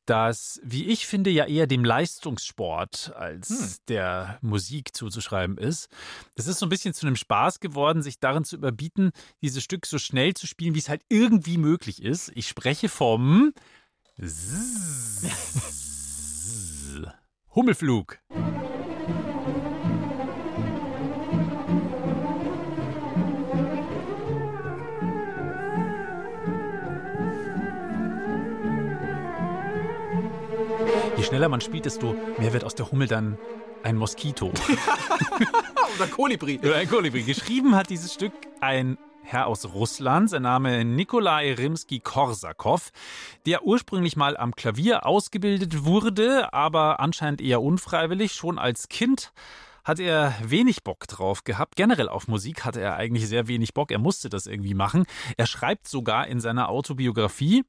das, 0.08 0.62
wie 0.64 0.86
ich 0.86 1.06
finde, 1.06 1.30
ja 1.30 1.46
eher 1.46 1.68
dem 1.68 1.84
Leistungssport 1.84 3.14
als 3.16 3.50
Hm. 3.50 3.76
der 3.90 4.40
Musik 4.42 4.96
zuzuschreiben 4.96 5.58
ist. 5.58 5.90
Es 6.36 6.48
ist 6.48 6.60
so 6.60 6.66
ein 6.66 6.70
bisschen 6.70 6.94
zu 6.94 7.06
einem 7.06 7.18
Spaß 7.18 7.60
geworden, 7.60 8.02
sich 8.02 8.20
darin 8.20 8.46
zu 8.46 8.56
überbieten, 8.56 9.12
dieses 9.42 9.64
Stück 9.64 9.86
so 9.86 9.98
schnell 9.98 10.34
zu 10.34 10.48
spielen, 10.48 10.76
wie 10.76 10.80
es 10.80 10.90
halt 10.90 11.02
irgendwie 11.10 11.58
möglich 11.58 12.02
ist. 12.02 12.32
Ich 12.36 12.48
spreche 12.48 12.88
vom 12.88 13.54
Hummelflug. 17.54 18.20
Je 31.18 31.24
schneller 31.24 31.50
man 31.50 31.62
spielt, 31.62 31.86
desto 31.86 32.16
mehr 32.38 32.54
wird 32.54 32.64
aus 32.64 32.76
der 32.76 32.92
Hummel 32.92 33.08
dann 33.08 33.38
ein 33.84 33.96
Moskito. 33.96 34.48
Oder 35.96 36.08
Kolibri. 36.08 36.60
Oder 36.60 36.76
ein 36.76 36.90
Kolibri. 36.90 37.24
Geschrieben 37.24 37.76
hat 37.76 37.90
dieses 37.90 38.14
Stück 38.14 38.34
ein 38.62 38.98
Herr 39.30 39.48
aus 39.48 39.66
Russland, 39.74 40.30
sein 40.30 40.44
Name 40.44 40.86
Nikolai 40.86 41.54
Rimsky-Korsakow, 41.54 42.92
der 43.46 43.66
ursprünglich 43.66 44.16
mal 44.16 44.38
am 44.38 44.56
Klavier 44.56 45.06
ausgebildet 45.06 45.84
wurde, 45.84 46.54
aber 46.54 47.02
anscheinend 47.02 47.42
eher 47.42 47.62
unfreiwillig. 47.62 48.32
Schon 48.32 48.58
als 48.58 48.88
Kind 48.88 49.34
hat 49.84 50.00
er 50.00 50.34
wenig 50.42 50.86
Bock 50.86 51.10
drauf 51.10 51.44
gehabt. 51.44 51.76
Generell 51.76 52.08
auf 52.08 52.30
Musik 52.30 52.64
hatte 52.64 52.80
er 52.80 52.96
eigentlich 52.96 53.28
sehr 53.28 53.50
wenig 53.50 53.74
Bock. 53.74 53.92
Er 53.92 54.00
musste 54.00 54.30
das 54.30 54.48
irgendwie 54.48 54.74
machen. 54.74 55.06
Er 55.36 55.46
schreibt 55.46 55.90
sogar 55.90 56.28
in 56.28 56.40
seiner 56.40 56.70
Autobiografie, 56.70 57.66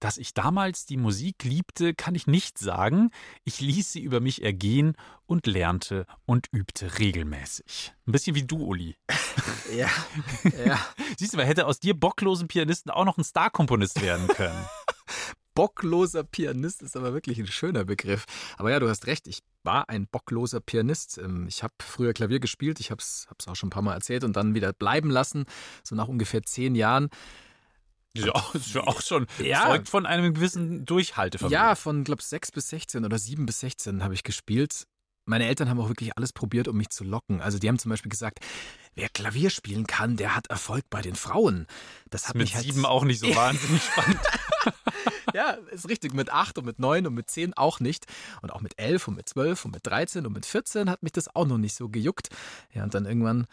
dass 0.00 0.16
ich 0.18 0.34
damals 0.34 0.86
die 0.86 0.96
Musik 0.96 1.44
liebte, 1.44 1.94
kann 1.94 2.14
ich 2.14 2.26
nicht 2.26 2.58
sagen. 2.58 3.10
Ich 3.44 3.60
ließ 3.60 3.92
sie 3.92 4.00
über 4.00 4.20
mich 4.20 4.42
ergehen 4.42 4.94
und 5.26 5.46
lernte 5.46 6.06
und 6.24 6.46
übte 6.52 6.98
regelmäßig. 6.98 7.92
Ein 8.06 8.12
bisschen 8.12 8.36
wie 8.36 8.44
du, 8.44 8.64
Uli. 8.64 8.96
Ja, 9.76 9.88
ja. 10.66 10.78
Siehst 11.18 11.34
du, 11.34 11.38
wer 11.38 11.46
hätte 11.46 11.66
aus 11.66 11.80
dir 11.80 11.94
bocklosen 11.94 12.48
Pianisten 12.48 12.90
auch 12.90 13.04
noch 13.04 13.18
ein 13.18 13.24
Star-Komponist 13.24 14.00
werden 14.02 14.28
können? 14.28 14.58
Bockloser 15.54 16.22
Pianist 16.22 16.82
ist 16.82 16.96
aber 16.96 17.12
wirklich 17.14 17.40
ein 17.40 17.48
schöner 17.48 17.84
Begriff. 17.84 18.26
Aber 18.58 18.70
ja, 18.70 18.78
du 18.78 18.88
hast 18.88 19.08
recht, 19.08 19.26
ich 19.26 19.40
war 19.64 19.88
ein 19.88 20.06
bockloser 20.06 20.60
Pianist. 20.60 21.18
Ähm, 21.18 21.48
Ich 21.48 21.64
habe 21.64 21.74
früher 21.80 22.12
Klavier 22.12 22.38
gespielt, 22.38 22.78
ich 22.78 22.92
habe 22.92 23.00
es 23.00 23.26
auch 23.48 23.56
schon 23.56 23.66
ein 23.66 23.70
paar 23.70 23.82
Mal 23.82 23.94
erzählt 23.94 24.22
und 24.22 24.36
dann 24.36 24.54
wieder 24.54 24.72
bleiben 24.72 25.10
lassen, 25.10 25.46
so 25.82 25.96
nach 25.96 26.06
ungefähr 26.06 26.44
zehn 26.44 26.76
Jahren. 26.76 27.08
Ja, 28.26 28.44
ist 28.54 28.74
ja 28.74 28.82
auch 28.86 29.00
schon 29.02 29.26
Ja. 29.38 29.62
zeugt 29.66 29.88
von 29.88 30.06
einem 30.06 30.34
gewissen 30.34 30.84
Durchhaltevermögen. 30.84 31.52
Ja, 31.52 31.74
von, 31.74 32.04
glaube 32.04 32.20
ich, 32.20 32.26
6 32.26 32.52
bis 32.52 32.68
16 32.70 33.04
oder 33.04 33.18
7 33.18 33.46
bis 33.46 33.60
16 33.60 34.02
habe 34.04 34.14
ich 34.14 34.22
gespielt. 34.24 34.86
Meine 35.24 35.46
Eltern 35.46 35.68
haben 35.68 35.78
auch 35.78 35.88
wirklich 35.88 36.16
alles 36.16 36.32
probiert, 36.32 36.68
um 36.68 36.76
mich 36.76 36.88
zu 36.88 37.04
locken. 37.04 37.42
Also 37.42 37.58
die 37.58 37.68
haben 37.68 37.78
zum 37.78 37.90
Beispiel 37.90 38.08
gesagt, 38.08 38.38
wer 38.94 39.10
Klavier 39.10 39.50
spielen 39.50 39.86
kann, 39.86 40.16
der 40.16 40.34
hat 40.34 40.46
Erfolg 40.46 40.84
bei 40.88 41.02
den 41.02 41.16
Frauen. 41.16 41.66
Das 42.08 42.28
hat 42.28 42.34
mit 42.34 42.44
mich 42.46 42.54
halt 42.54 42.64
sieben 42.64 42.86
auch 42.86 43.04
nicht 43.04 43.20
so 43.20 43.26
wahnsinnig 43.36 43.82
spannend. 43.82 44.20
Ja, 45.34 45.50
ist 45.70 45.88
richtig. 45.88 46.14
Mit 46.14 46.30
8 46.32 46.56
und 46.58 46.64
mit 46.64 46.78
9 46.78 47.06
und 47.06 47.14
mit 47.14 47.28
10 47.30 47.54
auch 47.54 47.80
nicht. 47.80 48.06
Und 48.40 48.50
auch 48.50 48.62
mit 48.62 48.78
11 48.78 49.08
und 49.08 49.16
mit 49.16 49.28
12 49.28 49.66
und 49.66 49.72
mit 49.74 49.86
13 49.86 50.24
und 50.26 50.32
mit 50.32 50.46
14 50.46 50.88
hat 50.88 51.02
mich 51.02 51.12
das 51.12 51.34
auch 51.36 51.46
noch 51.46 51.58
nicht 51.58 51.74
so 51.74 51.88
gejuckt. 51.90 52.28
Ja, 52.72 52.82
und 52.82 52.94
dann 52.94 53.04
irgendwann, 53.04 53.46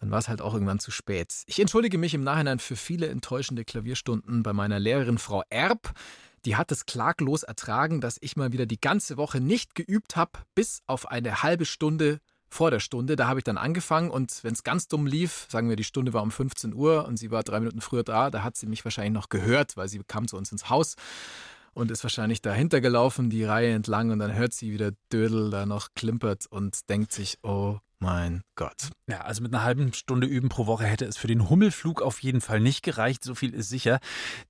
dann 0.00 0.10
war 0.10 0.18
es 0.18 0.28
halt 0.28 0.40
auch 0.40 0.54
irgendwann 0.54 0.78
zu 0.78 0.90
spät. 0.90 1.42
Ich 1.46 1.60
entschuldige 1.60 1.98
mich 1.98 2.14
im 2.14 2.22
Nachhinein 2.22 2.58
für 2.58 2.76
viele 2.76 3.08
enttäuschende 3.08 3.64
Klavierstunden 3.64 4.42
bei 4.42 4.52
meiner 4.52 4.78
Lehrerin 4.78 5.18
Frau 5.18 5.42
Erb. 5.50 5.92
Die 6.44 6.56
hat 6.56 6.70
es 6.70 6.86
klaglos 6.86 7.42
ertragen, 7.42 8.00
dass 8.00 8.16
ich 8.20 8.36
mal 8.36 8.52
wieder 8.52 8.66
die 8.66 8.80
ganze 8.80 9.16
Woche 9.16 9.40
nicht 9.40 9.74
geübt 9.74 10.16
habe, 10.16 10.38
bis 10.54 10.82
auf 10.86 11.10
eine 11.10 11.42
halbe 11.42 11.64
Stunde 11.64 12.20
vor 12.48 12.70
der 12.70 12.80
Stunde. 12.80 13.16
Da 13.16 13.26
habe 13.26 13.40
ich 13.40 13.44
dann 13.44 13.58
angefangen 13.58 14.10
und 14.10 14.42
wenn 14.44 14.54
es 14.54 14.62
ganz 14.62 14.88
dumm 14.88 15.06
lief, 15.06 15.46
sagen 15.50 15.68
wir, 15.68 15.76
die 15.76 15.84
Stunde 15.84 16.12
war 16.12 16.22
um 16.22 16.30
15 16.30 16.74
Uhr 16.74 17.06
und 17.06 17.16
sie 17.16 17.30
war 17.30 17.42
drei 17.42 17.60
Minuten 17.60 17.80
früher 17.80 18.04
da, 18.04 18.30
da 18.30 18.42
hat 18.42 18.56
sie 18.56 18.66
mich 18.66 18.84
wahrscheinlich 18.84 19.12
noch 19.12 19.28
gehört, 19.28 19.76
weil 19.76 19.88
sie 19.88 20.00
kam 20.06 20.28
zu 20.28 20.36
uns 20.36 20.52
ins 20.52 20.70
Haus 20.70 20.94
und 21.74 21.90
ist 21.90 22.02
wahrscheinlich 22.02 22.40
dahinter 22.40 22.80
gelaufen, 22.80 23.30
die 23.30 23.44
Reihe 23.44 23.72
entlang 23.72 24.10
und 24.10 24.18
dann 24.20 24.34
hört 24.34 24.54
sie, 24.54 24.72
wie 24.72 24.78
der 24.78 24.92
Dödel 25.12 25.50
da 25.50 25.66
noch 25.66 25.88
klimpert 25.94 26.46
und 26.46 26.88
denkt 26.88 27.12
sich, 27.12 27.38
oh 27.42 27.78
mein 28.00 28.42
Gott. 28.56 28.90
Ja, 29.08 29.22
also 29.22 29.42
mit 29.42 29.52
einer 29.52 29.64
halben 29.64 29.92
Stunde 29.92 30.26
Üben 30.26 30.48
pro 30.48 30.66
Woche 30.66 30.84
hätte 30.84 31.04
es 31.04 31.16
für 31.16 31.26
den 31.26 31.48
Hummelflug 31.48 32.02
auf 32.02 32.22
jeden 32.22 32.40
Fall 32.40 32.60
nicht 32.60 32.82
gereicht. 32.82 33.24
So 33.24 33.34
viel 33.34 33.54
ist 33.54 33.68
sicher. 33.68 33.98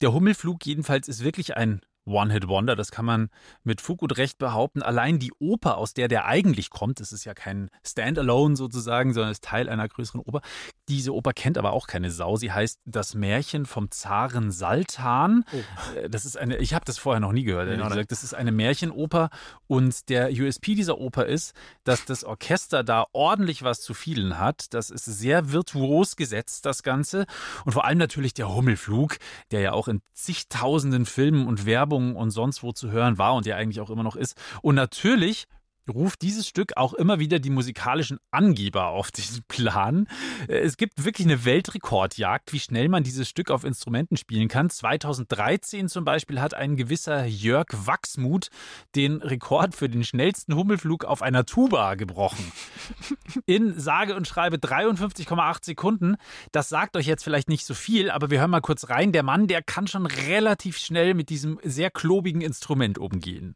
Der 0.01 0.13
Hummelflug 0.13 0.65
jedenfalls 0.67 1.09
ist 1.09 1.25
wirklich 1.25 1.57
ein 1.57 1.81
One-Hit-Wonder, 2.09 2.77
das 2.77 2.91
kann 2.91 3.05
man 3.05 3.31
mit 3.63 3.81
Fug 3.81 4.03
und 4.03 4.17
Recht 4.17 4.39
behaupten. 4.39 4.83
Allein 4.83 5.19
die 5.19 5.33
Oper, 5.39 5.77
aus 5.77 5.95
der 5.95 6.09
der 6.09 6.27
eigentlich 6.27 6.71
kommt, 6.71 7.01
das 7.01 7.13
ist 7.13 7.25
ja 7.25 7.35
kein 7.35 7.71
Standalone 7.87 8.57
sozusagen, 8.57 9.13
sondern 9.15 9.33
ist 9.33 9.45
Teil 9.45 9.69
einer 9.69 9.89
größeren 9.89 10.21
Oper. 10.21 10.41
Diese 10.89 11.15
Oper 11.15 11.33
kennt 11.33 11.59
aber 11.59 11.73
auch 11.73 11.87
keine 11.87 12.11
Sau. 12.11 12.37
Sie 12.37 12.53
heißt 12.53 12.81
Das 12.85 13.15
Märchen 13.15 13.67
vom 13.67 13.91
Zaren 13.91 14.51
Saltan. 14.51 15.45
Oh. 15.53 16.09
Das 16.09 16.25
ist 16.25 16.37
eine, 16.37 16.57
ich 16.57 16.75
habe 16.75 16.85
das 16.85 16.99
vorher 16.99 17.21
noch 17.21 17.33
nie 17.33 17.45
gehört, 17.45 17.69
ehrlich 17.69 17.87
gesagt. 17.87 18.13
Das 18.13 18.25
ist 18.25 18.35
eine 18.35 18.53
Märchenoper 18.53 19.31
und 19.67 20.09
der 20.09 20.31
USP 20.31 20.75
dieser 20.75 20.99
Oper 20.99 21.27
ist, 21.27 21.55
dass 21.85 22.05
das 22.05 22.25
Orchester 22.25 22.85
da 22.85 23.07
ordentlich 23.13 23.63
was 23.63 23.81
zu 23.81 23.95
vielen 23.95 24.39
hat. 24.39 24.73
Das 24.73 24.91
ist 24.91 25.05
sehr 25.05 25.53
virtuos 25.53 26.17
gesetzt, 26.17 26.65
das 26.65 26.83
Ganze. 26.83 27.27
Und 27.65 27.73
vor 27.73 27.85
allem 27.85 27.99
natürlich 27.99 28.35
der 28.35 28.55
Hummelflug, 28.55 29.19
der 29.51 29.61
ja 29.61 29.73
auch 29.73 29.89
in 29.89 30.01
zigtausenden 30.13 31.07
Filmen 31.07 31.47
und 31.47 31.67
Werbung 31.67 31.98
Werbung 31.99 32.17
und 32.17 32.31
sonst 32.31 32.63
wo 32.63 32.73
zu 32.73 32.91
hören 32.91 33.19
war 33.19 33.35
und 33.35 33.47
ja 33.47 33.57
eigentlich 33.57 33.81
auch 33.81 33.91
immer 33.91 34.03
noch 34.03 34.17
ist. 34.17 34.37
Und 34.63 34.75
natürlich 34.75 35.47
ruft 35.91 36.23
dieses 36.23 36.47
Stück 36.47 36.77
auch 36.77 36.95
immer 36.95 37.19
wieder 37.19 37.39
die 37.39 37.51
musikalischen 37.51 38.19
Angeber 38.31 38.89
auf 38.89 39.11
diesen 39.11 39.43
Plan. 39.49 40.09
Es 40.47 40.77
gibt 40.77 41.05
wirklich 41.05 41.27
eine 41.27 41.45
Weltrekordjagd, 41.45 42.53
wie 42.53 42.61
schnell 42.61 42.89
man 42.89 43.03
dieses 43.03 43.29
Stück 43.29 43.51
auf 43.51 43.65
Instrumenten 43.65 44.17
spielen 44.17 44.49
kann. 44.49 44.71
2013 44.71 45.89
zum 45.89 46.05
Beispiel 46.05 46.41
hat 46.41 46.55
ein 46.55 46.77
gewisser 46.77 47.25
Jörg 47.25 47.67
Wachsmuth 47.73 48.49
den 48.95 49.23
Rekord 49.23 49.75
für 49.75 49.89
den 49.89 50.05
schnellsten 50.05 50.55
Hummelflug 50.55 51.05
auf 51.05 51.23
einer 51.23 51.47
Tuba 51.47 51.95
gebrochen. 51.95 52.53
In 53.47 53.79
sage 53.79 54.15
und 54.15 54.27
schreibe 54.27 54.57
53,8 54.57 55.65
Sekunden. 55.65 56.17
Das 56.53 56.69
sagt 56.69 56.97
euch 56.97 57.07
jetzt 57.07 57.25
vielleicht 57.25 57.49
nicht 57.49 57.65
so 57.65 57.75
viel, 57.75 58.11
aber 58.11 58.31
wir 58.31 58.41
hören 58.41 58.51
mal 58.51 58.61
kurz 58.61 58.89
rein. 58.89 59.13
Der 59.13 59.23
Mann, 59.23 59.47
der 59.47 59.63
kann 59.63 59.87
schon 59.87 60.07
relativ 60.07 60.79
schnell 60.79 61.15
mit 61.15 61.31
diesem 61.31 61.59
sehr 61.63 61.91
klobigen 61.91 62.41
Instrument 62.41 62.99
umgehen. 62.99 63.55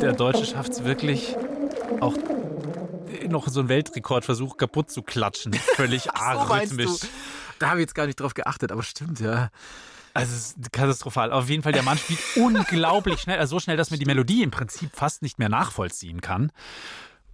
Der 0.00 0.12
Deutsche 0.12 0.44
schafft 0.44 0.72
es 0.72 0.84
wirklich 0.84 1.36
auch 2.00 2.14
noch 3.28 3.48
so 3.48 3.60
einen 3.60 3.68
Weltrekordversuch 3.68 4.56
kaputt 4.56 4.90
zu 4.90 5.02
klatschen. 5.02 5.52
Völlig 5.74 6.04
so, 6.04 6.10
arrhythmisch. 6.14 7.00
Da 7.58 7.70
habe 7.70 7.80
ich 7.80 7.84
jetzt 7.84 7.94
gar 7.94 8.06
nicht 8.06 8.20
drauf 8.20 8.34
geachtet, 8.34 8.72
aber 8.72 8.82
stimmt, 8.82 9.20
ja. 9.20 9.50
Also 10.14 10.34
es 10.34 10.52
ist 10.52 10.72
katastrophal. 10.72 11.32
Auf 11.32 11.48
jeden 11.48 11.62
Fall, 11.62 11.72
der 11.72 11.82
Mann 11.82 11.98
spielt 11.98 12.20
unglaublich 12.36 13.20
schnell, 13.20 13.38
also 13.38 13.56
so 13.56 13.60
schnell, 13.60 13.76
dass 13.76 13.90
man 13.90 14.00
die 14.00 14.06
Melodie 14.06 14.42
im 14.42 14.50
Prinzip 14.50 14.90
fast 14.94 15.22
nicht 15.22 15.38
mehr 15.38 15.48
nachvollziehen 15.48 16.20
kann. 16.20 16.50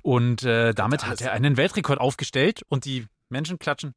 Und 0.02 0.42
äh, 0.42 0.74
damit 0.74 1.06
hat 1.06 1.20
er 1.20 1.32
einen 1.32 1.56
Weltrekord 1.56 1.98
aufgestellt 1.98 2.62
und 2.68 2.84
die 2.84 3.06
Menschen 3.30 3.58
klatschen. 3.58 3.94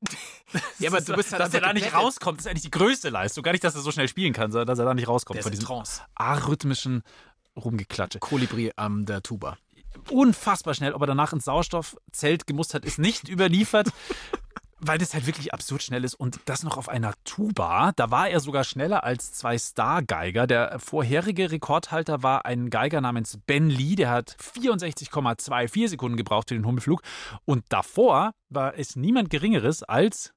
ja, 0.78 0.90
aber 0.90 1.00
du 1.00 1.14
bist 1.14 1.32
halt 1.32 1.40
dass 1.40 1.54
er 1.54 1.60
da 1.60 1.72
nicht 1.72 1.92
rauskommt, 1.94 2.40
ist 2.40 2.46
eigentlich 2.46 2.62
die 2.62 2.70
größte 2.70 3.08
Leistung. 3.08 3.42
Gar 3.42 3.52
nicht, 3.52 3.64
dass 3.64 3.74
er 3.74 3.80
so 3.80 3.90
schnell 3.90 4.08
spielen 4.08 4.32
kann, 4.32 4.52
sondern 4.52 4.66
dass 4.66 4.78
er 4.78 4.84
da 4.84 4.94
nicht 4.94 5.08
rauskommt. 5.08 5.36
Der 5.36 5.42
von 5.42 5.52
diesem 5.52 5.66
Trance. 5.66 6.02
arrhythmischen 6.14 7.02
Rumgeklatsche. 7.56 8.18
Kolibri 8.18 8.72
am 8.76 9.06
der 9.06 9.22
Tuba. 9.22 9.56
Unfassbar 10.10 10.74
schnell. 10.74 10.92
Ob 10.92 11.02
er 11.02 11.06
danach 11.06 11.32
ins 11.32 11.44
Sauerstoffzelt 11.44 12.46
gemusst 12.46 12.74
hat, 12.74 12.84
ist 12.84 12.98
nicht 12.98 13.28
überliefert 13.28 13.88
weil 14.78 14.98
das 14.98 15.14
halt 15.14 15.26
wirklich 15.26 15.52
absurd 15.52 15.82
schnell 15.82 16.04
ist 16.04 16.14
und 16.14 16.40
das 16.44 16.62
noch 16.62 16.76
auf 16.76 16.88
einer 16.88 17.14
Tuba. 17.24 17.92
Da 17.96 18.10
war 18.10 18.28
er 18.28 18.40
sogar 18.40 18.64
schneller 18.64 19.04
als 19.04 19.32
zwei 19.32 19.56
Star-Geiger. 19.58 20.46
Der 20.46 20.78
vorherige 20.78 21.50
Rekordhalter 21.50 22.22
war 22.22 22.44
ein 22.44 22.70
Geiger 22.70 23.00
namens 23.00 23.38
Ben 23.46 23.68
Lee, 23.68 23.94
der 23.94 24.10
hat 24.10 24.36
64,24 24.40 25.88
Sekunden 25.88 26.16
gebraucht 26.16 26.48
für 26.48 26.54
den 26.54 26.66
Hummelflug. 26.66 27.02
Und 27.44 27.64
davor 27.68 28.32
war 28.48 28.78
es 28.78 28.96
niemand 28.96 29.30
Geringeres 29.30 29.82
als 29.82 30.32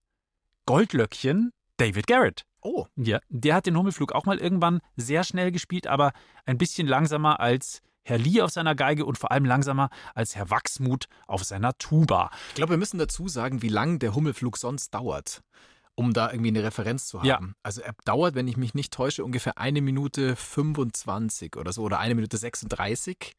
Goldlöckchen 0.65 1.51
David 1.77 2.07
Garrett. 2.07 2.45
Oh. 2.61 2.85
Ja, 2.95 3.19
der 3.29 3.55
hat 3.55 3.65
den 3.65 3.77
Hummelflug 3.77 4.11
auch 4.11 4.25
mal 4.25 4.37
irgendwann 4.37 4.81
sehr 4.95 5.23
schnell 5.23 5.51
gespielt, 5.51 5.87
aber 5.87 6.11
ein 6.45 6.57
bisschen 6.57 6.87
langsamer 6.87 7.39
als 7.39 7.81
Herr 8.09 8.17
Lee 8.17 8.41
auf 8.41 8.51
seiner 8.51 8.75
Geige 8.75 9.05
und 9.05 9.17
vor 9.17 9.31
allem 9.31 9.45
langsamer 9.45 9.89
als 10.15 10.35
Herr 10.35 10.49
Wachsmuth 10.49 11.05
auf 11.27 11.43
seiner 11.43 11.77
Tuba. 11.77 12.31
Ich 12.49 12.55
glaube, 12.55 12.71
wir 12.71 12.77
müssen 12.77 12.97
dazu 12.97 13.27
sagen, 13.27 13.61
wie 13.61 13.69
lang 13.69 13.99
der 13.99 14.15
Hummelflug 14.15 14.57
sonst 14.57 14.93
dauert 14.93 15.41
um 15.95 16.13
da 16.13 16.31
irgendwie 16.31 16.47
eine 16.47 16.63
Referenz 16.63 17.07
zu 17.07 17.19
haben. 17.19 17.27
Ja. 17.27 17.41
Also 17.61 17.81
er 17.81 17.93
dauert, 18.05 18.33
wenn 18.33 18.47
ich 18.47 18.55
mich 18.55 18.73
nicht 18.73 18.93
täusche, 18.93 19.25
ungefähr 19.25 19.57
eine 19.57 19.81
Minute 19.81 20.37
25 20.37 21.57
oder 21.57 21.73
so 21.73 21.81
oder 21.83 21.99
eine 21.99 22.15
Minute 22.15 22.37
36. 22.37 23.35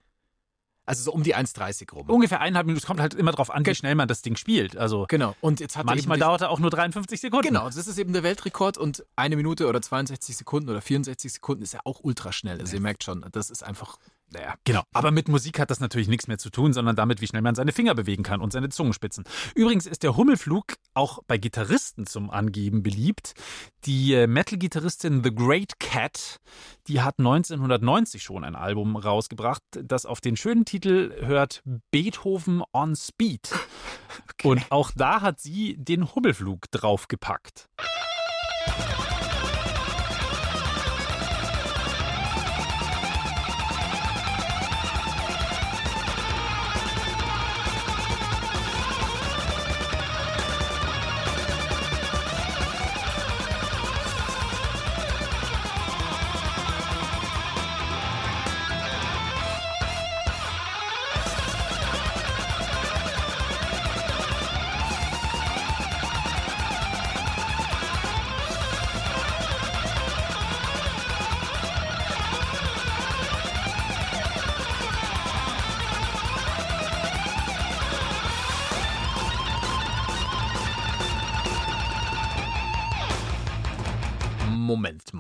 Also 0.85 1.05
so 1.05 1.13
um 1.13 1.23
die 1.23 1.35
1,30 1.35 1.91
rum. 1.93 2.11
Ungefähr 2.11 2.41
eineinhalb 2.41 2.67
Minuten. 2.67 2.83
Es 2.83 2.87
kommt 2.87 3.01
halt 3.01 3.15
immer 3.15 3.31
darauf 3.31 3.51
an, 3.51 3.65
wie 3.65 3.75
schnell 3.75 3.95
man 3.95 4.09
das 4.09 4.21
Ding 4.21 4.37
spielt. 4.37 4.77
Also 4.77 5.07
genau. 5.09 5.35
Und 5.41 5.61
jetzt 5.61 5.77
hat 5.77 5.87
manchmal 5.87 6.19
dauert 6.19 6.43
er 6.43 6.51
auch 6.51 6.59
nur 6.59 6.71
53 6.71 7.21
Sekunden. 7.21 7.47
Genau, 7.47 7.65
das 7.65 7.77
ist 7.77 7.97
eben 7.97 8.13
der 8.13 8.25
Weltrekord 8.25 8.77
und 8.77 9.07
eine 9.17 9.37
Minute 9.37 9.67
oder 9.67 9.81
62 9.81 10.37
Sekunden 10.37 10.69
oder 10.69 10.83
64 10.83 11.33
Sekunden 11.33 11.63
ist 11.63 11.73
ja 11.73 11.81
auch 11.85 12.01
ultra 12.03 12.33
schnell. 12.33 12.61
Also 12.61 12.75
ihr 12.75 12.83
merkt 12.83 13.05
schon, 13.05 13.25
das 13.33 13.49
ist 13.49 13.63
einfach 13.63 13.99
naja. 14.33 14.55
Genau. 14.65 14.83
Aber 14.93 15.11
mit 15.11 15.29
Musik 15.29 15.59
hat 15.59 15.71
das 15.71 15.81
natürlich 15.81 16.09
nichts 16.09 16.29
mehr 16.29 16.39
zu 16.39 16.51
tun, 16.51 16.73
sondern 16.73 16.97
damit, 16.97 17.21
wie 17.21 17.27
schnell 17.27 17.43
man 17.43 17.55
seine 17.55 17.73
Finger 17.73 17.95
bewegen 17.95 18.23
kann 18.23 18.41
und 18.41 18.53
seine 18.53 18.69
Zungenspitzen. 18.69 19.25
Übrigens 19.55 19.87
ist 19.87 20.03
der 20.03 20.17
Hummelflug 20.17 20.75
auch 20.95 21.21
bei 21.27 21.39
Gitarristen 21.39 22.07
zum 22.07 22.31
Angeben 22.31 22.83
beliebt. 22.83 23.35
Die 23.85 24.15
äh, 24.15 24.27
Metal-Gitarristin 24.27 25.23
The 25.25 25.35
Great 25.35 25.79
Cat, 25.79 26.41
die 26.87 27.01
hat 27.01 27.19
1990 27.19 28.23
schon 28.23 28.45
ein 28.45 28.55
Album 28.55 28.97
rausgebracht, 28.97 29.63
das 29.83 30.07
auf 30.07 30.21
den 30.21 30.37
schönen 30.37 30.65
Titel 30.65 31.15
hört 31.21 31.63
Beethoven 31.91 32.63
on 32.73 32.97
Speed. 32.97 33.51
Okay. 34.33 34.49
Und 34.49 34.73
auch 34.73 34.91
da 34.97 35.21
hat 35.21 35.39
sie 35.39 35.77
den 35.79 36.15
Hummelflug 36.15 36.71
draufgepackt. 36.73 37.69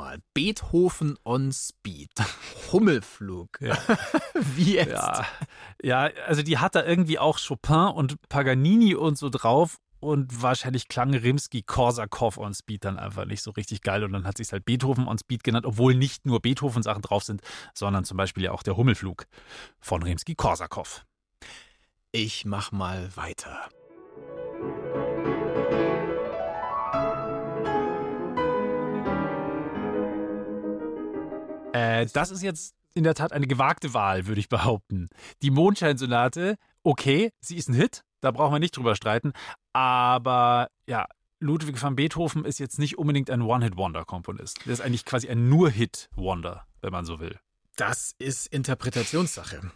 Mal. 0.00 0.18
Beethoven 0.34 1.18
on 1.24 1.52
Speed. 1.52 2.10
Hummelflug. 2.72 3.60
Ja. 3.60 3.76
Wie 4.34 4.74
jetzt? 4.74 4.92
Ja. 4.92 5.26
ja, 5.82 6.10
also 6.26 6.42
die 6.42 6.58
hat 6.58 6.74
da 6.74 6.84
irgendwie 6.84 7.18
auch 7.18 7.38
Chopin 7.38 7.94
und 7.94 8.16
Paganini 8.28 8.94
und 8.94 9.18
so 9.18 9.28
drauf. 9.28 9.78
Und 10.00 10.42
wahrscheinlich 10.42 10.88
klang 10.88 11.12
Rimsky-Korsakow 11.12 12.38
on 12.38 12.54
Speed 12.54 12.86
dann 12.86 12.98
einfach 12.98 13.26
nicht 13.26 13.42
so 13.42 13.50
richtig 13.50 13.82
geil. 13.82 14.02
Und 14.02 14.12
dann 14.12 14.24
hat 14.24 14.38
sich 14.38 14.50
halt 14.50 14.64
Beethoven 14.64 15.06
on 15.06 15.18
Speed 15.18 15.44
genannt, 15.44 15.66
obwohl 15.66 15.94
nicht 15.94 16.24
nur 16.24 16.40
Beethoven-Sachen 16.40 17.02
drauf 17.02 17.22
sind, 17.22 17.42
sondern 17.74 18.04
zum 18.06 18.16
Beispiel 18.16 18.44
ja 18.44 18.52
auch 18.52 18.62
der 18.62 18.78
Hummelflug 18.78 19.26
von 19.78 20.02
Rimsky-Korsakow. 20.02 21.04
Ich 22.12 22.46
mach 22.46 22.72
mal 22.72 23.14
weiter. 23.14 23.68
Äh, 31.72 32.06
das 32.12 32.30
ist 32.30 32.42
jetzt 32.42 32.74
in 32.94 33.04
der 33.04 33.14
Tat 33.14 33.32
eine 33.32 33.46
gewagte 33.46 33.94
Wahl, 33.94 34.26
würde 34.26 34.40
ich 34.40 34.48
behaupten. 34.48 35.08
Die 35.42 35.50
Mondscheinsonate, 35.50 36.56
okay, 36.82 37.32
sie 37.40 37.56
ist 37.56 37.68
ein 37.68 37.74
Hit, 37.74 38.04
da 38.20 38.30
brauchen 38.30 38.54
wir 38.54 38.58
nicht 38.58 38.76
drüber 38.76 38.96
streiten, 38.96 39.32
aber 39.72 40.68
ja, 40.86 41.06
Ludwig 41.38 41.80
van 41.80 41.96
Beethoven 41.96 42.44
ist 42.44 42.58
jetzt 42.58 42.78
nicht 42.78 42.98
unbedingt 42.98 43.30
ein 43.30 43.42
One-Hit-Wonder-Komponist. 43.42 44.66
Der 44.66 44.72
ist 44.72 44.80
eigentlich 44.80 45.04
quasi 45.04 45.28
ein 45.28 45.48
Nur-Hit-Wonder, 45.48 46.66
wenn 46.82 46.92
man 46.92 47.04
so 47.04 47.20
will. 47.20 47.38
Das 47.76 48.14
ist 48.18 48.46
Interpretationssache. 48.48 49.70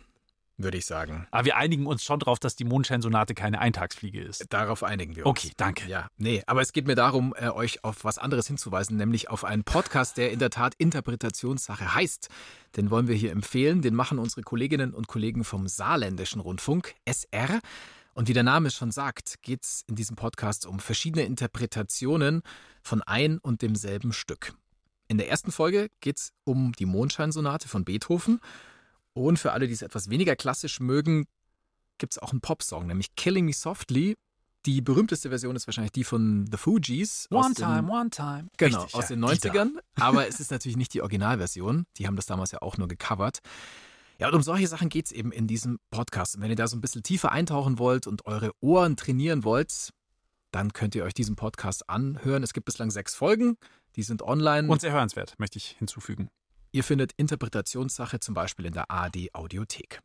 Würde 0.56 0.78
ich 0.78 0.86
sagen. 0.86 1.26
Aber 1.30 1.44
wir 1.44 1.56
einigen 1.56 1.86
uns 1.86 2.04
schon 2.04 2.20
darauf, 2.20 2.38
dass 2.38 2.56
die 2.56 2.64
Mondscheinsonate 2.64 3.34
keine 3.34 3.58
Eintagsfliege 3.58 4.20
ist. 4.22 4.46
Darauf 4.50 4.82
einigen 4.82 5.16
wir 5.16 5.26
uns. 5.26 5.38
Okay, 5.38 5.52
danke. 5.56 5.88
Ja, 5.88 6.08
nee, 6.16 6.42
aber 6.46 6.60
es 6.60 6.72
geht 6.72 6.86
mir 6.86 6.94
darum, 6.94 7.34
äh, 7.36 7.48
euch 7.48 7.82
auf 7.84 8.04
was 8.04 8.18
anderes 8.18 8.46
hinzuweisen, 8.46 8.96
nämlich 8.96 9.30
auf 9.30 9.44
einen 9.44 9.64
Podcast, 9.64 10.16
der 10.16 10.30
in 10.30 10.38
der 10.38 10.50
Tat 10.50 10.74
Interpretationssache 10.78 11.94
heißt. 11.94 12.28
Den 12.76 12.90
wollen 12.90 13.08
wir 13.08 13.16
hier 13.16 13.32
empfehlen. 13.32 13.82
Den 13.82 13.94
machen 13.94 14.18
unsere 14.18 14.42
Kolleginnen 14.42 14.94
und 14.94 15.08
Kollegen 15.08 15.44
vom 15.44 15.66
Saarländischen 15.68 16.40
Rundfunk, 16.40 16.94
SR. 17.04 17.60
Und 18.14 18.28
wie 18.28 18.32
der 18.32 18.44
Name 18.44 18.70
schon 18.70 18.92
sagt, 18.92 19.42
geht 19.42 19.64
es 19.64 19.84
in 19.88 19.96
diesem 19.96 20.14
Podcast 20.14 20.66
um 20.66 20.78
verschiedene 20.78 21.24
Interpretationen 21.24 22.42
von 22.80 23.02
ein 23.02 23.38
und 23.38 23.62
demselben 23.62 24.12
Stück. 24.12 24.54
In 25.08 25.18
der 25.18 25.28
ersten 25.28 25.52
Folge 25.52 25.90
geht 26.00 26.18
es 26.18 26.32
um 26.44 26.72
die 26.72 26.86
Mondscheinsonate 26.86 27.68
von 27.68 27.84
Beethoven. 27.84 28.40
Und 29.14 29.38
für 29.38 29.52
alle, 29.52 29.66
die 29.66 29.72
es 29.72 29.82
etwas 29.82 30.10
weniger 30.10 30.36
klassisch 30.36 30.80
mögen, 30.80 31.26
gibt 31.98 32.12
es 32.14 32.18
auch 32.18 32.32
einen 32.32 32.40
Popsong, 32.40 32.86
nämlich 32.86 33.14
Killing 33.16 33.44
Me 33.46 33.52
Softly. 33.52 34.16
Die 34.66 34.80
berühmteste 34.80 35.28
Version 35.28 35.54
ist 35.56 35.66
wahrscheinlich 35.68 35.92
die 35.92 36.04
von 36.04 36.46
The 36.50 36.56
Fugees. 36.56 37.26
One 37.30 37.48
den- 37.48 37.54
time, 37.54 37.90
one 37.92 38.10
time. 38.10 38.48
Genau, 38.56 38.78
Richtig, 38.82 38.94
aus 38.94 39.08
ja, 39.10 39.16
den 39.16 39.20
die 39.22 39.38
da. 39.38 39.50
90ern. 39.50 39.70
Aber 39.96 40.26
es 40.26 40.40
ist 40.40 40.50
natürlich 40.50 40.76
nicht 40.76 40.94
die 40.94 41.02
Originalversion. 41.02 41.84
Die 41.98 42.06
haben 42.06 42.16
das 42.16 42.26
damals 42.26 42.50
ja 42.50 42.62
auch 42.62 42.76
nur 42.78 42.88
gecovert. 42.88 43.40
Ja, 44.18 44.28
und 44.28 44.34
um 44.34 44.42
solche 44.42 44.66
Sachen 44.68 44.88
geht 44.88 45.06
es 45.06 45.12
eben 45.12 45.32
in 45.32 45.46
diesem 45.46 45.78
Podcast. 45.90 46.36
Und 46.36 46.42
wenn 46.42 46.50
ihr 46.50 46.56
da 46.56 46.66
so 46.66 46.76
ein 46.76 46.80
bisschen 46.80 47.02
tiefer 47.02 47.30
eintauchen 47.32 47.78
wollt 47.78 48.06
und 48.06 48.26
eure 48.26 48.52
Ohren 48.60 48.96
trainieren 48.96 49.44
wollt, 49.44 49.90
dann 50.50 50.72
könnt 50.72 50.94
ihr 50.94 51.04
euch 51.04 51.14
diesen 51.14 51.36
Podcast 51.36 51.90
anhören. 51.90 52.42
Es 52.42 52.52
gibt 52.54 52.64
bislang 52.64 52.90
sechs 52.90 53.14
Folgen. 53.14 53.56
Die 53.96 54.02
sind 54.02 54.22
online. 54.22 54.68
Und 54.68 54.80
sehr 54.80 54.92
hörenswert, 54.92 55.34
möchte 55.38 55.58
ich 55.58 55.76
hinzufügen. 55.78 56.30
Ihr 56.74 56.84
findet 56.84 57.12
Interpretationssache 57.16 58.20
zum 58.20 58.34
Beispiel 58.34 58.66
in 58.66 58.72
der 58.72 58.90
ARD 58.90 59.32
Audiothek. 59.32 60.00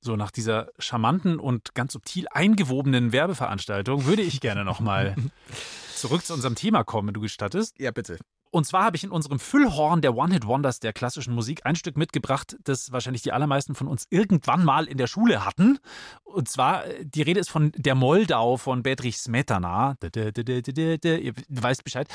So, 0.00 0.16
nach 0.16 0.30
dieser 0.30 0.68
charmanten 0.78 1.38
und 1.38 1.74
ganz 1.74 1.92
subtil 1.92 2.26
eingewobenen 2.30 3.12
Werbeveranstaltung 3.12 4.06
würde 4.06 4.22
ich 4.22 4.40
gerne 4.40 4.64
nochmal 4.64 5.16
zurück 5.94 6.24
zu 6.24 6.34
unserem 6.34 6.54
Thema 6.54 6.84
kommen, 6.84 7.08
wenn 7.08 7.14
du 7.14 7.20
gestattest. 7.20 7.78
Ja, 7.78 7.90
bitte. 7.90 8.18
Und 8.50 8.66
zwar 8.66 8.84
habe 8.84 8.96
ich 8.96 9.04
in 9.04 9.10
unserem 9.10 9.38
Füllhorn 9.38 10.02
der 10.02 10.14
One-Hit-Wonders 10.14 10.78
der 10.78 10.92
klassischen 10.92 11.34
Musik 11.34 11.64
ein 11.64 11.74
Stück 11.74 11.96
mitgebracht, 11.96 12.56
das 12.64 12.92
wahrscheinlich 12.92 13.22
die 13.22 13.32
allermeisten 13.32 13.74
von 13.74 13.88
uns 13.88 14.06
irgendwann 14.10 14.62
mal 14.64 14.86
in 14.86 14.98
der 14.98 15.06
Schule 15.06 15.46
hatten. 15.46 15.78
Und 16.22 16.48
zwar, 16.48 16.84
äh, 16.84 17.04
die 17.04 17.22
Rede 17.22 17.40
ist 17.40 17.50
von 17.50 17.72
der 17.76 17.94
Moldau 17.94 18.58
von 18.58 18.82
Bedrich 18.82 19.18
Smetana. 19.18 19.96
Ihr 20.14 21.32
weißt 21.48 21.82
Bescheid. 21.82 22.08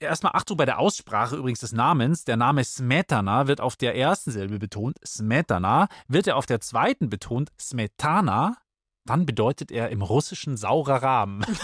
Erstmal 0.00 0.32
Achtung 0.34 0.56
bei 0.56 0.64
der 0.64 0.78
Aussprache 0.78 1.36
übrigens 1.36 1.60
des 1.60 1.72
Namens. 1.72 2.24
Der 2.24 2.36
Name 2.36 2.62
Smetana 2.62 3.48
wird 3.48 3.60
auf 3.60 3.74
der 3.76 3.96
ersten 3.96 4.30
Silbe 4.30 4.58
betont, 4.58 4.96
Smetana. 5.04 5.88
Wird 6.06 6.28
er 6.28 6.36
auf 6.36 6.46
der 6.46 6.60
zweiten 6.60 7.08
betont, 7.10 7.50
Smetana, 7.60 8.56
dann 9.04 9.26
bedeutet 9.26 9.72
er 9.72 9.88
im 9.88 10.02
Russischen 10.02 10.56
saurer 10.56 11.02
Rahmen. 11.02 11.44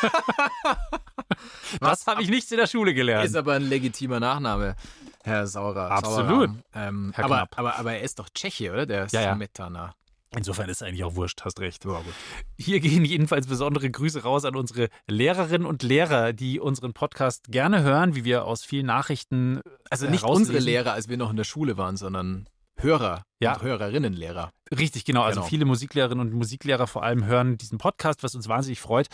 das 1.80 2.06
habe 2.06 2.22
ich 2.22 2.28
nicht 2.28 2.50
in 2.52 2.58
der 2.58 2.66
Schule 2.66 2.94
gelernt. 2.94 3.24
Ist 3.24 3.36
aber 3.36 3.54
ein 3.54 3.68
legitimer 3.68 4.20
Nachname, 4.20 4.76
Herr 5.24 5.46
Saurer. 5.46 5.90
Absolut. 5.90 6.50
Ähm, 6.74 7.12
Herr 7.14 7.24
aber, 7.24 7.48
aber, 7.56 7.78
aber 7.78 7.94
er 7.94 8.02
ist 8.02 8.18
doch 8.18 8.28
Tscheche, 8.28 8.72
oder? 8.72 8.86
Der 8.86 9.06
Ja, 9.10 9.22
ja. 9.22 9.38
Insofern 10.36 10.68
ist 10.68 10.82
eigentlich 10.82 11.02
auch 11.02 11.16
wurscht, 11.16 11.42
hast 11.44 11.58
recht. 11.58 11.82
Gut. 11.82 11.96
Hier 12.56 12.78
gehen 12.80 13.04
jedenfalls 13.04 13.48
besondere 13.48 13.90
Grüße 13.90 14.22
raus 14.22 14.44
an 14.44 14.54
unsere 14.54 14.88
Lehrerinnen 15.08 15.66
und 15.66 15.82
Lehrer, 15.82 16.32
die 16.32 16.60
unseren 16.60 16.92
Podcast 16.92 17.46
gerne 17.48 17.82
hören, 17.82 18.14
wie 18.14 18.24
wir 18.24 18.44
aus 18.44 18.62
vielen 18.64 18.86
Nachrichten 18.86 19.60
Also 19.90 20.06
äh, 20.06 20.10
nicht 20.10 20.22
herauslesen. 20.22 20.54
unsere 20.54 20.64
Lehrer, 20.64 20.92
als 20.92 21.08
wir 21.08 21.16
noch 21.16 21.30
in 21.30 21.36
der 21.36 21.44
Schule 21.44 21.76
waren, 21.76 21.96
sondern 21.96 22.48
Hörer 22.76 23.24
Ja. 23.40 23.54
und 23.56 23.62
Hörerinnenlehrer. 23.62 24.52
Richtig, 24.70 25.04
genau. 25.04 25.22
Also 25.22 25.40
Genau. 25.40 25.48
viele 25.50 25.64
Musiklehrerinnen 25.66 26.26
und 26.26 26.32
Musiklehrer 26.32 26.86
vor 26.86 27.02
allem 27.02 27.26
hören 27.26 27.58
diesen 27.58 27.76
Podcast, 27.78 28.22
was 28.22 28.34
uns 28.36 28.48
wahnsinnig 28.48 28.80
freut 28.80 29.08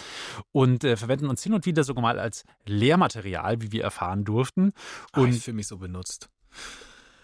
und 0.52 0.84
äh, 0.84 0.96
verwenden 0.96 1.28
uns 1.28 1.42
hin 1.42 1.54
und 1.54 1.64
wieder 1.66 1.82
sogar 1.82 2.02
mal 2.02 2.18
als 2.20 2.44
Lehrmaterial, 2.66 3.62
wie 3.62 3.72
wir 3.72 3.82
erfahren 3.82 4.24
durften. 4.24 4.72
Und 5.14 5.22
Und 5.22 5.28
ich 5.34 5.42
fühle 5.42 5.56
mich 5.56 5.66
so 5.66 5.78
benutzt. 5.78 6.28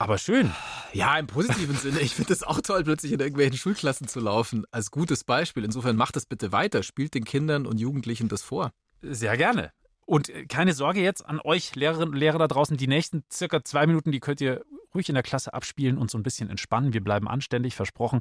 Aber 0.03 0.19
schön. 0.19 0.51
Ja, 0.93 1.17
im 1.17 1.29
positiven 1.29 1.77
Sinne. 1.77 2.01
Ich 2.01 2.15
finde 2.17 2.33
es 2.33 2.43
auch 2.43 2.61
toll, 2.61 2.83
plötzlich 2.83 3.13
in 3.13 3.21
irgendwelchen 3.21 3.57
Schulklassen 3.57 4.09
zu 4.09 4.19
laufen. 4.19 4.65
Als 4.73 4.91
gutes 4.91 5.23
Beispiel. 5.23 5.65
Insofern 5.65 5.95
macht 5.95 6.17
das 6.17 6.27
bitte 6.27 6.51
weiter. 6.51 6.83
Spielt 6.83 7.15
den 7.15 7.25
Kindern 7.25 7.67
und 7.67 7.79
Jugendlichen 7.79 8.29
das 8.29 8.43
vor. 8.43 8.73
Sehr 9.01 9.37
gerne. 9.37 9.71
Und 10.05 10.29
äh, 10.29 10.47
keine 10.47 10.73
Sorge 10.73 11.01
jetzt 11.01 11.25
an 11.25 11.41
euch 11.43 11.77
Lehrerinnen 11.77 12.11
und 12.11 12.17
Lehrer 12.17 12.39
da 12.39 12.49
draußen. 12.49 12.77
Die 12.77 12.89
nächsten 12.89 13.23
circa 13.33 13.65
zwei 13.65 13.87
Minuten, 13.87 14.11
die 14.11 14.19
könnt 14.19 14.41
ihr 14.41 14.65
ruhig 14.93 15.09
in 15.09 15.15
der 15.15 15.23
Klasse 15.23 15.55
abspielen 15.55 15.99
und 15.99 16.11
so 16.11 16.19
ein 16.19 16.25
bisschen 16.25 16.51
entspannen. 16.51 16.93
Wir 16.93 17.03
bleiben 17.03 17.29
anständig, 17.29 17.77
versprochen. 17.77 18.19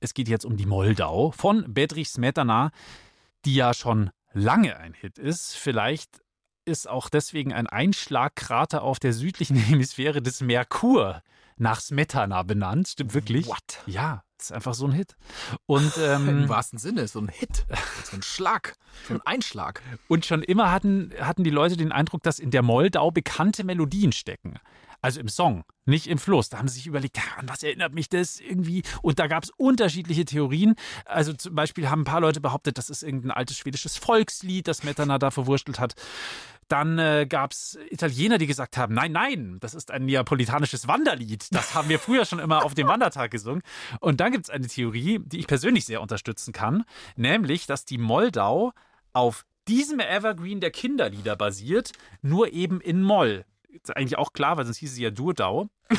Es 0.00 0.14
geht 0.14 0.28
jetzt 0.28 0.46
um 0.46 0.56
die 0.56 0.66
Moldau 0.66 1.30
von 1.32 1.74
Bedrich 1.74 2.08
Smetana, 2.08 2.70
die 3.44 3.54
ja 3.54 3.74
schon 3.74 4.10
lange 4.32 4.78
ein 4.78 4.94
Hit 4.94 5.18
ist. 5.18 5.56
Vielleicht 5.56 6.21
ist 6.64 6.88
auch 6.88 7.08
deswegen 7.08 7.52
ein 7.52 7.66
Einschlagkrater 7.66 8.82
auf 8.82 8.98
der 8.98 9.12
südlichen 9.12 9.56
Hemisphäre 9.68 10.22
des 10.22 10.40
Merkur 10.40 11.22
nach 11.56 11.80
Smetana 11.80 12.42
benannt. 12.42 12.88
Stimmt 12.88 13.14
wirklich? 13.14 13.46
What? 13.46 13.82
Ja, 13.86 14.24
ist 14.38 14.52
einfach 14.52 14.74
so 14.74 14.86
ein 14.86 14.92
Hit. 14.92 15.16
Und 15.66 15.92
ähm, 15.98 16.28
Im 16.42 16.48
wahrsten 16.48 16.78
Sinne, 16.78 17.06
so 17.08 17.20
ein 17.20 17.28
Hit. 17.28 17.66
So 18.04 18.16
ein 18.16 18.22
Schlag. 18.22 18.74
So 19.06 19.14
ein 19.14 19.20
Einschlag. 19.24 19.82
Und 20.08 20.26
schon 20.26 20.42
immer 20.42 20.70
hatten, 20.70 21.12
hatten 21.20 21.44
die 21.44 21.50
Leute 21.50 21.76
den 21.76 21.92
Eindruck, 21.92 22.22
dass 22.22 22.38
in 22.38 22.50
der 22.50 22.62
Moldau 22.62 23.10
bekannte 23.10 23.64
Melodien 23.64 24.12
stecken. 24.12 24.58
Also 25.02 25.18
im 25.18 25.28
Song, 25.28 25.64
nicht 25.84 26.06
im 26.06 26.16
Fluss. 26.16 26.48
Da 26.48 26.58
haben 26.58 26.68
sie 26.68 26.76
sich 26.76 26.86
überlegt, 26.86 27.18
an 27.36 27.48
was 27.48 27.64
erinnert 27.64 27.92
mich 27.92 28.08
das 28.08 28.38
irgendwie? 28.38 28.84
Und 29.02 29.18
da 29.18 29.26
gab 29.26 29.42
es 29.42 29.50
unterschiedliche 29.56 30.24
Theorien. 30.24 30.76
Also 31.04 31.32
zum 31.32 31.56
Beispiel 31.56 31.90
haben 31.90 32.02
ein 32.02 32.04
paar 32.04 32.20
Leute 32.20 32.40
behauptet, 32.40 32.78
das 32.78 32.88
ist 32.88 33.02
irgendein 33.02 33.32
altes 33.32 33.58
schwedisches 33.58 33.96
Volkslied, 33.96 34.68
das 34.68 34.84
Metana 34.84 35.18
da 35.18 35.32
verwurstelt 35.32 35.80
hat. 35.80 35.94
Dann 36.68 37.00
äh, 37.00 37.26
gab 37.28 37.50
es 37.50 37.76
Italiener, 37.90 38.38
die 38.38 38.46
gesagt 38.46 38.76
haben, 38.76 38.94
nein, 38.94 39.10
nein, 39.10 39.58
das 39.58 39.74
ist 39.74 39.90
ein 39.90 40.04
neapolitanisches 40.04 40.86
Wanderlied. 40.86 41.48
Das 41.50 41.74
haben 41.74 41.88
wir 41.88 41.98
früher 41.98 42.24
schon 42.24 42.38
immer 42.38 42.64
auf 42.64 42.74
dem 42.74 42.86
Wandertag 42.86 43.32
gesungen. 43.32 43.62
Und 43.98 44.20
dann 44.20 44.30
gibt 44.30 44.44
es 44.44 44.50
eine 44.50 44.68
Theorie, 44.68 45.18
die 45.18 45.40
ich 45.40 45.48
persönlich 45.48 45.84
sehr 45.84 46.00
unterstützen 46.00 46.52
kann, 46.52 46.84
nämlich, 47.16 47.66
dass 47.66 47.84
die 47.84 47.98
Moldau 47.98 48.72
auf 49.12 49.44
diesem 49.66 49.98
Evergreen 49.98 50.60
der 50.60 50.70
Kinderlieder 50.70 51.34
basiert, 51.34 51.90
nur 52.22 52.52
eben 52.52 52.80
in 52.80 53.02
Moll. 53.02 53.44
Ist 53.72 53.96
eigentlich 53.96 54.18
auch 54.18 54.32
klar, 54.32 54.56
weil 54.56 54.64
sonst 54.64 54.78
hieß 54.78 54.94
sie 54.94 55.02
ja 55.02 55.10
Durdau. 55.10 55.68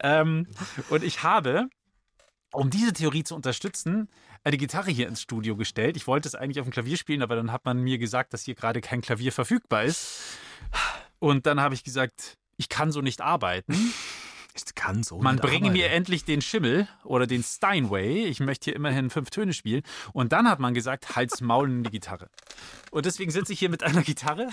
ähm, 0.00 0.46
und 0.90 1.04
ich 1.04 1.22
habe, 1.22 1.68
um 2.52 2.70
diese 2.70 2.92
Theorie 2.92 3.24
zu 3.24 3.34
unterstützen, 3.34 4.08
eine 4.44 4.56
Gitarre 4.56 4.90
hier 4.90 5.08
ins 5.08 5.22
Studio 5.22 5.56
gestellt. 5.56 5.96
Ich 5.96 6.06
wollte 6.06 6.28
es 6.28 6.34
eigentlich 6.34 6.60
auf 6.60 6.66
dem 6.66 6.72
Klavier 6.72 6.96
spielen, 6.96 7.22
aber 7.22 7.36
dann 7.36 7.52
hat 7.52 7.64
man 7.64 7.78
mir 7.78 7.98
gesagt, 7.98 8.32
dass 8.32 8.42
hier 8.42 8.54
gerade 8.54 8.80
kein 8.80 9.00
Klavier 9.00 9.32
verfügbar 9.32 9.84
ist. 9.84 10.38
Und 11.18 11.46
dann 11.46 11.60
habe 11.60 11.74
ich 11.74 11.84
gesagt, 11.84 12.36
ich 12.56 12.68
kann 12.68 12.90
so 12.90 13.00
nicht 13.00 13.20
arbeiten. 13.20 13.92
Kann 14.82 15.04
so. 15.04 15.18
Man 15.18 15.36
bringe 15.36 15.70
mir 15.70 15.90
endlich 15.90 16.24
den 16.24 16.42
Schimmel 16.42 16.88
oder 17.04 17.28
den 17.28 17.44
Steinway. 17.44 18.24
Ich 18.24 18.40
möchte 18.40 18.64
hier 18.64 18.74
immerhin 18.74 19.10
fünf 19.10 19.30
Töne 19.30 19.52
spielen. 19.52 19.82
Und 20.12 20.32
dann 20.32 20.50
hat 20.50 20.58
man 20.58 20.74
gesagt, 20.74 21.14
halt's 21.14 21.40
Maul 21.40 21.70
in 21.70 21.84
die 21.84 21.90
Gitarre. 21.90 22.28
Und 22.90 23.06
deswegen 23.06 23.30
sitze 23.30 23.52
ich 23.52 23.60
hier 23.60 23.68
mit 23.68 23.84
einer 23.84 24.02
Gitarre 24.02 24.48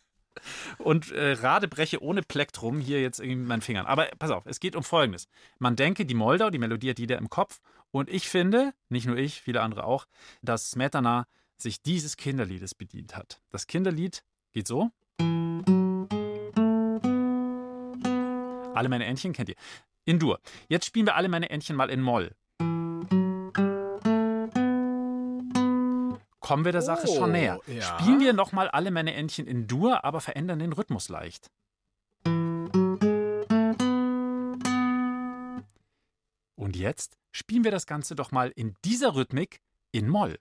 und 0.78 1.12
äh, 1.12 1.32
radebreche 1.32 2.02
ohne 2.02 2.22
Plektrum 2.22 2.80
hier 2.80 3.02
jetzt 3.02 3.20
irgendwie 3.20 3.36
mit 3.36 3.48
meinen 3.48 3.60
Fingern. 3.60 3.84
Aber 3.84 4.08
pass 4.18 4.30
auf, 4.30 4.46
es 4.46 4.60
geht 4.60 4.74
um 4.76 4.82
Folgendes. 4.82 5.28
Man 5.58 5.76
denke, 5.76 6.06
die 6.06 6.14
Moldau, 6.14 6.48
die 6.48 6.58
Melodie 6.58 6.88
hat 6.88 6.98
jeder 6.98 7.18
im 7.18 7.28
Kopf. 7.28 7.60
Und 7.90 8.08
ich 8.08 8.30
finde, 8.30 8.72
nicht 8.88 9.04
nur 9.04 9.18
ich, 9.18 9.42
viele 9.42 9.60
andere 9.60 9.84
auch, 9.84 10.06
dass 10.40 10.70
Smetana 10.70 11.26
sich 11.58 11.82
dieses 11.82 12.16
Kinderliedes 12.16 12.74
bedient 12.74 13.14
hat. 13.14 13.42
Das 13.50 13.66
Kinderlied 13.66 14.24
geht 14.52 14.66
so. 14.66 14.90
Alle 18.74 18.88
meine 18.88 19.04
Entchen 19.06 19.32
kennt 19.32 19.48
ihr. 19.48 19.56
In 20.04 20.18
Dur. 20.18 20.40
Jetzt 20.68 20.86
spielen 20.86 21.06
wir 21.06 21.14
alle 21.16 21.28
meine 21.28 21.50
Entchen 21.50 21.76
mal 21.76 21.90
in 21.90 22.00
Moll. 22.00 22.34
Kommen 26.40 26.64
wir 26.64 26.72
der 26.72 26.82
Sache 26.82 27.06
Oh, 27.08 27.16
schon 27.16 27.32
näher. 27.32 27.60
ja. 27.66 27.82
Spielen 28.00 28.18
wir 28.20 28.32
nochmal 28.32 28.68
alle 28.68 28.90
meine 28.90 29.14
Entchen 29.14 29.46
in 29.46 29.66
Dur, 29.68 30.04
aber 30.04 30.20
verändern 30.20 30.58
den 30.58 30.72
Rhythmus 30.72 31.08
leicht. 31.08 31.50
Und 36.56 36.76
jetzt 36.76 37.16
spielen 37.30 37.64
wir 37.64 37.70
das 37.70 37.86
Ganze 37.86 38.14
doch 38.14 38.32
mal 38.32 38.52
in 38.54 38.74
dieser 38.84 39.14
Rhythmik 39.14 39.60
in 39.92 40.08
Moll. 40.08 40.38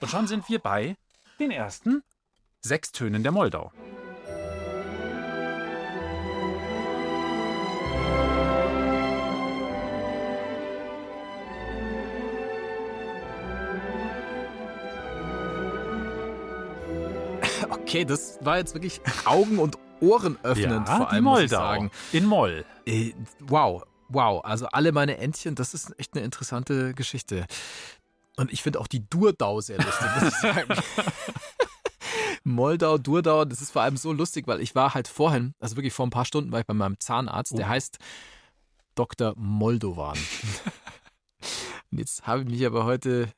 Und 0.00 0.08
schon 0.08 0.26
sind 0.26 0.48
wir 0.48 0.58
bei 0.58 0.96
den 1.38 1.50
ersten 1.50 2.02
sechs 2.64 2.92
Tönen 2.92 3.22
der 3.22 3.32
Moldau. 3.32 3.72
Okay, 17.70 18.04
das 18.04 18.38
war 18.40 18.58
jetzt 18.58 18.74
wirklich 18.74 19.00
Augen 19.26 19.58
und 19.58 19.76
ohrenöffnend 20.00 20.88
ja, 20.88 20.96
vor 20.96 21.10
allem, 21.10 21.24
die 21.24 21.30
muss 21.30 21.40
ich 21.40 21.50
Moldau. 21.50 21.56
sagen. 21.64 21.90
In 22.12 22.24
Moll. 22.24 22.64
Äh, 22.86 23.12
wow, 23.40 23.82
wow. 24.08 24.42
Also 24.44 24.66
alle 24.66 24.92
meine 24.92 25.18
Entchen, 25.18 25.54
das 25.54 25.74
ist 25.74 25.98
echt 25.98 26.14
eine 26.14 26.24
interessante 26.24 26.94
Geschichte. 26.94 27.46
Und 28.36 28.50
ich 28.52 28.62
finde 28.62 28.80
auch 28.80 28.86
die 28.86 29.06
Durdau 29.08 29.60
sehr 29.60 29.76
lustig, 29.76 30.06
muss 30.20 30.28
ich 30.32 30.38
sagen. 30.40 30.68
Moldau, 32.44 32.98
Durdau, 32.98 33.44
das 33.44 33.60
ist 33.62 33.70
vor 33.70 33.82
allem 33.82 33.96
so 33.96 34.12
lustig, 34.12 34.46
weil 34.46 34.60
ich 34.60 34.74
war 34.74 34.94
halt 34.94 35.08
vorhin, 35.08 35.54
also 35.60 35.76
wirklich 35.76 35.92
vor 35.92 36.06
ein 36.06 36.10
paar 36.10 36.24
Stunden 36.24 36.50
war 36.52 36.60
ich 36.60 36.66
bei 36.66 36.74
meinem 36.74 36.98
Zahnarzt, 36.98 37.56
der 37.56 37.66
Oh. 37.66 37.70
heißt 37.70 37.98
Dr. 38.94 39.34
Moldovan. 39.36 40.18
Und 41.90 41.98
jetzt 41.98 42.26
habe 42.26 42.42
ich 42.42 42.48
mich 42.48 42.64
aber 42.66 42.84
heute, 42.84 43.28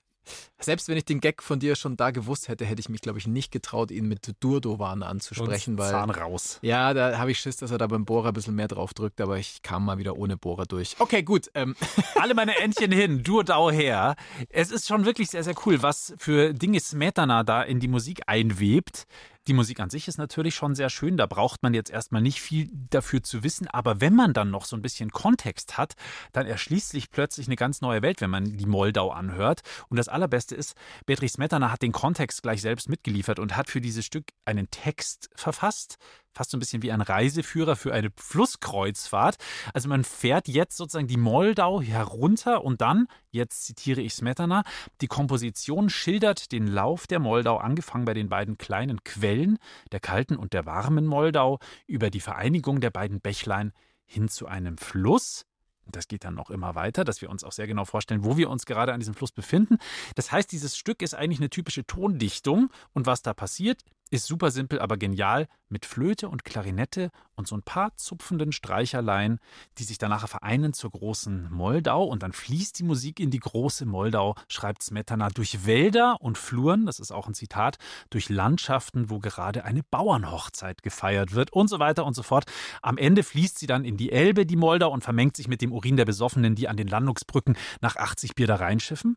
selbst 0.59 0.89
wenn 0.89 0.97
ich 0.97 1.05
den 1.05 1.21
Gag 1.21 1.43
von 1.43 1.59
dir 1.59 1.77
schon 1.77 1.97
da 1.97 2.11
gewusst 2.11 2.49
hätte, 2.49 2.65
hätte 2.65 2.81
ich 2.81 2.89
mich, 2.89 3.01
glaube 3.01 3.19
ich, 3.19 3.27
nicht 3.27 3.51
getraut, 3.53 3.91
ihn 3.91 4.07
mit 4.07 4.33
Durdovan 4.41 5.03
anzusprechen, 5.03 5.79
weil 5.79 5.91
Zahn 5.91 6.11
raus. 6.11 6.59
ja, 6.63 6.95
da 6.95 7.19
habe 7.19 7.31
ich 7.31 7.39
Schiss, 7.39 7.57
dass 7.57 7.71
er 7.71 7.79
da 7.79 7.87
beim 7.87 8.05
Bohrer 8.05 8.29
ein 8.29 8.35
bisschen 8.35 8.55
mehr 8.55 8.69
drauf 8.69 8.95
drückt, 8.95 9.21
aber 9.21 9.39
ich 9.39 9.63
kam 9.63 9.85
mal 9.85 9.99
wieder 9.99 10.17
ohne 10.17 10.37
Bohrer 10.37 10.67
durch. 10.67 10.97
Okay, 10.99 11.23
gut. 11.23 11.51
Ähm, 11.55 11.77
Alle 12.15 12.35
meine 12.35 12.59
Entchen 12.59 12.93
hin, 12.93 13.23
Durdau 13.23 13.71
her. 13.71 14.17
Es 14.49 14.71
ist 14.71 14.89
schon 14.89 15.05
wirklich 15.05 15.31
sehr, 15.31 15.45
sehr 15.45 15.55
cool, 15.67 15.83
was 15.83 16.15
für 16.19 16.55
Dinge 16.55 16.81
Smetana 16.81 17.43
da 17.43 17.63
in 17.63 17.81
die 17.81 17.89
Musik 17.89 18.23
einwebt. 18.27 19.07
Die 19.47 19.53
Musik 19.53 19.81
an 19.81 19.91
sich 19.91 20.09
ist 20.09 20.17
natürlich 20.17 20.55
schon 20.55 20.75
sehr 20.75 20.89
schön, 20.89 21.19
da 21.19 21.27
braucht 21.27 21.63
man 21.63 21.75
jetzt 21.75 21.91
erstmal 21.91 22.23
nicht 22.23 22.41
viel 22.41 22.71
dafür 22.73 23.23
zu 23.23 23.43
wissen, 23.43 23.69
aber 23.69 24.01
wenn 24.01 24.15
man 24.15 24.33
dann 24.33 24.51
noch 24.51 24.65
so 24.65 24.75
ein 24.75 24.81
bisschen 24.81 25.11
Kontext 25.11 25.77
hat, 25.77 25.97
dann 26.33 26.47
erschließt 26.47 26.89
sich 26.89 27.11
plötzlich 27.11 27.47
eine 27.47 27.57
ganz 27.57 27.83
neue 27.83 28.01
Welt, 28.01 28.23
wenn 28.23 28.31
man 28.31 28.45
die 28.57 28.65
Moldau 28.65 29.11
anhört. 29.11 29.61
Und 29.89 29.99
das 29.99 30.09
Allerbeste 30.09 30.55
ist, 30.55 30.75
Bedrich 31.05 31.33
Smetana 31.33 31.71
hat 31.71 31.83
den 31.83 31.93
Kontext 31.93 32.43
gleich 32.43 32.63
selbst 32.63 32.89
mitgeliefert 32.89 33.39
und 33.39 33.55
hat 33.55 33.69
für 33.69 33.83
dieses 33.83 34.07
Stück 34.07 34.33
einen 34.47 34.71
Text 34.71 35.29
verfasst, 35.35 35.99
fast 36.35 36.51
so 36.51 36.57
ein 36.57 36.61
bisschen 36.61 36.83
wie 36.83 36.93
ein 36.93 37.01
Reiseführer 37.01 37.77
für 37.77 37.95
eine 37.95 38.11
Flusskreuzfahrt. 38.17 39.37
Also 39.73 39.89
man 39.89 40.05
fährt 40.05 40.49
jetzt 40.49 40.77
sozusagen 40.77 41.07
die 41.07 41.17
Moldau 41.17 41.81
herunter 41.81 42.65
und 42.65 42.81
dann, 42.81 43.07
jetzt 43.31 43.65
zitiere 43.65 44.01
ich 44.01 44.15
Smetana, 44.15 44.65
die 45.01 45.07
Komposition 45.07 45.89
schildert 45.89 46.53
den 46.53 46.67
Lauf 46.67 47.07
der 47.07 47.21
Moldau, 47.21 47.57
angefangen 47.59 48.05
bei 48.05 48.15
den 48.15 48.29
beiden 48.29 48.59
kleinen 48.59 49.03
Quellen, 49.05 49.59
der 49.93 50.01
kalten 50.01 50.37
und 50.37 50.53
der 50.53 50.67
warmen 50.67 51.07
Moldau, 51.07 51.59
über 51.87 52.11
die 52.11 52.21
Vereinigung 52.21 52.81
der 52.81 52.91
beiden 52.91 53.21
Bächlein 53.21 53.73
hin 54.05 54.29
zu 54.29 54.47
einem 54.47 54.77
Fluss. 54.79 55.47
Das 55.87 56.09
geht 56.09 56.25
dann 56.25 56.35
noch 56.35 56.51
immer 56.51 56.75
weiter, 56.75 57.05
dass 57.05 57.21
wir 57.21 57.31
uns 57.31 57.45
auch 57.45 57.53
sehr 57.53 57.67
genau 57.67 57.85
vorstellen, 57.85 58.25
wo 58.25 58.37
wir 58.37 58.51
uns 58.51 58.67
gerade 58.67 58.93
an 58.93 59.01
diesem 59.01 59.15
Fluss 59.15 59.33
befinden. 59.33 59.77
Das 60.15 60.33
heißt, 60.33 60.51
dieses 60.51 60.77
Stück 60.77 61.03
ist 61.03 61.15
eigentlich 61.15 61.41
eine 61.41 61.51
typische 61.51 61.87
Tondichtung 61.87 62.71
und 62.93 63.07
was 63.07 63.23
da 63.23 63.35
passiert, 63.35 63.83
ist 64.11 64.27
super 64.27 64.51
simpel, 64.51 64.79
aber 64.81 64.97
genial 64.97 65.49
mit 65.69 65.87
Flöte 65.87 66.29
und 66.29 66.45
Klarinette 66.45 67.11
und 67.35 67.49
so 67.49 67.57
ein 67.57 67.63
paar 67.63 67.97
zupfenden 67.97 68.53
Streicherlein, 68.53 69.41
die 69.79 69.85
sich 69.85 69.99
dann 69.99 70.11
nachher 70.11 70.29
vereinen 70.29 70.73
zur 70.73 70.91
großen 70.91 71.51
Moldau 71.51 72.05
und 72.05 72.23
dann 72.23 72.33
fließt 72.33 72.79
die 72.79 72.85
Musik 72.85 73.19
in 73.19 73.31
die 73.31 73.41
große 73.41 73.87
Moldau, 73.87 74.37
schreibt 74.49 74.83
Smetana, 74.83 75.31
durch 75.31 75.67
Wälder 75.67 76.21
und 76.21 76.39
Fluren, 76.39 76.87
das 76.87 77.01
ist 77.01 77.11
auch 77.11 77.27
ein 77.27 77.35
Zitat, 77.35 77.79
durch 78.11 78.29
Landschaften, 78.29 79.11
wo 79.11 79.19
gerade 79.19 79.65
eine 79.65 79.83
Bauernhochzeit 79.83 80.83
gefeiert 80.83 81.35
wird 81.35 81.53
und 81.53 81.69
so 81.69 81.79
weiter 81.81 82.05
und 82.05 82.15
so 82.15 82.23
fort. 82.23 82.45
Am 82.83 82.99
Ende 82.99 83.23
fließt 83.23 83.59
sie 83.59 83.67
dann 83.67 83.85
in 83.85 83.97
die 83.97 84.13
Elbe, 84.13 84.47
die 84.47 84.57
Moldau, 84.57 84.93
und 84.93 85.03
vermengt 85.03 85.37
sich 85.37 85.49
mit 85.49 85.61
dem 85.61 85.73
Urin 85.73 85.97
der 85.97 86.05
Besoffenen, 86.05 86.55
die 86.55 86.69
an 86.69 86.77
den 86.77 86.89
Landungsbrücken 86.89 87.57
nach 87.81 87.97
80 87.97 88.35
Bier 88.35 88.47
da 88.47 88.57
reinschiffen. 88.57 89.17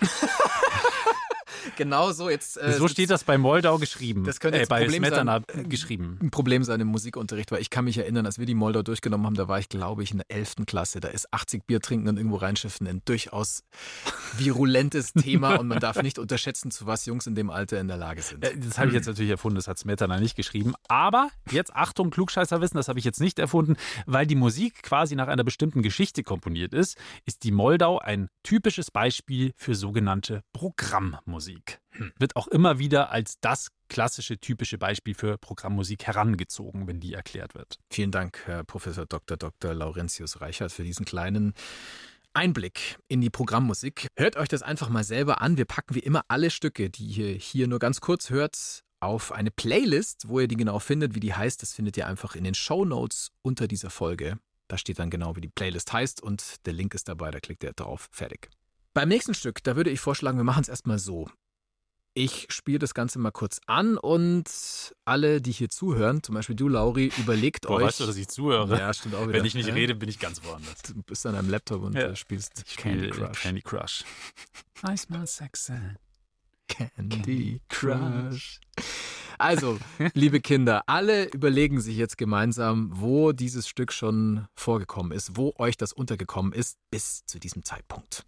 genau 1.76 2.12
so, 2.12 2.28
jetzt. 2.30 2.56
Äh, 2.56 2.72
so 2.72 2.88
steht 2.88 3.10
das 3.10 3.24
bei 3.24 3.38
Moldau 3.38 3.78
geschrieben. 3.78 4.24
Das 4.24 4.40
könnte 4.40 4.58
äh, 4.58 4.60
jetzt 4.62 4.68
bei 4.68 4.76
ein 4.76 4.82
Problem 4.86 5.04
Smetana 5.04 5.42
sein. 5.52 5.64
äh, 5.64 5.68
geschrieben. 5.68 6.18
ein 6.22 6.30
Problem 6.30 6.64
sein 6.64 6.80
im 6.80 6.88
Musikunterricht, 6.88 7.50
weil 7.52 7.60
ich 7.60 7.70
kann 7.70 7.84
mich 7.84 7.98
erinnern, 7.98 8.26
als 8.26 8.38
wir 8.38 8.46
die 8.46 8.54
Moldau 8.54 8.82
durchgenommen 8.82 9.26
haben, 9.26 9.34
da 9.34 9.48
war 9.48 9.58
ich, 9.58 9.68
glaube 9.68 10.02
ich, 10.02 10.10
in 10.12 10.18
der 10.18 10.30
11. 10.36 10.66
Klasse. 10.66 11.00
Da 11.00 11.08
ist 11.08 11.32
80 11.32 11.66
Bier 11.66 11.80
trinken 11.80 12.08
und 12.08 12.16
irgendwo 12.16 12.36
reinschiffen 12.36 12.86
ein 12.86 13.02
durchaus 13.04 13.62
virulentes 14.36 15.12
Thema 15.14 15.56
und 15.56 15.68
man 15.68 15.80
darf 15.80 16.02
nicht 16.02 16.18
unterschätzen, 16.18 16.70
zu 16.70 16.86
was 16.86 17.06
Jungs 17.06 17.26
in 17.26 17.34
dem 17.34 17.50
Alter 17.50 17.80
in 17.80 17.88
der 17.88 17.96
Lage 17.96 18.22
sind. 18.22 18.44
Äh, 18.44 18.56
Das 18.58 18.78
habe 18.78 18.88
ich 18.88 18.94
jetzt 18.94 19.06
natürlich 19.06 19.30
erfunden, 19.30 19.56
das 19.56 19.68
hat 19.68 19.78
Smetana 19.78 20.18
nicht 20.20 20.36
geschrieben. 20.36 20.74
Aber 20.88 21.28
jetzt 21.50 21.74
Achtung, 21.74 22.10
Klugscheißerwissen, 22.10 22.76
das 22.76 22.88
habe 22.88 22.98
ich 22.98 23.04
jetzt 23.04 23.20
nicht 23.20 23.38
erfunden, 23.38 23.76
weil 24.06 24.26
die 24.26 24.34
Musik 24.34 24.82
quasi 24.82 25.14
nach 25.16 25.28
einer 25.28 25.44
bestimmten 25.44 25.82
Geschichte 25.82 26.22
komponiert 26.22 26.74
ist, 26.74 26.96
ist 27.26 27.44
die 27.44 27.50
Moldau 27.52 27.98
ein 27.98 28.28
typisches 28.42 28.90
Beispiel 28.90 29.52
für 29.56 29.74
sogenannte 29.74 30.42
Programmmusik. 30.52 31.51
Wird 32.18 32.36
auch 32.36 32.48
immer 32.48 32.78
wieder 32.78 33.10
als 33.10 33.38
das 33.40 33.68
klassische, 33.88 34.38
typische 34.38 34.78
Beispiel 34.78 35.14
für 35.14 35.36
Programmmusik 35.38 36.06
herangezogen, 36.06 36.86
wenn 36.86 37.00
die 37.00 37.12
erklärt 37.12 37.54
wird. 37.54 37.78
Vielen 37.90 38.10
Dank, 38.10 38.40
Herr 38.46 38.64
Professor 38.64 39.06
Dr. 39.06 39.36
Dr. 39.36 39.74
Laurentius 39.74 40.40
Reichert, 40.40 40.72
für 40.72 40.84
diesen 40.84 41.04
kleinen 41.04 41.52
Einblick 42.34 42.98
in 43.08 43.20
die 43.20 43.30
Programmmusik. 43.30 44.08
Hört 44.16 44.36
euch 44.36 44.48
das 44.48 44.62
einfach 44.62 44.88
mal 44.88 45.04
selber 45.04 45.42
an. 45.42 45.56
Wir 45.56 45.66
packen 45.66 45.94
wie 45.94 46.00
immer 46.00 46.22
alle 46.28 46.50
Stücke, 46.50 46.88
die 46.88 47.04
ihr 47.04 47.34
hier 47.34 47.68
nur 47.68 47.78
ganz 47.78 48.00
kurz 48.00 48.30
hört, 48.30 48.82
auf 49.00 49.32
eine 49.32 49.50
Playlist, 49.50 50.28
wo 50.28 50.40
ihr 50.40 50.48
die 50.48 50.56
genau 50.56 50.78
findet, 50.78 51.14
wie 51.14 51.20
die 51.20 51.34
heißt. 51.34 51.60
Das 51.60 51.74
findet 51.74 51.96
ihr 51.96 52.06
einfach 52.06 52.34
in 52.34 52.44
den 52.44 52.54
Show 52.54 52.84
Notes 52.84 53.30
unter 53.42 53.66
dieser 53.68 53.90
Folge. 53.90 54.38
Da 54.68 54.78
steht 54.78 54.98
dann 54.98 55.10
genau, 55.10 55.36
wie 55.36 55.40
die 55.42 55.48
Playlist 55.48 55.92
heißt 55.92 56.22
und 56.22 56.64
der 56.64 56.72
Link 56.72 56.94
ist 56.94 57.08
dabei, 57.08 57.30
da 57.30 57.40
klickt 57.40 57.62
ihr 57.64 57.72
drauf. 57.72 58.08
Fertig. 58.10 58.48
Beim 58.94 59.08
nächsten 59.08 59.34
Stück, 59.34 59.62
da 59.62 59.76
würde 59.76 59.90
ich 59.90 60.00
vorschlagen, 60.00 60.38
wir 60.38 60.44
machen 60.44 60.62
es 60.62 60.68
erstmal 60.68 60.98
so. 60.98 61.28
Ich 62.14 62.46
spiele 62.50 62.78
das 62.78 62.92
Ganze 62.92 63.18
mal 63.18 63.30
kurz 63.30 63.58
an 63.66 63.96
und 63.96 64.44
alle, 65.06 65.40
die 65.40 65.50
hier 65.52 65.70
zuhören, 65.70 66.22
zum 66.22 66.34
Beispiel 66.34 66.54
du, 66.54 66.68
Lauri, 66.68 67.10
überlegt 67.16 67.62
Boah, 67.66 67.76
euch. 67.76 67.84
weißt 67.86 68.00
du, 68.00 68.06
dass 68.06 68.16
ich 68.16 68.28
zuhöre? 68.28 68.78
Ja, 68.78 68.92
stimmt 68.92 69.14
auch 69.14 69.22
wieder. 69.22 69.32
Wenn 69.38 69.46
ich 69.46 69.54
nicht 69.54 69.68
ja? 69.68 69.74
rede, 69.74 69.94
bin 69.94 70.10
ich 70.10 70.18
ganz 70.18 70.44
woanders. 70.44 70.82
Du 70.82 71.02
bist 71.02 71.24
an 71.24 71.34
einem 71.36 71.48
Laptop 71.48 71.82
und 71.82 71.94
Ja. 71.94 72.08
äh, 72.08 72.16
spielst 72.16 72.64
Ich 72.66 72.76
Candy 72.76 73.08
Crush. 73.08 73.40
Candy 73.40 73.62
Crush. 73.62 74.04
I 74.86 74.96
smell 74.96 75.26
sexy. 75.26 75.72
Candy 76.68 77.60
Crush. 77.70 78.60
Also, 79.38 79.78
liebe 80.14 80.40
Kinder, 80.40 80.82
alle 80.86 81.24
überlegen 81.30 81.80
sich 81.80 81.96
jetzt 81.96 82.18
gemeinsam, 82.18 82.90
wo 82.94 83.32
dieses 83.32 83.66
Stück 83.66 83.90
schon 83.90 84.46
vorgekommen 84.54 85.12
ist, 85.12 85.36
wo 85.36 85.54
euch 85.56 85.78
das 85.78 85.92
untergekommen 85.94 86.52
ist 86.52 86.76
bis 86.90 87.24
zu 87.24 87.38
diesem 87.38 87.64
Zeitpunkt. 87.64 88.24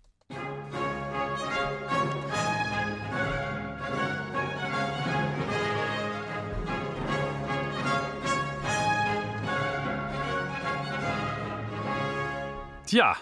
Tja, 12.95 13.17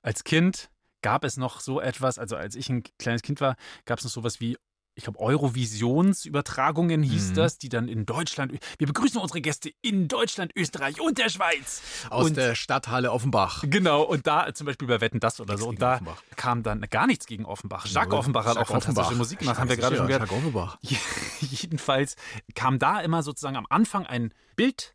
als 0.00 0.24
Kind 0.24 0.70
gab 1.02 1.22
es 1.22 1.36
noch 1.36 1.60
so 1.60 1.78
etwas, 1.78 2.18
also 2.18 2.36
als 2.36 2.54
ich 2.54 2.70
ein 2.70 2.84
kleines 2.98 3.20
Kind 3.20 3.38
war, 3.42 3.56
gab 3.84 3.98
es 3.98 4.04
noch 4.06 4.10
sowas 4.10 4.40
wie, 4.40 4.56
ich 4.94 5.04
glaube, 5.04 5.18
Eurovisionsübertragungen 5.20 7.02
hieß 7.02 7.32
Mhm. 7.32 7.34
das, 7.34 7.58
die 7.58 7.68
dann 7.68 7.86
in 7.86 8.06
Deutschland, 8.06 8.50
wir 8.78 8.86
begrüßen 8.86 9.20
unsere 9.20 9.42
Gäste 9.42 9.70
in 9.82 10.08
Deutschland, 10.08 10.52
Österreich 10.56 11.02
und 11.02 11.18
der 11.18 11.28
Schweiz. 11.28 11.82
Aus 12.08 12.28
und 12.28 12.38
der 12.38 12.54
Stadthalle 12.54 13.12
Offenbach. 13.12 13.62
Genau, 13.66 14.00
und 14.04 14.26
da 14.26 14.54
zum 14.54 14.66
Beispiel 14.66 14.88
bei 14.88 15.02
Wetten 15.02 15.20
das 15.20 15.38
oder 15.38 15.52
Nichts 15.52 15.64
so. 15.64 15.68
Und 15.68 15.82
da 15.82 15.96
Offenbach. 15.96 16.22
kam 16.36 16.62
dann 16.62 16.80
gar 16.88 17.06
nichts 17.06 17.26
gegen 17.26 17.44
Offenbach. 17.44 17.84
Jacques 17.84 18.14
Offenbach 18.14 18.46
hat 18.46 18.56
auch 18.56 18.70
Jacques 18.70 18.84
fantastische 18.86 19.00
Offenbach. 19.00 19.18
Musik 19.18 19.38
gemacht, 19.40 19.58
haben 19.58 19.68
wir 19.68 19.76
gerade 19.76 19.96
schon 19.96 20.08
Ja, 20.08 20.16
gehört. 20.18 20.30
Jacques 20.32 20.38
Offenbach. 20.38 20.78
Jedenfalls 21.40 22.16
kam 22.54 22.78
da 22.78 23.00
immer 23.00 23.22
sozusagen 23.22 23.56
am 23.58 23.66
Anfang 23.68 24.06
ein 24.06 24.32
Bild, 24.56 24.94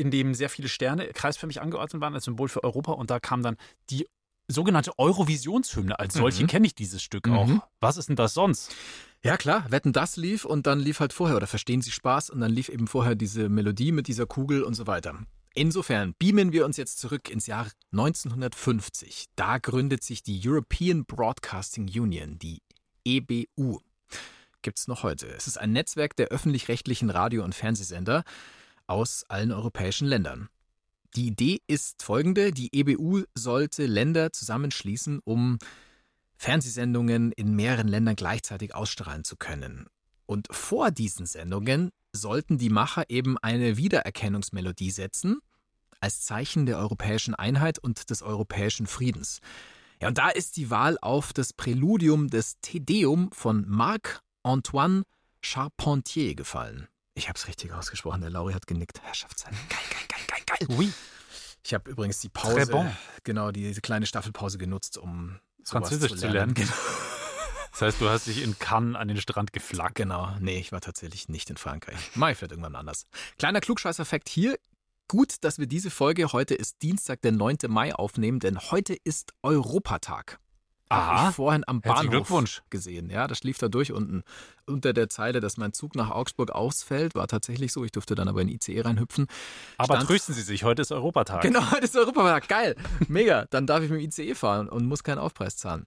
in 0.00 0.10
dem 0.10 0.34
sehr 0.34 0.48
viele 0.48 0.68
Sterne 0.68 1.06
kreisförmig 1.08 1.60
angeordnet 1.60 2.00
waren 2.00 2.14
als 2.14 2.24
Symbol 2.24 2.48
für 2.48 2.64
Europa. 2.64 2.92
Und 2.92 3.10
da 3.10 3.20
kam 3.20 3.42
dann 3.42 3.56
die 3.90 4.06
sogenannte 4.48 4.98
Eurovisionshymne. 4.98 5.98
Als 5.98 6.14
solche 6.14 6.42
Mhm. 6.42 6.46
kenne 6.48 6.66
ich 6.66 6.74
dieses 6.74 7.02
Stück 7.02 7.26
Mhm. 7.28 7.32
auch. 7.34 7.50
Was 7.80 7.96
ist 7.96 8.08
denn 8.08 8.16
das 8.16 8.34
sonst? 8.34 8.74
Ja, 9.22 9.36
klar, 9.36 9.70
Wetten, 9.70 9.92
das 9.92 10.16
lief 10.16 10.44
und 10.44 10.66
dann 10.66 10.80
lief 10.80 10.98
halt 10.98 11.12
vorher, 11.12 11.36
oder 11.36 11.46
verstehen 11.46 11.82
Sie 11.82 11.90
Spaß, 11.92 12.30
und 12.30 12.40
dann 12.40 12.50
lief 12.50 12.68
eben 12.70 12.88
vorher 12.88 13.14
diese 13.14 13.48
Melodie 13.48 13.92
mit 13.92 14.08
dieser 14.08 14.26
Kugel 14.26 14.62
und 14.64 14.74
so 14.74 14.86
weiter. 14.86 15.14
Insofern 15.54 16.14
beamen 16.18 16.52
wir 16.52 16.64
uns 16.64 16.76
jetzt 16.78 16.98
zurück 16.98 17.28
ins 17.28 17.46
Jahr 17.46 17.66
1950. 17.92 19.26
Da 19.36 19.58
gründet 19.58 20.02
sich 20.02 20.22
die 20.22 20.40
European 20.44 21.04
Broadcasting 21.04 21.84
Union, 21.88 22.38
die 22.38 22.62
EBU. 23.04 23.78
Gibt's 24.62 24.88
noch 24.88 25.02
heute. 25.02 25.26
Es 25.28 25.46
ist 25.46 25.58
ein 25.58 25.72
Netzwerk 25.72 26.16
der 26.16 26.28
öffentlich-rechtlichen 26.28 27.10
Radio- 27.10 27.44
und 27.44 27.54
Fernsehsender 27.54 28.24
aus 28.90 29.24
allen 29.28 29.52
europäischen 29.52 30.08
Ländern. 30.08 30.48
Die 31.14 31.26
Idee 31.26 31.60
ist 31.66 32.02
folgende: 32.02 32.52
Die 32.52 32.70
EBU 32.72 33.22
sollte 33.34 33.86
Länder 33.86 34.32
zusammenschließen, 34.32 35.20
um 35.24 35.58
Fernsehsendungen 36.36 37.32
in 37.32 37.54
mehreren 37.54 37.88
Ländern 37.88 38.16
gleichzeitig 38.16 38.74
ausstrahlen 38.74 39.24
zu 39.24 39.36
können. 39.36 39.86
Und 40.26 40.48
vor 40.50 40.90
diesen 40.90 41.26
Sendungen 41.26 41.90
sollten 42.12 42.58
die 42.58 42.70
Macher 42.70 43.04
eben 43.08 43.36
eine 43.38 43.76
Wiedererkennungsmelodie 43.76 44.90
setzen, 44.90 45.40
als 46.00 46.22
Zeichen 46.22 46.66
der 46.66 46.78
europäischen 46.78 47.34
Einheit 47.34 47.78
und 47.78 48.10
des 48.10 48.22
europäischen 48.22 48.86
Friedens. 48.86 49.40
Ja, 50.00 50.08
und 50.08 50.18
da 50.18 50.30
ist 50.30 50.56
die 50.56 50.70
Wahl 50.70 50.96
auf 51.02 51.32
das 51.32 51.52
Präludium 51.52 52.28
des 52.28 52.58
Te 52.62 52.80
Deum 52.80 53.30
von 53.32 53.68
Marc-Antoine 53.68 55.02
Charpentier 55.42 56.34
gefallen. 56.34 56.88
Ich 57.20 57.28
habe 57.28 57.38
es 57.38 57.46
richtig 57.46 57.70
ausgesprochen. 57.74 58.22
Der 58.22 58.30
Lauri 58.30 58.54
hat 58.54 58.66
genickt. 58.66 59.02
Herrschaftszeit. 59.02 59.52
Geil, 59.68 59.78
geil, 59.90 60.06
geil, 60.08 60.20
geil, 60.26 60.42
geil. 60.46 60.78
Oui. 60.78 60.90
Ich 61.62 61.74
habe 61.74 61.90
übrigens 61.90 62.18
die 62.20 62.30
Pause, 62.30 62.66
bon. 62.66 62.90
genau, 63.24 63.50
diese 63.50 63.82
kleine 63.82 64.06
Staffelpause 64.06 64.56
genutzt, 64.56 64.96
um 64.96 65.38
Französisch 65.62 66.14
zu 66.14 66.28
lernen. 66.28 66.54
Genau. 66.54 66.72
Das 67.72 67.82
heißt, 67.82 68.00
du 68.00 68.08
hast 68.08 68.26
dich 68.26 68.42
in 68.42 68.58
Cannes 68.58 68.96
an 68.96 69.06
den 69.06 69.20
Strand 69.20 69.52
geflaggt. 69.52 69.94
genau. 69.94 70.34
Nee, 70.40 70.58
ich 70.58 70.72
war 70.72 70.80
tatsächlich 70.80 71.28
nicht 71.28 71.50
in 71.50 71.56
Frankreich. 71.56 71.94
Ich 71.94 72.10
vielleicht 72.10 72.42
irgendwann 72.42 72.74
anders. 72.74 73.04
Kleiner 73.38 73.60
Klugscheißer-Fakt 73.60 74.28
hier. 74.28 74.58
Gut, 75.06 75.36
dass 75.42 75.60
wir 75.60 75.68
diese 75.68 75.88
Folge, 75.88 76.32
heute 76.32 76.54
ist 76.54 76.82
Dienstag, 76.82 77.22
der 77.22 77.30
9. 77.30 77.58
Mai, 77.68 77.94
aufnehmen, 77.94 78.40
denn 78.40 78.58
heute 78.58 78.96
ist 79.04 79.32
Europatag. 79.42 80.40
Aha. 80.90 81.28
ich 81.30 81.36
vorhin 81.36 81.64
am 81.66 81.80
Bahnhof 81.80 82.10
Glückwunsch. 82.10 82.62
gesehen. 82.70 83.10
Ja, 83.10 83.26
das 83.26 83.42
lief 83.42 83.58
da 83.58 83.68
durch 83.68 83.92
unten 83.92 84.22
unter 84.66 84.92
der 84.92 85.08
Zeile, 85.08 85.40
dass 85.40 85.56
mein 85.56 85.72
Zug 85.72 85.94
nach 85.94 86.10
Augsburg 86.10 86.50
ausfällt. 86.50 87.14
War 87.14 87.26
tatsächlich 87.28 87.72
so. 87.72 87.84
Ich 87.84 87.92
durfte 87.92 88.14
dann 88.14 88.28
aber 88.28 88.42
in 88.42 88.48
ICE 88.48 88.80
reinhüpfen. 88.82 89.26
Aber 89.78 89.94
Stand- 89.96 90.08
trösten 90.08 90.34
Sie 90.34 90.42
sich, 90.42 90.64
heute 90.64 90.82
ist 90.82 90.92
Europatag. 90.92 91.42
Genau, 91.42 91.70
heute 91.70 91.84
ist 91.84 91.96
Europatag. 91.96 92.48
Geil. 92.48 92.76
Mega. 93.08 93.46
Dann 93.50 93.66
darf 93.66 93.82
ich 93.82 93.90
mit 93.90 94.00
dem 94.00 94.06
ICE 94.06 94.34
fahren 94.34 94.68
und 94.68 94.86
muss 94.86 95.02
keinen 95.04 95.18
Aufpreis 95.18 95.56
zahlen. 95.56 95.86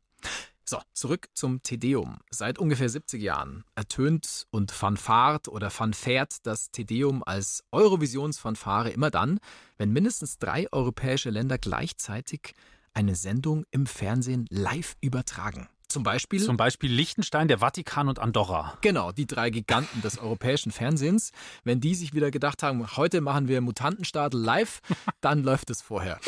So, 0.65 0.79
zurück 0.93 1.27
zum 1.33 1.61
Tedeum. 1.61 2.19
Seit 2.31 2.57
ungefähr 2.57 2.87
70 2.87 3.21
Jahren 3.21 3.65
ertönt 3.75 4.47
und 4.49 4.71
fanfart 4.71 5.49
oder 5.49 5.69
fanfährt 5.69 6.37
das 6.47 6.71
Tedeum 6.71 7.21
als 7.25 7.65
Eurovisionsfanfare 7.73 8.89
immer 8.91 9.11
dann, 9.11 9.39
wenn 9.77 9.91
mindestens 9.91 10.37
drei 10.37 10.71
europäische 10.71 11.29
Länder 11.31 11.57
gleichzeitig 11.57 12.53
eine 12.93 13.15
Sendung 13.15 13.65
im 13.71 13.85
Fernsehen 13.85 14.45
live 14.49 14.95
übertragen. 15.01 15.67
Zum 15.87 16.01
Beispiel 16.01 16.41
Zum 16.41 16.57
Beispiel 16.57 16.91
Liechtenstein, 16.91 17.47
der 17.47 17.59
Vatikan 17.59 18.07
und 18.09 18.17
Andorra. 18.17 18.77
Genau, 18.81 19.11
die 19.11 19.27
drei 19.27 19.51
Giganten 19.51 20.01
des 20.01 20.17
europäischen 20.17 20.71
Fernsehens. 20.71 21.31
Wenn 21.63 21.81
die 21.81 21.93
sich 21.93 22.15
wieder 22.15 22.31
gedacht 22.31 22.63
haben, 22.63 22.97
heute 22.97 23.21
machen 23.21 23.47
wir 23.47 23.61
Mutantenstadel 23.61 24.39
live, 24.41 24.79
dann 25.21 25.43
läuft 25.43 25.69
es 25.69 25.83
vorher. 25.83 26.19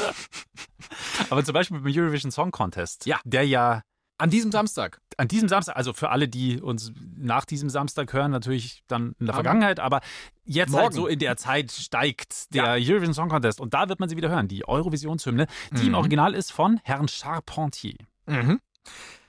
Aber 1.32 1.43
zum 1.43 1.53
Beispiel 1.53 1.80
beim 1.80 1.91
Eurovision 1.91 2.32
Song 2.32 2.51
Contest, 2.51 3.07
Ja. 3.07 3.20
der 3.26 3.47
ja 3.47 3.82
An 4.18 4.30
diesem 4.30 4.51
Samstag. 4.51 5.01
an 5.18 5.28
diesem 5.28 5.47
Samstag, 5.49 5.76
also 5.76 5.93
für 5.93 6.09
alle, 6.09 6.28
die 6.28 6.61
uns 6.61 6.91
nach 7.18 7.45
diesem 7.45 7.70
Samstag 7.70 8.11
hören, 8.13 8.32
natürlich 8.32 8.84
dann 8.88 9.13
in 9.20 9.26
der 9.26 9.34
Vergangenheit, 9.36 9.80
aber 9.80 10.01
jetzt 10.43 10.74
halt 10.74 10.84
Morgen. 10.84 10.95
so 10.95 11.07
in 11.07 11.20
der 11.20 11.38
Zeit 11.38 11.72
steigt 11.72 12.53
der 12.53 12.72
Eurovision 12.74 13.13
Song 13.13 13.30
Contest 13.30 13.59
und 13.61 13.74
da 13.74 13.88
wird 13.89 13.99
man 13.99 14.09
sie 14.09 14.18
wieder 14.18 14.30
hören, 14.30 14.47
die 14.47 14.68
Eurovisionshymne, 14.68 15.47
die 15.72 15.82
im 15.84 15.89
Mhm. 15.89 15.95
Original 15.95 16.34
ist 16.34 16.51
von 16.51 16.80
Herrn 16.84 17.07
Charpentier. 17.07 17.95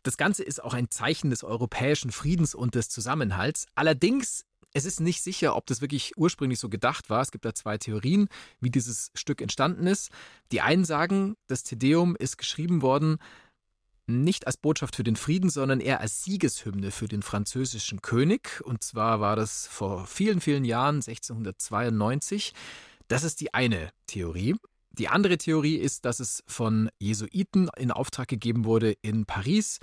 Das 0.02 0.16
Ganze 0.16 0.42
ist 0.44 0.62
auch 0.62 0.74
ein 0.74 0.90
Zeichen 0.90 1.30
des 1.30 1.42
europäischen 1.42 2.12
Friedens 2.12 2.54
und 2.54 2.74
des 2.74 2.88
Zusammenhalts. 2.88 3.66
Allerdings, 3.74 4.44
es 4.72 4.84
ist 4.84 5.00
nicht 5.00 5.22
sicher, 5.22 5.56
ob 5.56 5.66
das 5.66 5.80
wirklich 5.80 6.12
ursprünglich 6.16 6.60
so 6.60 6.68
gedacht 6.68 7.10
war. 7.10 7.22
Es 7.22 7.32
gibt 7.32 7.44
da 7.44 7.54
zwei 7.54 7.78
Theorien, 7.78 8.28
wie 8.60 8.70
dieses 8.70 9.10
Stück 9.14 9.40
entstanden 9.40 9.86
ist. 9.86 10.10
Die 10.52 10.60
einen 10.60 10.84
sagen, 10.84 11.36
das 11.48 11.62
Tedeum 11.64 12.14
ist 12.16 12.36
geschrieben 12.38 12.82
worden 12.82 13.18
nicht 14.06 14.46
als 14.46 14.56
Botschaft 14.56 14.96
für 14.96 15.04
den 15.04 15.16
Frieden, 15.16 15.50
sondern 15.50 15.80
eher 15.80 16.00
als 16.00 16.24
Siegeshymne 16.24 16.90
für 16.90 17.08
den 17.08 17.22
französischen 17.22 18.02
König. 18.02 18.60
Und 18.64 18.82
zwar 18.82 19.20
war 19.20 19.36
das 19.36 19.66
vor 19.66 20.06
vielen, 20.06 20.40
vielen 20.40 20.64
Jahren, 20.64 20.96
1692. 20.96 22.54
Das 23.08 23.24
ist 23.24 23.40
die 23.40 23.54
eine 23.54 23.90
Theorie. 24.06 24.56
Die 24.92 25.08
andere 25.08 25.36
Theorie 25.36 25.76
ist, 25.76 26.04
dass 26.04 26.20
es 26.20 26.42
von 26.46 26.88
Jesuiten 26.98 27.68
in 27.76 27.90
Auftrag 27.90 28.28
gegeben 28.28 28.64
wurde 28.64 28.92
in 29.02 29.26
Paris. 29.26 29.78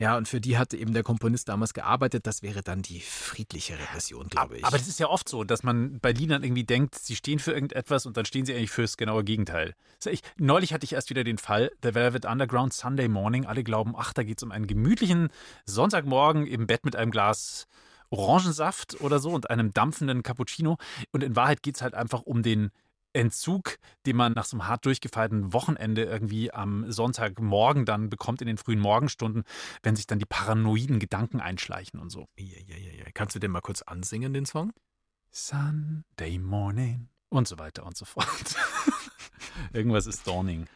Ja, 0.00 0.16
und 0.16 0.26
für 0.26 0.40
die 0.40 0.58
hatte 0.58 0.76
eben 0.76 0.92
der 0.92 1.04
Komponist 1.04 1.48
damals 1.48 1.72
gearbeitet. 1.72 2.26
Das 2.26 2.42
wäre 2.42 2.62
dann 2.62 2.82
die 2.82 3.00
friedlichere 3.00 3.78
Version, 3.92 4.26
glaube 4.28 4.58
ich. 4.58 4.64
Aber 4.64 4.76
das 4.76 4.88
ist 4.88 4.98
ja 4.98 5.08
oft 5.08 5.28
so, 5.28 5.44
dass 5.44 5.62
man 5.62 6.00
bei 6.00 6.10
Liedern 6.10 6.42
irgendwie 6.42 6.64
denkt, 6.64 6.96
sie 6.96 7.14
stehen 7.14 7.38
für 7.38 7.52
irgendetwas 7.52 8.04
und 8.04 8.16
dann 8.16 8.24
stehen 8.24 8.44
sie 8.44 8.54
eigentlich 8.54 8.72
fürs 8.72 8.96
genaue 8.96 9.22
Gegenteil. 9.22 9.74
Echt- 10.04 10.24
Neulich 10.36 10.72
hatte 10.74 10.84
ich 10.84 10.94
erst 10.94 11.10
wieder 11.10 11.22
den 11.22 11.38
Fall, 11.38 11.70
The 11.82 11.94
Velvet 11.94 12.24
Underground 12.26 12.72
Sunday 12.72 13.06
Morning. 13.08 13.46
Alle 13.46 13.62
glauben, 13.62 13.94
ach, 13.96 14.12
da 14.12 14.24
geht 14.24 14.38
es 14.38 14.42
um 14.42 14.50
einen 14.50 14.66
gemütlichen 14.66 15.28
Sonntagmorgen 15.64 16.46
im 16.46 16.66
Bett 16.66 16.84
mit 16.84 16.96
einem 16.96 17.10
Glas 17.12 17.66
Orangensaft 18.10 19.00
oder 19.00 19.18
so 19.18 19.30
und 19.30 19.50
einem 19.50 19.72
dampfenden 19.72 20.22
Cappuccino. 20.22 20.76
Und 21.12 21.22
in 21.22 21.36
Wahrheit 21.36 21.62
geht 21.62 21.76
es 21.76 21.82
halt 21.82 21.94
einfach 21.94 22.22
um 22.22 22.42
den 22.42 22.70
Entzug, 23.14 23.78
den 24.06 24.16
man 24.16 24.32
nach 24.32 24.44
so 24.44 24.56
einem 24.56 24.66
hart 24.68 24.84
durchgefeierten 24.84 25.52
Wochenende 25.52 26.04
irgendwie 26.04 26.52
am 26.52 26.90
Sonntagmorgen 26.90 27.86
dann 27.86 28.10
bekommt 28.10 28.42
in 28.42 28.46
den 28.46 28.58
frühen 28.58 28.80
Morgenstunden, 28.80 29.44
wenn 29.82 29.96
sich 29.96 30.06
dann 30.06 30.18
die 30.18 30.26
paranoiden 30.26 30.98
Gedanken 30.98 31.40
einschleichen 31.40 31.98
und 32.00 32.10
so. 32.10 32.28
ja, 32.36 32.58
ja, 32.66 32.76
ja, 32.76 32.92
ja. 32.92 33.04
Kannst 33.14 33.34
du 33.34 33.38
den 33.38 33.50
mal 33.50 33.60
kurz 33.60 33.82
ansingen, 33.82 34.34
den 34.34 34.44
Song? 34.46 34.72
Sunday 35.30 36.38
morning 36.38 37.08
und 37.28 37.48
so 37.48 37.58
weiter 37.58 37.86
und 37.86 37.96
so 37.96 38.04
fort. 38.04 38.56
Irgendwas 39.72 40.06
ist 40.06 40.26
dawning. 40.26 40.66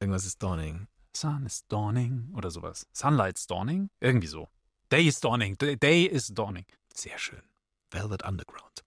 Irgendwas 0.00 0.24
ist 0.24 0.40
Dawning. 0.42 0.86
Sun 1.16 1.44
is 1.44 1.66
dawning 1.66 2.32
oder 2.36 2.52
sowas. 2.52 2.86
Sunlight's 2.92 3.48
dawning? 3.48 3.90
Irgendwie 3.98 4.28
so. 4.28 4.48
Day 4.92 5.08
is 5.08 5.18
dawning. 5.18 5.58
Day 5.58 6.04
is 6.04 6.28
dawning. 6.28 6.64
Sehr 6.94 7.18
schön. 7.18 7.42
Velvet 7.90 8.22
Underground. 8.22 8.84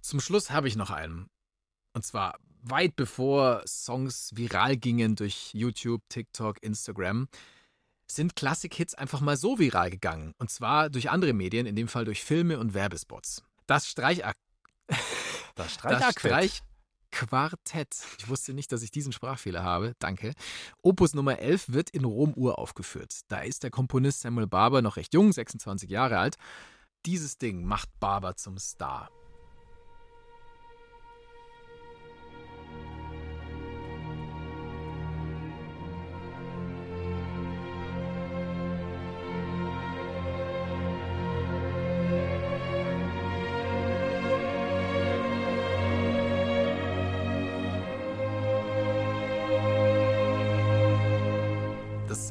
Zum 0.00 0.20
Schluss 0.20 0.50
habe 0.50 0.68
ich 0.68 0.76
noch 0.76 0.90
einen. 0.90 1.28
Und 1.92 2.04
zwar 2.04 2.38
weit 2.62 2.96
bevor 2.96 3.62
Songs 3.66 4.30
viral 4.34 4.76
gingen 4.76 5.16
durch 5.16 5.54
YouTube, 5.54 6.02
TikTok, 6.08 6.62
Instagram, 6.62 7.28
sind 8.10 8.36
Klassik-Hits 8.36 8.94
einfach 8.94 9.20
mal 9.20 9.36
so 9.36 9.58
viral 9.58 9.90
gegangen. 9.90 10.34
Und 10.38 10.50
zwar 10.50 10.90
durch 10.90 11.10
andere 11.10 11.32
Medien, 11.32 11.66
in 11.66 11.76
dem 11.76 11.88
Fall 11.88 12.04
durch 12.04 12.24
Filme 12.24 12.58
und 12.58 12.74
Werbespots. 12.74 13.42
Das 13.66 13.86
Streichak 13.86 14.36
Das 15.54 15.74
Streichquartett. 15.74 16.62
Ich 18.18 18.28
wusste 18.28 18.54
nicht, 18.54 18.72
dass 18.72 18.82
ich 18.82 18.90
diesen 18.90 19.12
Sprachfehler 19.12 19.64
habe. 19.64 19.94
Danke. 19.98 20.32
Opus 20.82 21.14
Nummer 21.14 21.38
11 21.38 21.72
wird 21.72 21.90
in 21.90 22.04
Rom 22.04 22.34
uraufgeführt. 22.34 23.20
Da 23.28 23.40
ist 23.40 23.64
der 23.64 23.70
Komponist 23.70 24.20
Samuel 24.20 24.46
Barber 24.46 24.82
noch 24.82 24.96
recht 24.96 25.14
jung, 25.14 25.32
26 25.32 25.90
Jahre 25.90 26.18
alt. 26.18 26.36
Dieses 27.06 27.38
Ding 27.38 27.64
macht 27.64 27.88
Barber 28.00 28.36
zum 28.36 28.58
Star. 28.58 29.10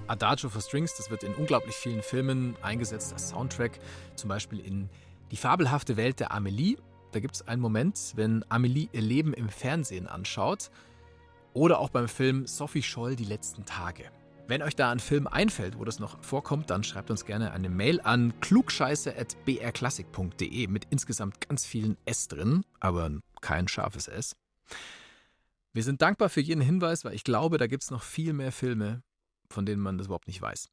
Adagio 0.08 0.50
for 0.50 0.62
Strings, 0.62 0.96
das 0.96 1.10
wird 1.10 1.24
in 1.24 1.34
unglaublich 1.36 1.76
vielen 1.76 2.02
Filmen 2.02 2.56
eingesetzt 2.62 3.14
als 3.14 3.30
Soundtrack. 3.30 3.80
Zum 4.16 4.30
Beispiel 4.30 4.60
in 4.60 4.90
Die 5.32 5.38
fabelhafte 5.38 5.98
Welt 5.98 6.20
der 6.20 6.32
Amelie. 6.32 6.78
Da 7.12 7.20
gibt 7.20 7.36
es 7.36 7.48
einen 7.48 7.62
Moment, 7.62 8.14
wenn 8.16 8.44
Amelie 8.50 8.90
ihr 8.92 9.02
Leben 9.02 9.34
im 9.34 9.50
Fernsehen 9.50 10.08
anschaut. 10.08 10.72
Oder 11.54 11.80
auch 11.80 11.90
beim 11.90 12.08
Film 12.08 12.48
Sophie 12.48 12.84
Scholl 12.84 13.16
Die 13.16 13.26
letzten 13.26 13.66
Tage. 13.66 14.12
Wenn 14.48 14.62
euch 14.62 14.76
da 14.78 14.92
ein 14.92 15.00
Film 15.00 15.28
einfällt, 15.28 15.78
wo 15.78 15.84
das 15.84 16.00
noch 16.00 16.24
vorkommt, 16.24 16.70
dann 16.70 16.86
schreibt 16.86 17.12
uns 17.12 17.26
gerne 17.26 17.52
eine 17.52 17.70
Mail 17.70 18.00
an 18.00 18.40
klugscheiße.brklassik.de 18.40 20.68
mit 20.68 20.88
insgesamt 20.90 21.46
ganz 21.46 21.66
vielen 21.66 21.98
S 22.06 22.30
drin, 22.30 22.64
aber 22.80 23.12
kein 23.42 23.68
scharfes 23.68 24.08
S. 24.08 24.38
Wir 25.74 25.84
sind 25.84 26.02
dankbar 26.02 26.30
für 26.30 26.40
jeden 26.40 26.62
Hinweis, 26.62 27.04
weil 27.04 27.14
ich 27.14 27.26
glaube, 27.26 27.58
da 27.58 27.68
gibt 27.68 27.84
es 27.84 27.92
noch 27.92 28.04
viel 28.04 28.32
mehr 28.32 28.54
Filme, 28.54 29.04
von 29.50 29.66
denen 29.66 29.82
man 29.82 29.98
das 29.98 30.08
überhaupt 30.08 30.28
nicht 30.28 30.42
weiß. 30.42 30.70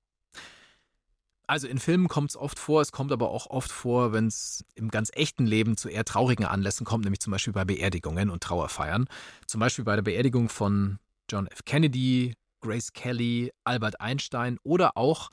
Also 1.46 1.68
in 1.68 1.78
Filmen 1.78 2.08
kommt 2.08 2.30
es 2.30 2.36
oft 2.36 2.58
vor, 2.58 2.80
es 2.80 2.90
kommt 2.90 3.12
aber 3.12 3.30
auch 3.30 3.48
oft 3.48 3.70
vor, 3.70 4.12
wenn 4.12 4.28
es 4.28 4.64
im 4.74 4.90
ganz 4.90 5.10
echten 5.12 5.46
Leben 5.46 5.76
zu 5.76 5.90
eher 5.90 6.04
traurigen 6.04 6.46
Anlässen 6.46 6.86
kommt, 6.86 7.04
nämlich 7.04 7.20
zum 7.20 7.32
Beispiel 7.32 7.52
bei 7.52 7.66
Beerdigungen 7.66 8.30
und 8.30 8.42
Trauerfeiern. 8.42 9.06
Zum 9.46 9.60
Beispiel 9.60 9.84
bei 9.84 9.94
der 9.94 10.02
Beerdigung 10.02 10.48
von 10.48 10.98
John 11.30 11.46
F. 11.48 11.64
Kennedy, 11.66 12.34
Grace 12.60 12.94
Kelly, 12.94 13.52
Albert 13.64 14.00
Einstein 14.00 14.58
oder 14.62 14.96
auch 14.96 15.30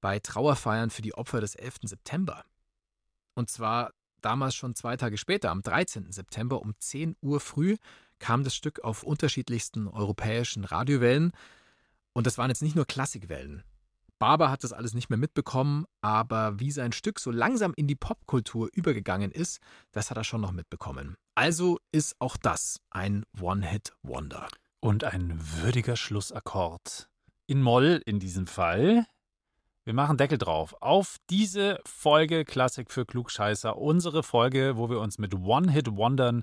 bei 0.00 0.18
Trauerfeiern 0.18 0.90
für 0.90 1.02
die 1.02 1.14
Opfer 1.14 1.40
des 1.40 1.54
11. 1.54 1.76
September. 1.84 2.44
Und 3.34 3.50
zwar 3.50 3.92
damals 4.20 4.54
schon 4.54 4.74
zwei 4.74 4.96
Tage 4.96 5.16
später, 5.16 5.50
am 5.50 5.62
13. 5.62 6.10
September 6.10 6.60
um 6.60 6.74
10 6.78 7.16
Uhr 7.20 7.38
früh, 7.40 7.76
kam 8.18 8.44
das 8.44 8.54
Stück 8.54 8.80
auf 8.80 9.02
unterschiedlichsten 9.02 9.86
europäischen 9.88 10.64
Radiowellen. 10.64 11.32
Und 12.20 12.26
das 12.26 12.36
waren 12.36 12.50
jetzt 12.50 12.60
nicht 12.60 12.76
nur 12.76 12.84
Klassikwellen. 12.84 13.62
Barber 14.18 14.50
hat 14.50 14.62
das 14.62 14.74
alles 14.74 14.92
nicht 14.92 15.08
mehr 15.08 15.16
mitbekommen, 15.16 15.86
aber 16.02 16.60
wie 16.60 16.70
sein 16.70 16.92
Stück 16.92 17.18
so 17.18 17.30
langsam 17.30 17.72
in 17.76 17.86
die 17.86 17.96
Popkultur 17.96 18.68
übergegangen 18.74 19.30
ist, 19.32 19.58
das 19.92 20.10
hat 20.10 20.18
er 20.18 20.24
schon 20.24 20.42
noch 20.42 20.52
mitbekommen. 20.52 21.14
Also 21.34 21.78
ist 21.92 22.16
auch 22.18 22.36
das 22.36 22.78
ein 22.90 23.24
One-Hit-Wonder. 23.40 24.48
Und 24.80 25.04
ein 25.04 25.40
würdiger 25.62 25.96
Schlussakkord. 25.96 27.08
In 27.46 27.62
Moll 27.62 28.02
in 28.04 28.18
diesem 28.18 28.46
Fall. 28.46 29.06
Wir 29.84 29.94
machen 29.94 30.18
Deckel 30.18 30.36
drauf. 30.36 30.76
Auf 30.82 31.16
diese 31.30 31.80
Folge 31.86 32.44
Klassik 32.44 32.90
für 32.90 33.06
Klugscheißer. 33.06 33.78
Unsere 33.78 34.22
Folge, 34.22 34.76
wo 34.76 34.90
wir 34.90 35.00
uns 35.00 35.16
mit 35.16 35.34
One-Hit-Wondern, 35.34 36.42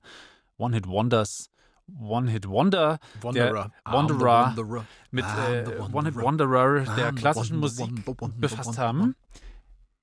One-Hit-Wonders, 0.57 1.51
One-Hit-Wonder, 1.99 2.99
Wanderer. 3.21 3.71
der 3.85 3.93
Wanderer, 3.93 4.55
Wanderer. 4.57 4.85
mit 5.11 5.25
äh. 5.25 5.79
One-Hit-Wanderer 5.91 6.95
der 6.95 7.13
klassischen 7.13 7.57
Musik 7.59 7.89
befasst 8.37 8.77
haben. 8.77 9.15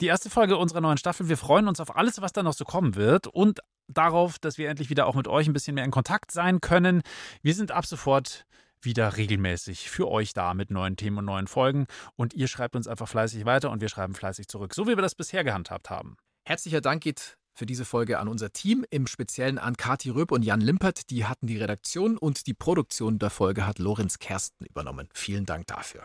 Die 0.01 0.07
erste 0.07 0.28
Folge 0.28 0.57
unserer 0.57 0.80
neuen 0.80 0.99
Staffel. 0.99 1.28
Wir 1.28 1.37
freuen 1.37 1.68
uns 1.68 1.78
auf 1.78 1.95
alles, 1.97 2.20
was 2.20 2.32
da 2.32 2.43
noch 2.43 2.55
so 2.55 2.64
kommen 2.64 2.97
wird 2.97 3.26
und 3.26 3.61
darauf, 3.87 4.39
dass 4.39 4.59
wir 4.59 4.68
endlich 4.68 4.91
wieder 4.91 5.07
auch 5.07 5.14
mit 5.14 5.28
euch 5.28 5.47
ein 5.47 5.53
bisschen 5.53 5.74
mehr 5.74 5.85
in 5.85 5.91
Kontakt 5.91 6.32
sein 6.32 6.61
können. 6.61 7.03
Wir 7.43 7.55
sind 7.55 7.70
ab 7.70 7.87
sofort 7.87 8.45
wieder 8.80 9.16
regelmäßig 9.16 9.91
für 9.91 10.09
euch 10.09 10.32
da 10.32 10.53
mit 10.55 10.70
neuen 10.70 10.97
Themen 10.97 11.18
und 11.18 11.24
neuen 11.26 11.47
Folgen 11.47 11.87
und 12.16 12.35
ihr 12.35 12.49
schreibt 12.49 12.76
uns 12.76 12.87
einfach 12.87 13.09
fleißig 13.09 13.45
weiter 13.45 13.70
und 13.70 13.80
wir 13.80 13.89
schreiben 13.89 14.14
fleißig 14.14 14.49
zurück, 14.49 14.74
so 14.74 14.87
wie 14.87 14.97
wir 14.97 15.03
das 15.03 15.14
bisher 15.14 15.45
gehandhabt 15.45 15.91
haben. 15.91 16.16
Herzlicher 16.45 16.80
Dank 16.80 17.03
geht 17.03 17.37
für 17.55 17.66
diese 17.66 17.84
Folge 17.84 18.18
an 18.18 18.28
unser 18.28 18.52
Team, 18.52 18.84
im 18.90 19.07
Speziellen 19.07 19.59
an 19.59 19.76
Kati 19.76 20.11
Röb 20.11 20.32
und 20.32 20.44
Jan 20.44 20.61
Limpert. 20.61 21.11
Die 21.11 21.24
hatten 21.24 21.46
die 21.46 21.57
Redaktion 21.57 22.18
und 22.18 22.46
die 22.46 22.55
Produktion 22.55 23.18
der 23.18 23.30
Folge 23.30 23.66
hat 23.66 23.78
Lorenz 23.78 24.18
Kersten 24.18 24.66
übernommen. 24.66 25.09
Vielen 25.14 25.46
Dank 25.46 25.66
dafür. 25.66 26.05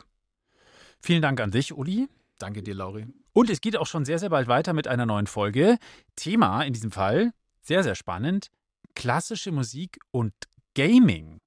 Vielen 1.02 1.22
Dank 1.22 1.40
an 1.42 1.52
dich, 1.52 1.74
Uli. 1.74 2.08
Danke 2.38 2.64
dir, 2.64 2.76
Lauri. 2.76 3.08
Und 3.34 3.50
es 3.50 3.62
geht 3.62 3.78
auch 3.78 3.88
schon 3.88 4.06
sehr, 4.06 4.20
sehr 4.20 4.30
bald 4.30 4.48
weiter 4.48 4.74
mit 4.74 4.88
einer 4.88 5.06
neuen 5.06 5.28
Folge. 5.28 5.78
Thema 6.16 6.64
in 6.64 6.74
diesem 6.74 6.92
Fall, 6.92 7.32
sehr, 7.62 7.84
sehr 7.84 7.96
spannend, 7.96 8.50
klassische 8.96 9.52
Musik 9.52 10.00
und 10.12 10.34
Gaming. 10.76 11.40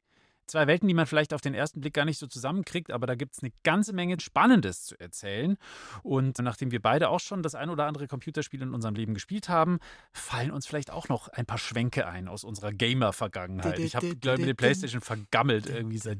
Zwei 0.47 0.67
Welten, 0.67 0.89
die 0.89 0.95
man 0.95 1.07
vielleicht 1.07 1.33
auf 1.35 1.41
den 1.41 1.55
ersten 1.55 1.81
Blick 1.81 1.95
gar 1.95 2.05
nicht 2.05 2.19
so 2.19 2.27
zusammenkriegt, 2.27 2.91
aber 2.91 3.07
da 3.07 3.15
gibt 3.15 3.35
es 3.35 3.43
eine 3.43 3.53
ganze 3.63 3.93
Menge 3.93 4.21
Spannendes 4.21 4.85
zu 4.85 4.99
erzählen. 4.99 5.57
Und 6.03 6.39
nachdem 6.41 6.71
wir 6.73 6.83
beide 6.83 7.09
auch 7.09 7.21
schon 7.21 7.43
das 7.43 7.55
ein 7.55 7.71
oder 7.71 7.87
andere 7.87 8.09
Computerspiel 8.09 8.61
in 8.63 8.75
unserem 8.75 8.95
Leben 8.95 9.15
gespielt 9.15 9.49
haben, 9.49 9.79
fallen 10.13 10.51
uns 10.51 10.67
vielleicht 10.67 10.91
auch 10.91 11.09
noch 11.09 11.29
ein 11.29 11.47
paar 11.47 11.59
Schwenke 11.59 12.07
ein 12.07 12.29
aus 12.29 12.45
unserer 12.45 12.73
Gamer-Vergangenheit. 12.73 13.79
Ich 13.79 13.97
habe, 13.97 14.17
glaube 14.17 14.37
ich, 14.37 14.47
mit 14.47 14.49
der 14.49 14.55
Playstation 14.55 15.01
vergammelt 15.01 15.69
irgendwie 15.69 15.99
seit 15.99 16.19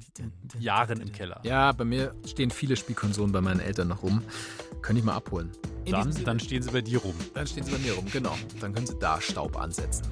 Jahren 0.59 1.01
im 1.01 1.13
Keller. 1.13 1.41
Ja, 1.43 1.73
bei 1.73 1.85
mir 1.85 2.15
stehen 2.27 2.51
viele 2.51 2.77
Spielkonsolen 2.77 3.33
bei 3.33 3.41
meinen 3.41 3.61
Eltern 3.61 3.89
noch 3.89 4.03
rum. 4.03 4.23
Könnte 4.83 5.01
ich 5.01 5.05
mal 5.05 5.15
abholen. 5.15 5.51
Dann, 5.87 6.13
dann 6.25 6.41
stehen 6.41 6.63
sie 6.63 6.71
bei 6.71 6.81
dir 6.81 6.99
rum. 6.99 7.15
Dann 7.35 7.47
stehen 7.47 7.65
sie 7.65 7.73
bei 7.73 7.79
mir 7.79 7.95
rum, 7.95 8.07
genau. 8.11 8.37
Dann 8.61 8.73
können 8.73 8.87
sie 8.87 8.99
da 8.99 9.21
Staub 9.21 9.57
ansetzen. 9.57 10.07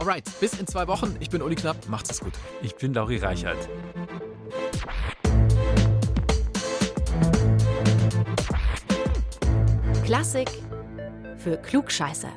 Alright, 0.00 0.24
bis 0.40 0.58
in 0.58 0.66
zwei 0.66 0.86
Wochen. 0.86 1.14
Ich 1.20 1.28
bin 1.28 1.42
Uli 1.42 1.54
Knapp. 1.54 1.76
Macht's 1.86 2.08
es 2.08 2.20
gut. 2.20 2.32
Ich 2.62 2.74
bin 2.74 2.94
Lauri 2.94 3.18
Reichert. 3.18 3.68
Klassik 10.06 10.48
für 11.36 11.58
Klugscheißer. 11.58 12.32